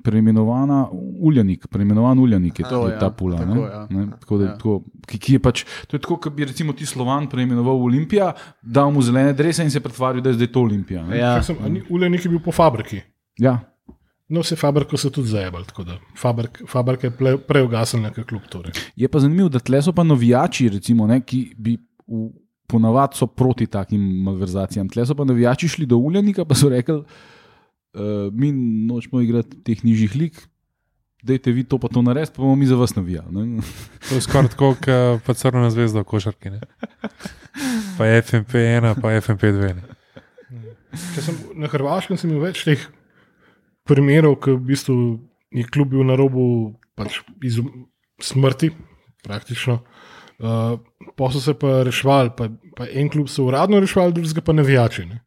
[0.02, 0.88] preimenovana
[1.20, 3.38] Uljanik, preimenovan Uljanik je Aha, to, je ja, ta pula.
[3.38, 3.60] tako, ne?
[3.60, 3.86] ja.
[3.90, 4.06] Ne?
[4.20, 4.50] Tako, da, Ja.
[4.50, 4.56] ja.
[4.56, 8.32] tako, ki, ki je pač, to je tako, kot bi recimo ti Slovan preimenoval Olimpija,
[8.62, 11.06] dal mu zelene drese in se pretvarjal, da je zdaj to Olimpija.
[11.06, 11.18] ne.
[11.18, 11.40] Ja.
[11.90, 13.00] Ulejnik je bil po fabriki.
[13.38, 13.58] Ja.
[14.28, 18.42] No, vse fabriko so tudi zajebali, tako da fabrik, fabrika je ugasnil nekaj klub.
[18.50, 18.72] Torej.
[18.96, 21.76] Je pa zanimivo, da tle so pa navijači, recimo, ne, ki bi
[22.08, 22.30] v,
[22.66, 24.88] ponavadi so proti takim malverzacijam.
[24.88, 27.02] Tle so pa navijači šli do Uljanika, pa so rekli,
[27.94, 28.52] uh, mi
[28.88, 30.42] nočemo igrati teh nižjih lig.
[31.24, 33.62] Dajte vi to, pa to naredite, pa bomo mi za vas navijali.
[34.08, 36.52] To je skoraj tako, kot pa crna zvezda v košarki.
[36.52, 36.60] Ne?
[37.96, 39.70] Pa FMP1, pa FMP2.
[39.78, 39.84] Ne?
[41.14, 42.82] Če Sem, na Hrvaškem sem imel več teh
[43.88, 44.96] primerov, ko v bistvu
[45.54, 47.86] je klub bil na robu pač izum,
[48.22, 48.72] smrti,
[49.24, 49.80] praktično.
[50.34, 50.76] Uh,
[51.16, 55.06] pa so se pa reševali, pa pa en klub so uradno reševali, drugega pa navijači.
[55.06, 55.23] Ne?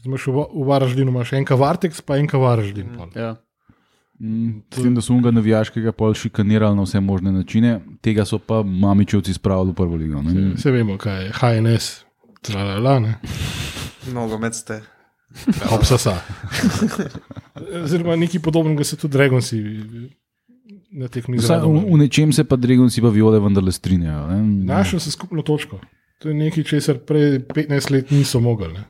[0.00, 2.86] Imaš v, v Varaždinu imaš enka Vartex, pa enka Varaždin.
[2.96, 3.08] pol.
[3.16, 3.36] Ja.
[4.18, 8.38] Mm, S tem, da so unga navijaškega pol šikanirali na vse možne načine, tega so
[8.38, 10.22] pa mamičevci spravili v prvo ligo.
[10.22, 10.54] ne.
[10.54, 11.86] Vse vemo, kaj je HNS,
[12.42, 13.12] tralala, ne.
[14.08, 14.80] Nogomet ste.
[15.70, 16.18] Obsasa.
[17.76, 19.58] Oziroma nekaj podobnega se tudi Dragonsi
[20.90, 24.26] na tekmi Vsaj v, v nečem se pa Dregonci pa viole vendarle strinjajo.
[24.28, 24.38] ne.
[24.64, 25.78] Našel se skupno točko.
[26.18, 28.72] To je nekaj, česar prej 15 let niso mogli.
[28.72, 28.84] ne.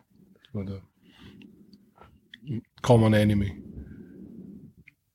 [2.86, 3.50] Common enemy.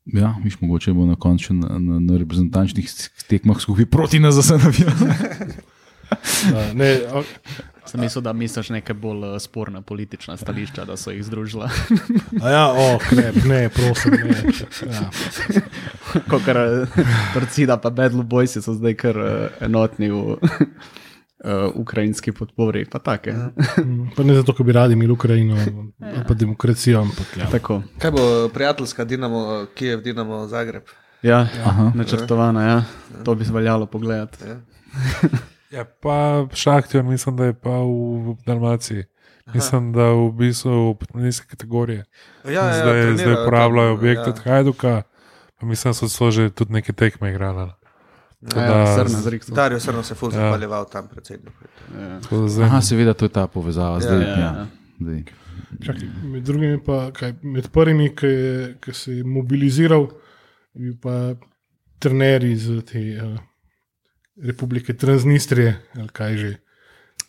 [0.06, 2.90] Ja, miš mogoče bo na koncu na, na, na reprezentančnih
[3.28, 4.58] tekmah skupaj proti nas zase
[6.74, 7.24] ne, o-
[7.86, 11.70] Sem mislil, da misliš neke bolj eh, sporne politične stališča, da so jih združila.
[12.42, 14.14] a ja, o, krep, ne, prosim.
[14.14, 14.44] Ne.
[14.94, 15.10] Ja.
[16.30, 16.42] Kot
[17.34, 20.38] Torcida pa Bedlu Bojsi so zdaj kar eh, enotni v
[21.44, 22.86] uh, ukrajinski podpori.
[22.86, 23.30] Pa take.
[23.30, 23.50] Ja.
[24.16, 27.50] Pa ne zato, ker bi radi imeli Ukrajino ali pa demokracijo, ampak ja.
[27.52, 27.82] Tako.
[28.00, 30.84] Kaj bo prijateljska Dinamo, Kijev, Dinamo, Zagreb?
[31.22, 31.92] Ja, Aha.
[31.96, 32.84] načrtovana, ja.
[33.26, 34.38] to bi se veljalo pogledati.
[35.74, 39.04] Ja, pa Šahtjor, mislim, da je pa v Dalmaciji.
[39.54, 42.06] Mislim, da v bistvu v nizke kategorije.
[42.46, 44.30] Ja, ja, zdaj, trenirajo zdaj uporabljajo objekt ja.
[44.30, 45.02] od Hajduka,
[45.60, 47.72] pa mislim, da so celo že tudi neke tekme igrali.
[48.44, 49.56] Tako da- srna z Riksom.
[49.56, 50.32] Dario Srno se je ful Ja.
[50.34, 51.64] zahvaljeval tam predsedniku.
[52.00, 52.20] Ja.
[52.64, 54.00] Aha, seveda, to je ta povezava.
[54.00, 54.68] Zdaj, Ja, ja, ja,
[55.00, 55.24] ja.
[55.86, 60.08] Čakaj, med drugimi pa, kaj, med prvimi, ki, je, ki se je mobiliziral,
[60.74, 61.36] je pa
[62.00, 63.40] trener iz te uh,
[64.38, 66.56] republike Transnistrije, ali kaj že,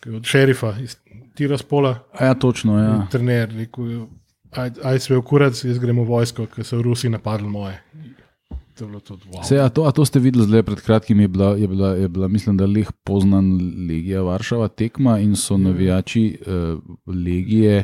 [0.07, 0.97] od šerifa iz
[1.35, 1.99] Tiraspola.
[2.13, 2.77] A ja, točno.
[2.79, 3.07] Ja.
[3.11, 4.05] Trener, rekel,
[4.51, 7.81] aj, aj sve kurac, jaz gremo v vojsko, ker so Rusi napadli moje.
[8.75, 9.43] To tudi wow.
[9.43, 12.07] Se, a, to, a to ste videli zdaj pred kratkim, je bila, je bila, je
[12.07, 13.55] bila mislim, da leh poznan
[13.87, 17.83] Legija Varšava tekma in so navijači uh, Legije,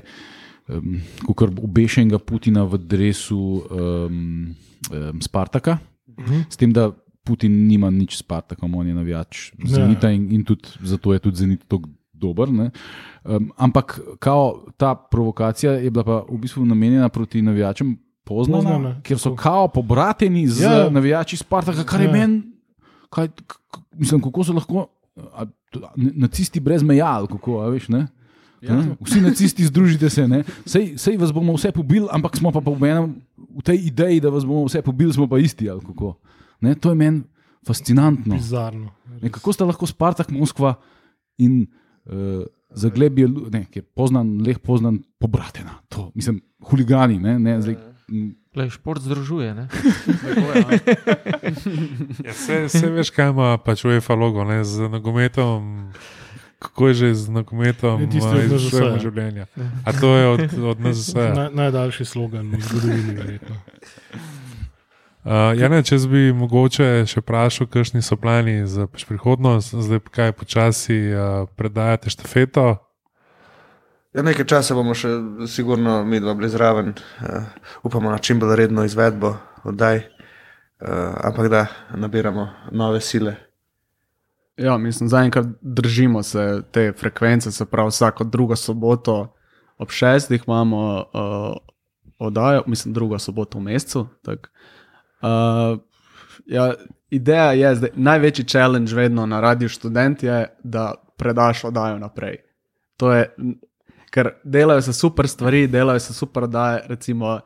[0.67, 0.99] um,
[1.35, 4.55] kot obešenega Putina v dresu um,
[4.91, 5.77] um, Spartaka,
[6.19, 6.41] Mhm.
[6.49, 6.91] s tem, da
[7.23, 11.37] Putin nima nič s Spartakom, on je navijač Zenita in, in tudi zato je tudi
[11.37, 12.51] Zenit tako dober.
[12.51, 12.71] ne.
[13.23, 17.97] Um, ampak kao, ta provokacija je bila pa v bistvu namenjena proti navijačem.
[18.23, 20.71] Poznana, Poznana, ker so kao pobrateni z Ja.
[20.73, 20.89] ja.
[20.89, 22.11] navijači Spartaka, kar je Ja.
[22.13, 22.41] meni,
[23.09, 23.29] kaj,
[23.93, 24.87] mislim, kako so lahko
[25.33, 25.45] a,
[25.95, 28.07] nacisti brez meja, kako, a veš, ne?
[28.61, 28.77] Ja.
[29.01, 30.43] Vsi nacisti združite se, ne?
[30.65, 33.15] sej, sej vas bomo vse pobili, ampak smo pa, pa v, enem,
[33.57, 35.65] v tej ideji, da vas bomo vse pobili, smo pa isti.
[36.61, 36.75] Ne?
[36.75, 37.23] To je meni
[37.67, 38.35] fascinantno.
[38.37, 38.93] Bizarno.
[39.21, 40.75] Ne, kako sta lahko Spartak, Moskva
[41.41, 41.65] in
[42.05, 45.81] uh, Zagleb je, lu- ne, ki je poznan, leh poznan, pobratena.
[45.89, 46.37] To, mislim,
[46.69, 47.17] huligani.
[47.19, 47.75] Ne, ne, zdaj,
[48.53, 49.53] Glej, šport združuje.
[49.55, 49.67] Ne?
[52.25, 55.91] Ja, se, se veš, kaj ima pač UEFA logo, ne, z nogometom.
[56.61, 58.99] Kako je že z nogometom Je tisti od izživljamo NZS-ja.
[59.01, 59.45] življenja?
[59.85, 60.41] A to je od,
[60.75, 61.31] od nas vse.
[61.39, 63.55] Na, najdaljši slogan v zgodovini, verjetno.
[65.21, 70.15] Uh, ja, ne, če bi mogoče še vprašal, kakšni so plani za prihodnost, zdaj pa
[70.17, 72.81] kaj počasi uh, predajate štafeto.
[74.13, 75.09] Ja, nekaj časa bomo še,
[75.47, 77.45] sigurno, mi dva bili zraven, uh,
[77.87, 81.65] upamo na čim bolj redno izvedbo oddaj, uh, ampak da
[81.95, 83.35] nabiramo nove sile.
[84.59, 89.33] Ja, mislim, zaenkrat držimo se te frekvence, se pravi, vsako drugo soboto
[89.81, 91.55] ob šestih imamo uh,
[92.19, 94.07] oddajo, mislim, drugo soboto v mesecu.
[94.21, 94.49] tako.
[95.21, 95.79] Uh,
[96.45, 96.73] ja,
[97.09, 102.37] ideja je, da največji challenge vedno na radiju študent je, da predaš oddajo naprej.
[102.97, 103.35] To je,
[104.11, 107.39] ker delajo se super stvari, delajo se super oddaje, recimo.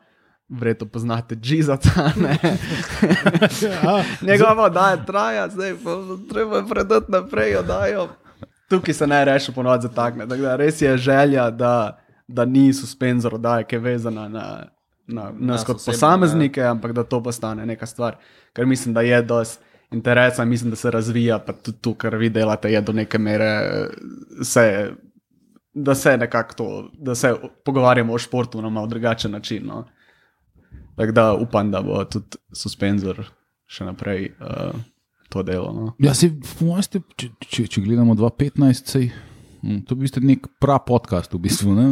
[0.48, 1.90] Verjetno poznate Džizata.
[3.62, 5.90] Ja, Njegova oddaja traja, zdaj pa
[6.30, 8.08] treba predati naprej oddajo.
[8.68, 10.28] Tukaj se ne reši ponovadi zatakne.
[10.28, 11.98] Tako da res je želja, da,
[12.28, 14.44] da ni suspenzor oddaje, ki je vezana na,
[15.06, 18.16] na nas kot osebno, posameznike, ampak da to postane neka stvar.
[18.52, 22.28] Ker mislim, da je dosti interesa, mislim, da se razvija, pa tudi to, kar vi
[22.30, 23.60] delate, je do neke mere
[24.42, 24.92] se.
[25.76, 27.34] Da se nekako to, da se
[27.64, 29.66] pogovarjamo o športu na malo drugačen način.
[29.66, 29.84] No.
[30.96, 33.20] Tako da upam, da bo tudi suspenzor
[33.68, 34.78] še naprej uh,
[35.28, 35.72] to delo.
[35.76, 35.92] No.
[36.00, 36.30] Ja, se,
[36.82, 39.10] ste, če, če, če gledamo 2015, sej,
[39.60, 41.76] hm, to bi ste nek prav podcast v bistvu.
[41.76, 41.90] Ne?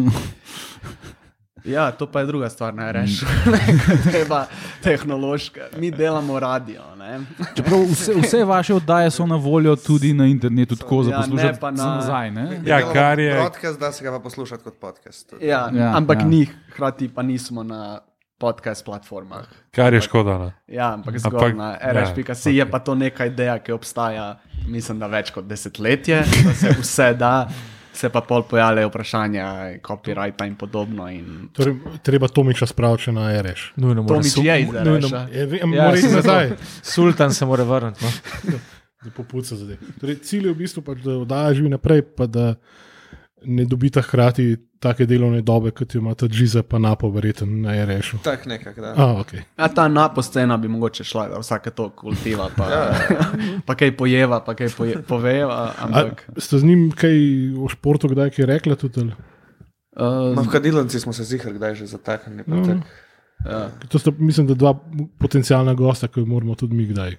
[1.65, 3.20] Ja, to pa je druga stvar, ne rečeš.
[4.11, 4.47] Treba
[4.82, 5.61] tehnološka.
[5.77, 6.82] Mi delamo radio.
[6.95, 7.20] Ne?
[7.55, 11.23] Čeprav vse, vse vaše oddaje so na voljo tudi na internetu, tako za Ja, ne
[11.23, 12.31] poslušati pa na- za nazaj.
[12.31, 12.61] Ne?
[12.65, 15.32] Ja, kar je- Podcast, da se ga pa poslušati kot podcast.
[15.32, 16.20] Ja, Ja, ja, ampak ja.
[16.20, 16.27] ja.
[16.27, 18.01] ni, hkrati pa nismo na
[18.39, 19.45] podcast platformah.
[19.70, 20.39] Kar je škoda.
[20.39, 20.53] No.
[20.66, 24.36] Ja, ampak zgolj na ja, RŠ.si je pa to neka ideja, ki obstaja,
[24.66, 27.49] mislim, da več kot desetletje, da se vse da.
[27.95, 29.47] Se pa pol pojavljajo vprašanja,
[29.81, 31.07] copyrighta in podobno.
[31.11, 33.69] In Torej, treba Tomiča spraviti še na RS.
[33.77, 35.23] Nujno mora Tomič je iz nujno- RS-a.
[35.33, 36.51] Ja, Ja, mora iti nazaj,
[36.83, 38.05] Sultan se mora vrniti.
[38.05, 38.59] No.
[39.05, 39.77] da popuca zdaj.
[40.01, 42.55] Torej, cilj je v bistvu, pač, da oddaja živi naprej, pa da
[43.45, 48.19] ne dobita hkrati take delovne dobe, kot jo imata Džiza pa Napo, verjetno na RS-u.
[48.20, 48.93] Tak nekako, da.
[48.94, 49.43] A, okay.
[49.56, 52.69] Ja, ta napo scena bi mogoče šla, da vsake to kultiva, pa,
[53.66, 55.55] pa kaj pojeva, pa kaj poje, poveva.
[55.70, 57.16] A, Ampak, ste z njim kaj
[57.56, 58.77] o športu kdaj kaj rekla?
[58.77, 62.44] Tudi, uh, Ma v kadilnici smo se zihar kdaj že zataknili.
[62.44, 62.65] pa No.
[62.65, 62.85] tako.
[63.47, 63.70] ja.
[63.89, 64.74] to sta, mislim, da dva
[65.19, 67.16] potencijalna gosta, ki jo moramo tudi mi kdaj.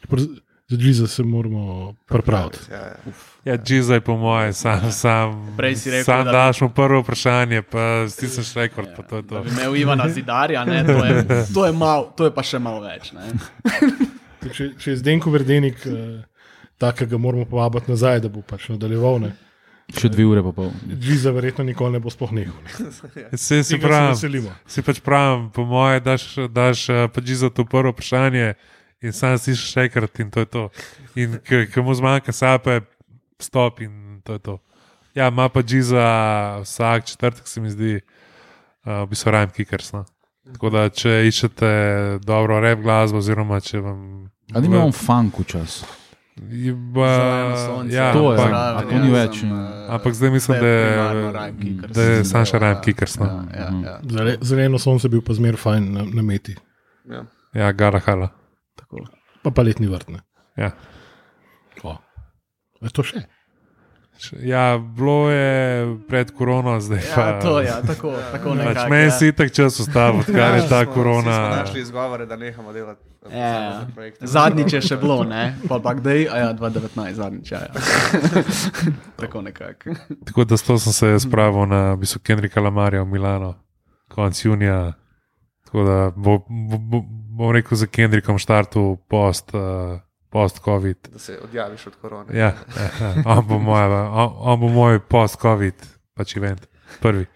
[0.00, 2.58] Čeprav z- Za Džiza se moramo pripraviti.
[2.70, 2.96] Ja, ja.
[3.44, 8.08] Ja, Džizaj, po moje, sam, sam, si rekel, sam da- daš mu prvo vprašanje, pa
[8.08, 8.88] stisneš rekord.
[8.96, 9.42] pa to je to.
[9.42, 11.24] bi imel Ivana Zidarja, ne, to, je,
[11.54, 13.12] to, je mal, to je pa še malo več.
[13.12, 13.28] Ne.
[14.54, 16.20] Če, če je Zdenko Verdenik, eh,
[16.78, 19.20] takega moramo povabiti nazaj, da bo pač nadaljeval.
[19.20, 19.30] Ne.
[19.96, 20.68] Še dve ure pa pol.
[21.00, 22.56] Džiza verjetno nikoli ne bo sploh nehal.
[22.64, 23.28] ne.
[23.36, 24.52] Se si se pravi, veselimo.
[24.66, 28.54] si pač pravim, po moje, daš, daš eh, pač za to prvo vprašanje
[29.04, 30.62] in sam si še enkrat in to je to.
[31.14, 32.80] In ki mu zmanjka sape,
[33.38, 34.54] stop in to je to.
[35.14, 36.04] Ja, ima pa Džiza
[36.64, 38.00] vsak četrtek, se mi zdi,
[38.82, 39.92] uh, v bistvu rajem kikers.
[39.92, 40.04] No.
[40.52, 41.68] Tako da, če iščete
[42.20, 44.00] dobro rep glasbo, oziroma če vam.
[44.52, 46.00] Ali imamo funk včasih?
[46.90, 49.58] Ba, Zeleno sonce, ja, To je, ampak, to ni več, ja.
[49.94, 50.80] ampak zdaj mislim, da je,
[51.88, 53.14] da je Sanša Rajem Kikers.
[53.22, 53.28] No.
[53.54, 56.56] Ja, ja, Zele- Zeleno sonce bil pa zmer fajn na, na meti,
[57.06, 57.22] Ja.
[57.54, 58.32] Ja, Gara Hala.
[58.96, 59.16] Tako.
[59.42, 60.08] pa pa letni vrt.
[60.08, 60.20] ne.
[60.56, 60.70] Ja.
[61.82, 61.90] O.
[61.90, 61.98] A
[62.80, 63.24] je to še?
[64.40, 65.50] ja, bilo je
[66.08, 67.20] pred korono, zdaj pa.
[67.20, 68.88] Ja, to je, ja, tako, tako Pač nekako.
[68.88, 69.10] meni ja.
[69.10, 71.34] si tak čas ustavil, odkar je ta Smo- korona.
[71.34, 73.02] Smo našli izgovore, da nehamo delati.
[73.26, 73.82] eh, Ja,
[74.20, 75.58] zadnjič je še bilo, ne?
[75.68, 77.58] pa pa kdaj, a ja, 2019, zadnjič, ja.
[77.60, 77.72] ja.
[79.16, 79.90] tako nekako.
[80.24, 83.54] Tako da s to sem se spravil na v bistvu Kendrika Lamarja v Milano,
[84.08, 84.92] konec junija.
[85.64, 86.98] Tako da bo, bo, bo,
[87.34, 89.54] bom rekel za Kendrikom štartu post.
[89.54, 90.00] Uh,
[90.34, 90.96] Post-COVID.
[91.12, 92.38] Da se odjaviš od korone.
[92.38, 93.22] Ja, ja.
[93.24, 95.84] On, bo moj, on, on bo moj post-COVID
[96.14, 96.66] pač event.
[96.98, 97.28] Prvi.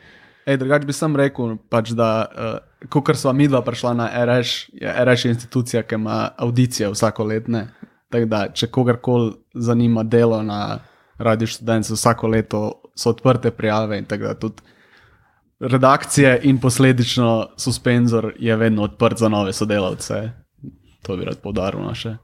[0.43, 4.73] Ej, drugač bi sam rekel, pač, da uh, ko smo mi dva prišla na RŠ,
[4.73, 7.69] je RŠ institucija, ki ima audicije vsako letne.
[8.11, 10.79] Tako da, če kogarkoli zanima delo na
[11.19, 12.62] Radio Students, vsako leto
[12.97, 14.62] so odprte prijave in tako da tudi
[15.60, 20.30] redakcije in posledično suspenzor je vedno odprt za nove sodelavce.
[21.02, 22.16] To bi rad poudaril no, naše.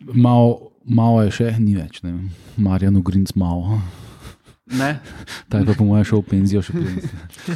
[0.00, 2.02] Malo, malo je še, ni več.
[2.02, 2.30] ne vem.
[2.56, 3.80] Marjan Ugrinc malo.
[4.66, 4.98] Ne?
[5.48, 7.08] Ta je pa po mojem šel v penzijo še prej.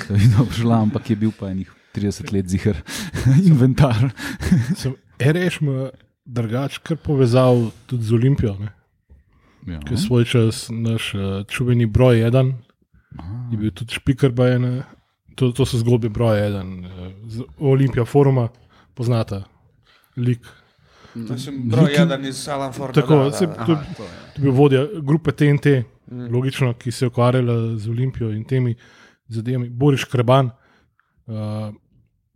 [0.09, 2.79] Da je dobro šla, ampak je bil pa enih 30 let zihar
[3.51, 4.13] inventar.
[4.77, 4.95] Sem
[5.61, 5.91] ima
[6.25, 8.71] drugač kar povezal tudi z Olimpijo, ne?
[9.69, 9.81] Ja.
[9.91, 12.23] je svoj čas naš uh, čuveni broj
[13.13, 13.49] eden.
[13.53, 14.83] Je bil tudi špiker, bajene.
[15.39, 16.85] To, to so zgodbe broj eden.
[17.29, 18.49] Z Olimpija foruma,
[18.95, 19.45] poznata
[20.17, 20.47] lik.
[21.15, 23.01] Mislim, broj jedan iz Alan Forda.
[23.01, 23.85] Tako, da, se, da, to, da.
[23.97, 24.03] to
[24.37, 25.67] je bil vodja grupe TNT,
[26.31, 28.75] logično, ki se je ukvarjala z Olimpijo in temi
[29.29, 29.69] zadevami.
[29.69, 30.51] Boris Kreban,
[31.27, 31.35] uh,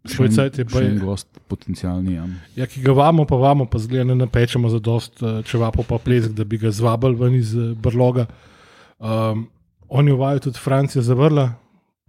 [0.05, 2.17] svoj cajt je Še en gost, potencialni.
[2.17, 2.27] Ja.
[2.57, 5.99] ja, ki ga vamo, pa vamo, pa zgleda ne napečemo za dost uh, čevapo pa
[5.99, 8.27] plesk, da bi ga zvabili ven iz brloga.
[8.99, 9.49] Um,
[9.95, 11.53] on je uvajal tudi Francija zavrla,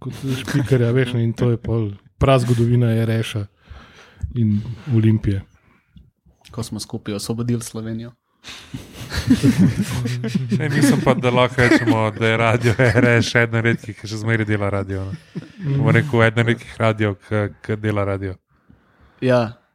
[0.02, 3.46] kot špikarja, veš, ne, in to je pol prav zgodovina je reša
[4.34, 4.60] in
[4.94, 5.42] Olimpije.
[6.50, 8.12] Ko smo skupaj osvobodili Slovenijo.
[10.58, 14.20] Ne, mislim pa, da lahko rečemo, da je radio RS še eden redkih, ki še
[14.20, 15.02] zmeraj dela radio.
[15.64, 17.14] Bomo rekel, eden redkih radio,
[17.62, 18.36] ki dela radio.
[19.20, 19.65] Ja,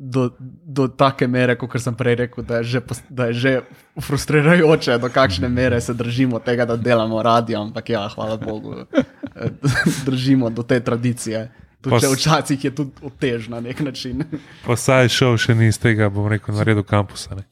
[0.00, 0.30] do,
[0.64, 3.52] do take mere, kot sem prej rekel, da je, že, da je že
[4.00, 9.50] frustrirajoče, do kakšne mere se držimo tega, da delamo radio, ampak ja, hvala Bogu, eh,
[10.08, 11.50] držimo do te tradicije.
[11.80, 14.24] Tudi včasih je tudi otež na nek način.
[14.66, 17.36] Pa saj šel še ni iz tega, bom rekel, na redu kampusa.
[17.36, 17.44] Ne.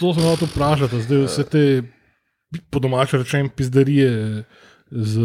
[0.00, 1.62] To sem hotel vprašati, zdaj vse te,
[2.72, 4.44] po domače rečem, pizdarije
[4.90, 5.20] z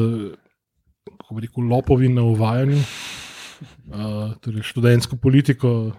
[1.32, 5.92] kako bi rekel, lopovi na uvajanju, uh, torej študentsko politiko.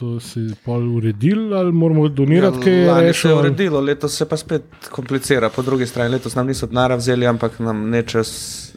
[0.00, 3.38] To se je pol uredil, ali moramo donirati, kaj je Ja, Lani se je rešilo?
[3.38, 5.50] uredilo, letos se pa spet komplicira.
[5.50, 8.72] Po drugi strani, letos nam niso denar vzeli, ampak nam neče s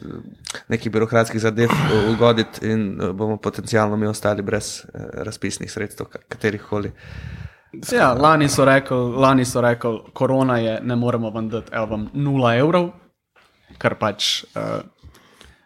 [0.68, 6.06] nekih birokratskih zadev eh, ugoditi in eh, bomo potencialno mi ostali brez eh, razpisnih sredstev,
[6.06, 6.92] ka- katerih koli.
[7.90, 12.08] Ja, lani so rekli, lani so rekli, korona je, ne moremo vam dati, evo vam
[12.14, 12.90] 0 evrov,
[13.78, 14.60] kar pač uh,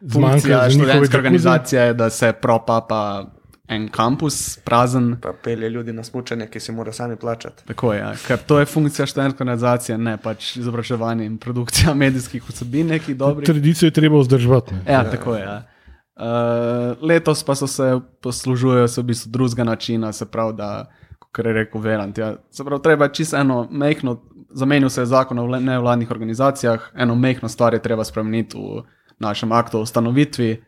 [0.01, 1.17] Zmanjka funkcija študentske džakuzi.
[1.17, 3.25] organizacije je, da se propapa
[3.69, 5.17] en kampus prazen.
[5.23, 7.65] Pa pelje ljudi na smučanje, ki si mora sami plačati.
[7.67, 8.13] Tako je, ja.
[8.27, 13.47] ker to je funkcija študentske organizacije, ne pač izobraževanje in produkcija medijskih vsebin, nekih dobrih.
[13.47, 14.75] Tradicijo je treba vzdrževati.
[14.75, 14.93] ne.
[14.93, 15.43] Ja, tako je.
[15.43, 15.63] Ja.
[16.19, 20.89] Uh, letos pa so se poslužujejo se v bistvu drugega načina, se pravi, da,
[21.19, 24.17] kot je rekel Verant, ja, se pravi, treba čisto eno mehko,
[24.51, 28.83] zamenil se je zakon o nevladnih organizacijah, eno mehko stvar je treba spremeniti v
[29.19, 30.65] našem aktu o ustanovitvi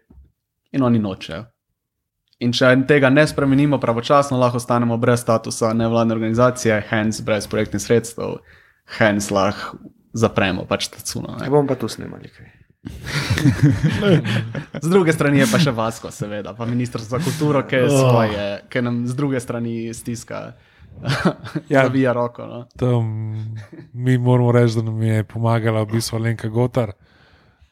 [0.73, 1.45] in oni nočejo.
[2.41, 7.83] In če tega ne spremenimo pravočasno, lahko ostanemo brez statusa nevladne organizacije, hence brez projektnih
[7.83, 8.39] sredstev,
[8.99, 9.77] hence lahko
[10.13, 11.37] zapremo pač ta cuno.
[11.41, 12.49] Ne bomo pa tu snimali kaj.
[14.83, 18.01] Z druge strani je pa še Vasko, seveda, pa ministrstvo za kulturo, ki, je Oh.
[18.01, 20.53] svoje, ki nam z druge strani stiska,
[21.69, 21.83] Ja.
[21.87, 22.47] zavija roko.
[22.47, 22.67] No.
[22.77, 23.05] Tam,
[23.95, 26.93] mi moramo reči, da nam je pomagala v bistvu Alenka Gotar.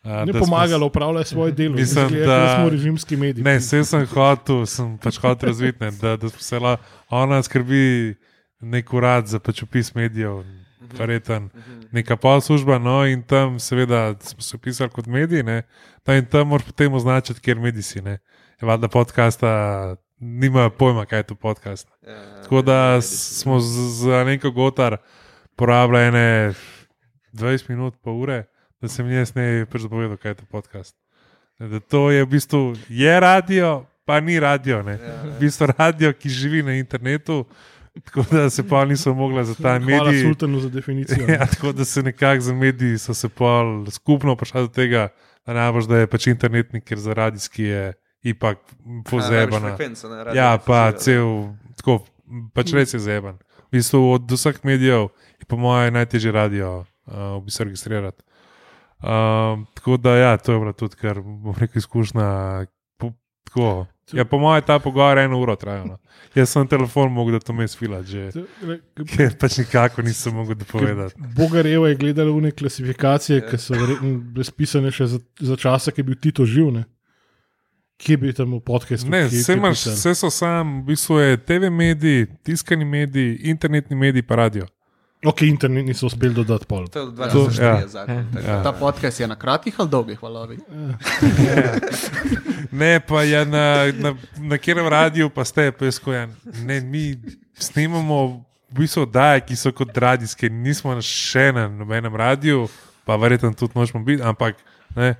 [0.09, 1.75] Ne da smo pomagalo, upravlja svoje delo.
[1.75, 3.45] Mislim, Izgleda, da- da smo režimski mediji.
[3.45, 6.77] Ne, vse sem hotel, sem pač hotel razvideti, ne, da, da smo se la,
[7.11, 8.15] ona skrbi
[8.61, 10.43] nek urad za pač opis medijev,
[10.91, 11.51] verjeten,
[11.93, 15.63] neka pol služba, no in tam seveda smo se pisali kot mediji, ne,
[16.03, 18.19] ta in tam moraš potem označiti, kjer mediji si, ne.
[18.59, 19.51] Je valjda podcasta,
[20.19, 21.89] nima pojma, kaj je to podcast.
[22.43, 24.97] Tako da s- smo z, z neko gotar
[25.57, 26.55] porabili ene
[27.33, 28.45] 20 minut, pa ure,
[28.81, 30.97] da sem jaz ne pač zapovedal, kaj je to podcast.
[31.59, 34.83] Da to je v bistvu je radio, pa ni radio.
[34.83, 34.99] Ne.
[35.37, 37.43] V bistvu radio, ki živi na internetu,
[38.05, 40.23] tako da se pa niso mogli za ta Hvala medij.
[40.23, 41.27] sultanu za definicijo.
[41.29, 45.09] Ja, tako da se nekako za mediji so se pol skupno prišli do tega,
[45.47, 47.93] da najbolj, da je pač internetnik, ker za radijski je
[48.23, 48.59] ipak
[49.11, 49.77] pozebana.
[50.35, 52.05] Ja, pa cel, tako,
[52.55, 53.39] pač res je zeban.
[53.69, 55.11] V bistvu od vseh medijev
[55.41, 58.23] je po mojem najtežje radio uh, v bistvu registrirati.
[59.01, 62.67] Um, tako da, ja, to je bila tudi, kar bom rekel, izkušnja.
[62.97, 63.13] Po,
[63.45, 63.87] tako.
[64.13, 65.87] Ja, po mojem, ta pogovor je eno uro trajal.
[65.87, 65.99] no.
[66.35, 68.31] Jaz sem telefon mogel, da to me sfila, že.
[69.07, 71.15] Ker pač nikako nisem mogel dopovedati.
[71.37, 75.93] Bogareva je gledala v neke klasifikacije, ki so verjetno bile spisane še za, za časa,
[75.93, 76.73] ki je bil Tito živ.
[76.73, 76.85] Ne?
[77.99, 79.11] Kje bi tam v podkastu?
[79.11, 83.37] Ne, kje- vse, kje imaš, vse so sam, v bistvu je TV mediji, tiskani mediji,
[83.45, 84.67] internetni mediji, pa radio.
[85.21, 86.87] Ok, internet niso uspeli dodati pol.
[86.87, 87.87] To je od To- 2004 ja.
[87.87, 88.27] zakon.
[88.35, 88.63] tako Ja.
[88.63, 90.59] Ta podcast je na kratkih ali dolgih valovih.
[92.71, 96.37] Ne, pa je na, na, na katerem radiju, pa ste, kojem.
[96.57, 97.17] Ne, mi
[97.55, 98.41] snemamo v
[98.71, 102.69] bistvu oddaje, ki so kot radijske, nismo na še na nobenem radiju,
[103.05, 104.57] pa verjetno tudi nočemo biti, ampak
[104.95, 105.15] ne.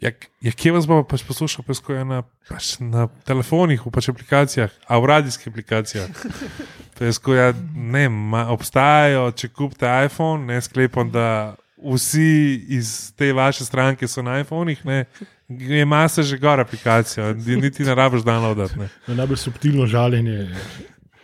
[0.00, 0.10] Ja,
[0.40, 4.72] ja, kje vas bomo pač poslušali, pa skoja na, pač na telefonih, v pač aplikacijah,
[4.88, 6.08] a v radijskih aplikacijah.
[7.00, 13.30] Pa jaz skoja, ne, ma, obstajajo, če kupite iPhone, ne sklepam, da vsi iz te
[13.32, 15.04] vaše stranke so na iPhonih, ne,
[15.48, 18.88] je masa že gor aplikacijo, niti ne rabiš downloadati.
[19.06, 20.50] To je najbolj subtilno žaljenje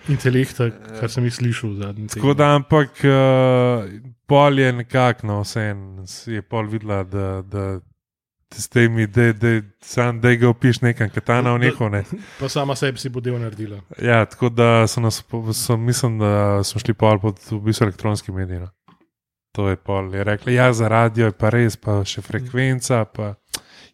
[0.09, 0.71] intelekta,
[1.01, 3.85] kar sem jih slišal v zadnjem Tako da, ampak uh,
[4.27, 5.85] pol je nekako, no, vse en,
[6.27, 7.67] je pol videla, da, da
[8.55, 11.89] s temi, da, da, sam, da ga opiš nekam, katana v neko.
[11.89, 12.05] Ne.
[12.39, 13.81] Pa sama sebi si bo del naredila.
[14.03, 18.33] Ja, tako da so nas, so, mislim, da smo šli pol pod v bistvu elektronski
[18.33, 18.61] medij.
[18.63, 18.71] No.
[19.57, 23.35] To je pol, je rekla, ja, za radio je pa res, pa še frekvenca, pa,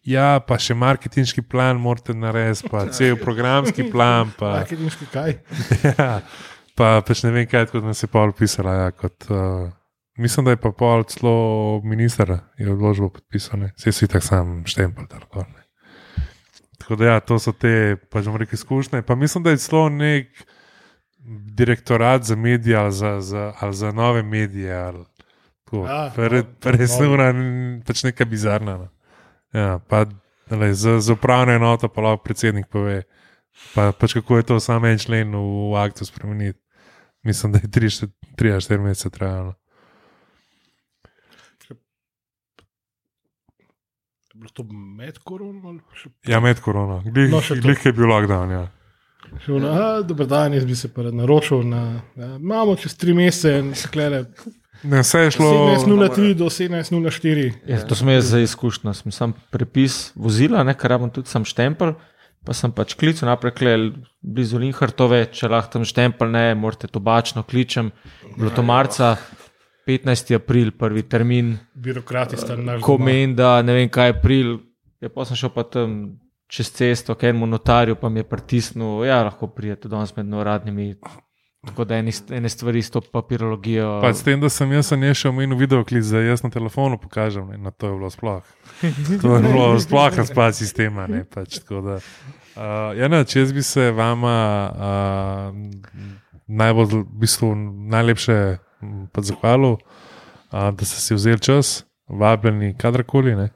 [0.03, 4.33] ja, pa še marketinški plan morate narediti, pa cel programski plan.
[4.37, 5.37] Pa, Marketinški kaj?
[5.89, 6.09] ja,
[6.75, 8.75] pa pač ne vem, kaj kot nas je pol pisala.
[8.83, 9.71] Ja, kot, uh,
[10.15, 15.05] mislim, da je pa pol celo minister je odložbo podpisal, vse si tako sam štempel.
[15.33, 15.63] ne.
[16.79, 19.01] Tako da, ja, to so te, pač bomo rekli, izkušnje.
[19.01, 20.27] Pa mislim, da je celo nek
[21.47, 24.75] direktorat za medije ali za, za, ali za nove medije.
[24.75, 25.05] Ali,
[25.65, 27.01] tako, Ja, pa re- no, pa res novi.
[27.01, 27.33] neura,
[27.85, 28.77] pač neka bizarna.
[28.77, 28.87] No.
[29.53, 30.05] Ja, pa,
[30.49, 33.03] dale, za, za upravno enoto pa lahko predsednik pove,
[33.75, 35.37] pa, pač kako je to samo en člen v,
[35.71, 36.59] v aktu spremeniti.
[37.23, 37.67] Mislim, da je
[38.37, 39.47] 3-4 mesece trajalo.
[39.47, 39.53] Je
[41.69, 41.79] bilo
[44.49, 45.79] to med koronom ali
[46.27, 47.55] Ja, med korono, glih, No, to.
[47.61, 48.51] glih je bil lockdown.
[48.51, 48.67] Ja.
[49.47, 51.63] Ono, a, dober dan, jaz bi se pa rad naročil.
[51.63, 54.25] Na, ja, imamo čez tri mesece, sklele
[54.83, 55.49] Ne, vse je šlo.
[55.79, 57.51] 17.03 do 17.04.
[57.67, 58.93] Ja, to sem jaz za izkušnjo.
[58.93, 61.93] Sem sam prepis vozila, ne, ker imam tudi sam štempelj.
[62.43, 63.85] Pa sem pač klical naprej, klel,
[64.19, 67.93] blizu Linhartove, če lahko tam štempelj ne, morate tobačno kličem.
[68.35, 69.13] Bilo to marca,
[69.87, 70.35] 15.
[70.35, 72.81] april, prvi termin, Birokrati sta naš.
[72.81, 73.05] ko doma.
[73.05, 74.57] meni, da ne vem kaj je april.
[75.01, 75.97] Ja, pa sem šel pa tam
[76.47, 80.93] čez cesto, k enemu notarju, pa mi je pritisnil, ja, lahko prijete danes med uradnimi
[81.67, 84.01] Tako da ene stvari s to papirologijo.
[84.01, 87.47] Pa s tem, da sem jaz ne še omenil videoklic, da jaz na telefonu pokažem,
[87.47, 88.43] ne, na to je bilo sploh.
[89.21, 91.07] To je bilo sploh razpad sistema.
[91.07, 94.35] Ne, pač, da, uh, ja, ne, če jaz bi se vama
[94.75, 95.95] uh,
[96.47, 97.53] najbolj, v bistvu,
[97.95, 98.37] najlepše
[99.17, 103.35] zahvalil, uh, da ste si vzeli čas, vabljeni kadarkoli.
[103.35, 103.49] Ne.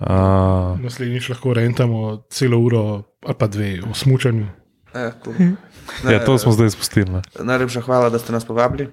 [0.00, 4.46] Uh, Naslednjič lahko rentamo celo uro ali pa dve o smučanju.
[4.94, 5.34] Ja, cool.
[6.12, 7.10] ja, to smo zdaj spustili.
[7.10, 7.22] Ne.
[7.40, 8.90] Najlepša hvala, da ste nas povabili.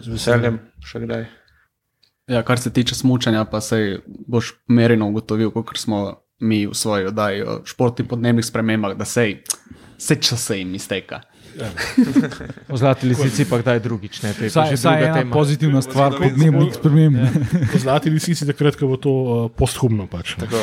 [0.00, 1.26] Z veseljem, še kdaj.
[2.30, 7.06] Ja, kar se tiče smučanja, pa se boš merino ugotovil, kot smo mi v svoji
[7.06, 9.26] oddaji o športnih podnebnih spremembah, da se
[9.98, 11.20] vse čas se jim izteka.
[12.68, 14.22] V zlati lisici pa kdaj drugič.
[14.22, 15.32] Ne, to je vsaj druga ena tema.
[15.32, 16.18] pozitivna stvar Ja.
[16.18, 17.16] podnebnih sprememb.
[17.72, 20.06] Po zlati lisici takrat, ko bo to uh, posthumno.
[20.06, 20.34] Pač.
[20.36, 20.60] Tako,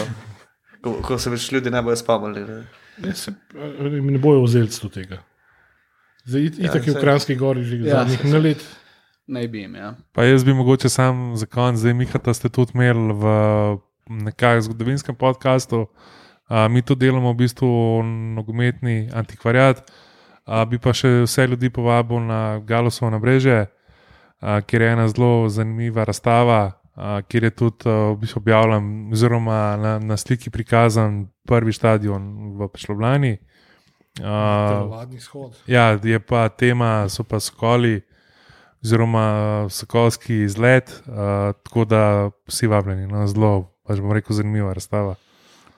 [0.81, 2.43] ko, ko se več ljudi ne bojo spomnili.
[2.43, 2.61] Ne.
[2.99, 5.23] Ne, se, eh, ne bojo vzeli do tega.
[6.25, 8.61] Zdaj, it, itak je v saj- Kranjski gori že Ja, zadnjih saj- ja, let.
[9.27, 9.95] Naj bi jim, ja.
[10.11, 13.23] Pa jaz bi mogoče sam za konec, zdaj Mihata ste tudi imeli v
[14.09, 15.87] nekakšnem zgodovinskem podkastu.
[16.45, 18.03] A, mi to delamo v bistvu
[18.35, 19.87] nogometni antikvariat.
[20.45, 23.65] A, bi pa še vse ljudi povabil na Galosovo nabrežje,
[24.39, 26.61] a, kjer je ena zelo zanimiva razstava,
[26.95, 32.55] a, kjer je tudi a, v bistvu objavljen, oziroma na, na sliki prikazan prvi stadion
[32.57, 32.67] v
[34.19, 35.55] Telovadni shod.
[35.67, 38.01] Ja, je pa tema, so pa skoli,
[38.83, 39.25] oziroma
[39.63, 45.15] uh, sokolski izlet, uh, tako da vsi vabljeni, no, zelo, pač bom rekel, zanimiva razstava.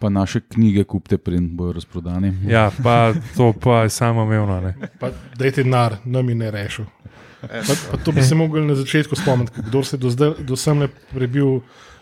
[0.04, 2.34] Pa naše knjige kupite, preden bojo razprodane.
[2.44, 4.60] Ja, pa to pa je samo umevno.
[4.62, 4.76] ne.
[5.00, 6.86] Pa dajte denar, nam je ne rešil.
[7.42, 7.48] Pa,
[7.88, 10.88] pa to bi se mogli na začetku spomniti, kdo se do, zdaj, do sem ne
[11.10, 11.60] prebil,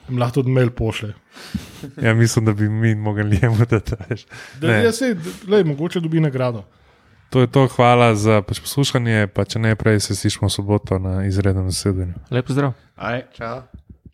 [0.10, 1.14] lahko tudi mail pošle.
[1.98, 3.94] Ja, mislim, da bi mi mogli njemu dati.
[4.10, 4.26] veš.
[4.58, 6.64] Da, ja, sej, d- lej, mogoče dobi nagrado.
[7.30, 11.00] To je to, hvala za pač poslušanje, pa če ne prej se slišmo v soboto
[11.00, 12.14] na izrednem zasedanju.
[12.30, 12.74] Lep zdrav.
[12.96, 13.24] Aj.
[13.32, 13.62] Čau.